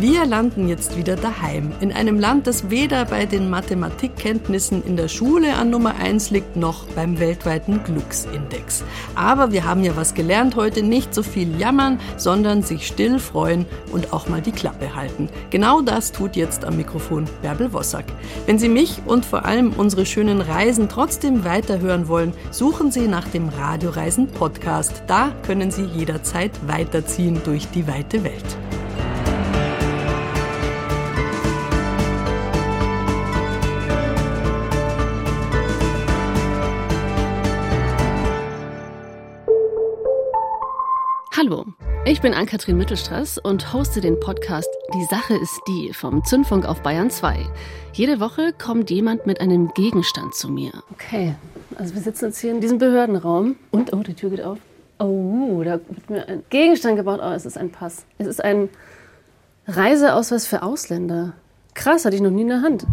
Wir 0.00 0.26
landen 0.26 0.68
jetzt 0.68 0.96
wieder 0.96 1.16
daheim, 1.16 1.72
in 1.80 1.90
einem 1.90 2.20
Land, 2.20 2.46
das 2.46 2.70
weder 2.70 3.04
bei 3.04 3.26
den 3.26 3.50
Mathematikkenntnissen 3.50 4.84
in 4.84 4.96
der 4.96 5.08
Schule 5.08 5.56
an 5.56 5.70
Nummer 5.70 5.96
1 5.96 6.30
liegt, 6.30 6.54
noch 6.54 6.84
beim 6.90 7.18
weltweiten 7.18 7.82
Glücksindex. 7.82 8.84
Aber 9.16 9.50
wir 9.50 9.64
haben 9.64 9.82
ja 9.82 9.96
was 9.96 10.14
gelernt 10.14 10.54
heute, 10.54 10.84
nicht 10.84 11.12
so 11.12 11.24
viel 11.24 11.58
jammern, 11.58 11.98
sondern 12.16 12.62
sich 12.62 12.86
still 12.86 13.18
freuen 13.18 13.66
und 13.90 14.12
auch 14.12 14.28
mal 14.28 14.40
die 14.40 14.52
Klappe 14.52 14.94
halten. 14.94 15.30
Genau 15.50 15.80
das 15.80 16.12
tut 16.12 16.36
jetzt 16.36 16.64
am 16.64 16.76
Mikrofon 16.76 17.24
Bärbel 17.42 17.72
Wossack. 17.72 18.06
Wenn 18.46 18.60
Sie 18.60 18.68
mich 18.68 19.02
und 19.04 19.26
vor 19.26 19.46
allem 19.46 19.72
unsere 19.72 20.06
schönen 20.06 20.40
Reisen 20.40 20.88
trotzdem 20.88 21.44
weiterhören 21.44 22.06
wollen, 22.06 22.34
suchen 22.52 22.92
Sie 22.92 23.08
nach 23.08 23.26
dem 23.26 23.48
Radioreisen 23.48 24.28
Podcast. 24.28 25.02
Da 25.08 25.32
können 25.44 25.72
Sie 25.72 25.82
jederzeit 25.82 26.52
weiterziehen 26.68 27.40
durch 27.44 27.66
die 27.74 27.88
weite 27.88 28.22
Welt. 28.22 28.46
Hallo, 41.38 41.66
ich 42.04 42.20
bin 42.20 42.34
Ann-Kathrin 42.34 42.76
Mittelstraß 42.78 43.38
und 43.38 43.72
hoste 43.72 44.00
den 44.00 44.18
Podcast 44.18 44.68
Die 44.92 45.04
Sache 45.04 45.36
ist 45.36 45.60
die 45.68 45.92
vom 45.94 46.24
Zündfunk 46.24 46.66
auf 46.66 46.82
Bayern 46.82 47.12
2. 47.12 47.46
Jede 47.92 48.18
Woche 48.18 48.52
kommt 48.52 48.90
jemand 48.90 49.24
mit 49.24 49.40
einem 49.40 49.68
Gegenstand 49.74 50.34
zu 50.34 50.48
mir. 50.48 50.72
Okay, 50.90 51.36
also 51.76 51.94
wir 51.94 52.02
sitzen 52.02 52.24
jetzt 52.24 52.40
hier 52.40 52.50
in 52.50 52.60
diesem 52.60 52.78
Behördenraum 52.78 53.54
und, 53.70 53.92
oh, 53.92 54.02
die 54.02 54.14
Tür 54.14 54.30
geht 54.30 54.42
auf. 54.42 54.58
Oh, 54.98 55.62
da 55.64 55.74
wird 55.74 56.10
mir 56.10 56.28
ein 56.28 56.42
Gegenstand 56.50 56.96
gebaut. 56.96 57.20
Oh, 57.22 57.30
es 57.30 57.46
ist 57.46 57.56
ein 57.56 57.70
Pass. 57.70 58.04
Es 58.18 58.26
ist 58.26 58.42
ein 58.42 58.68
Reiseausweis 59.68 60.44
für 60.44 60.64
Ausländer. 60.64 61.34
Krass, 61.74 62.04
hatte 62.04 62.16
ich 62.16 62.22
noch 62.22 62.32
nie 62.32 62.42
in 62.42 62.48
der 62.48 62.62
Hand. 62.62 62.84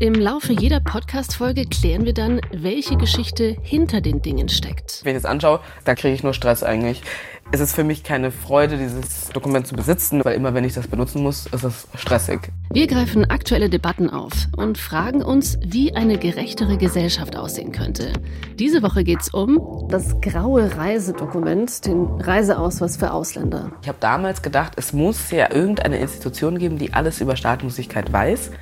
Im 0.00 0.14
Laufe 0.14 0.52
jeder 0.52 0.78
Podcast-Folge 0.78 1.64
klären 1.64 2.04
wir 2.04 2.14
dann, 2.14 2.40
welche 2.52 2.96
Geschichte 2.96 3.56
hinter 3.62 4.00
den 4.00 4.22
Dingen 4.22 4.48
steckt. 4.48 5.00
Wenn 5.02 5.16
ich 5.16 5.22
das 5.22 5.28
anschaue, 5.28 5.58
da 5.84 5.96
kriege 5.96 6.14
ich 6.14 6.22
nur 6.22 6.34
Stress 6.34 6.62
eigentlich. 6.62 7.02
Es 7.50 7.58
ist 7.58 7.74
für 7.74 7.82
mich 7.82 8.04
keine 8.04 8.30
Freude, 8.30 8.76
dieses 8.76 9.30
Dokument 9.30 9.66
zu 9.66 9.74
besitzen, 9.74 10.24
weil 10.24 10.36
immer 10.36 10.54
wenn 10.54 10.62
ich 10.62 10.74
das 10.74 10.86
benutzen 10.86 11.24
muss, 11.24 11.46
ist 11.46 11.64
es 11.64 11.88
stressig. 11.96 12.52
Wir 12.70 12.86
greifen 12.86 13.28
aktuelle 13.28 13.68
Debatten 13.68 14.08
auf 14.08 14.30
und 14.56 14.78
fragen 14.78 15.20
uns, 15.20 15.58
wie 15.64 15.92
eine 15.92 16.16
gerechtere 16.16 16.76
Gesellschaft 16.76 17.34
aussehen 17.34 17.72
könnte. 17.72 18.12
Diese 18.56 18.84
Woche 18.84 19.02
geht 19.02 19.22
es 19.22 19.30
um 19.34 19.88
das 19.90 20.20
graue 20.20 20.76
Reisedokument, 20.76 21.86
den 21.86 22.04
Reiseausweis 22.20 22.98
für 22.98 23.12
Ausländer. 23.12 23.72
Ich 23.82 23.88
habe 23.88 23.98
damals 23.98 24.42
gedacht, 24.42 24.74
es 24.76 24.92
muss 24.92 25.32
ja 25.32 25.52
irgendeine 25.52 25.98
Institution 25.98 26.56
geben, 26.58 26.78
die 26.78 26.92
alles 26.92 27.20
über 27.20 27.34
Staatenlosigkeit 27.34 28.12
weiß. 28.12 28.52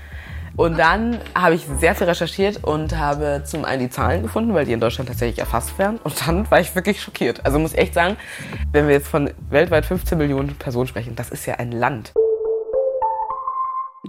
Und 0.56 0.78
dann 0.78 1.18
habe 1.34 1.54
ich 1.54 1.66
sehr 1.78 1.94
viel 1.94 2.06
recherchiert 2.06 2.64
und 2.64 2.96
habe 2.96 3.42
zum 3.44 3.64
einen 3.64 3.82
die 3.82 3.90
Zahlen 3.90 4.22
gefunden, 4.22 4.54
weil 4.54 4.64
die 4.64 4.72
in 4.72 4.80
Deutschland 4.80 5.08
tatsächlich 5.08 5.38
erfasst 5.38 5.78
werden. 5.78 5.98
Und 6.02 6.26
dann 6.26 6.50
war 6.50 6.60
ich 6.60 6.74
wirklich 6.74 7.02
schockiert. 7.02 7.44
Also 7.44 7.58
muss 7.58 7.72
ich 7.72 7.78
echt 7.78 7.94
sagen, 7.94 8.16
wenn 8.72 8.86
wir 8.86 8.94
jetzt 8.94 9.08
von 9.08 9.30
weltweit 9.50 9.84
15 9.84 10.16
Millionen 10.16 10.54
Personen 10.56 10.86
sprechen, 10.88 11.14
das 11.14 11.30
ist 11.30 11.46
ja 11.46 11.54
ein 11.54 11.72
Land. 11.72 12.12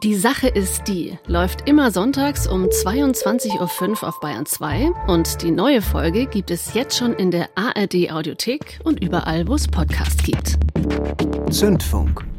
Die 0.03 0.15
Sache 0.15 0.47
ist 0.47 0.87
die, 0.87 1.17
läuft 1.25 1.67
immer 1.67 1.89
sonntags 1.89 2.45
um 2.45 2.65
22.05 2.65 4.03
Uhr 4.03 4.07
auf 4.07 4.19
Bayern 4.19 4.45
2 4.45 4.91
und 5.07 5.41
die 5.41 5.49
neue 5.49 5.81
Folge 5.81 6.27
gibt 6.27 6.51
es 6.51 6.75
jetzt 6.75 6.95
schon 6.95 7.13
in 7.13 7.31
der 7.31 7.49
ARD 7.55 8.11
Audiothek 8.11 8.79
und 8.83 9.03
überall, 9.03 9.47
wo 9.47 9.55
es 9.55 9.67
Podcasts 9.67 10.23
gibt. 10.23 10.59
Zündfunk 11.49 12.36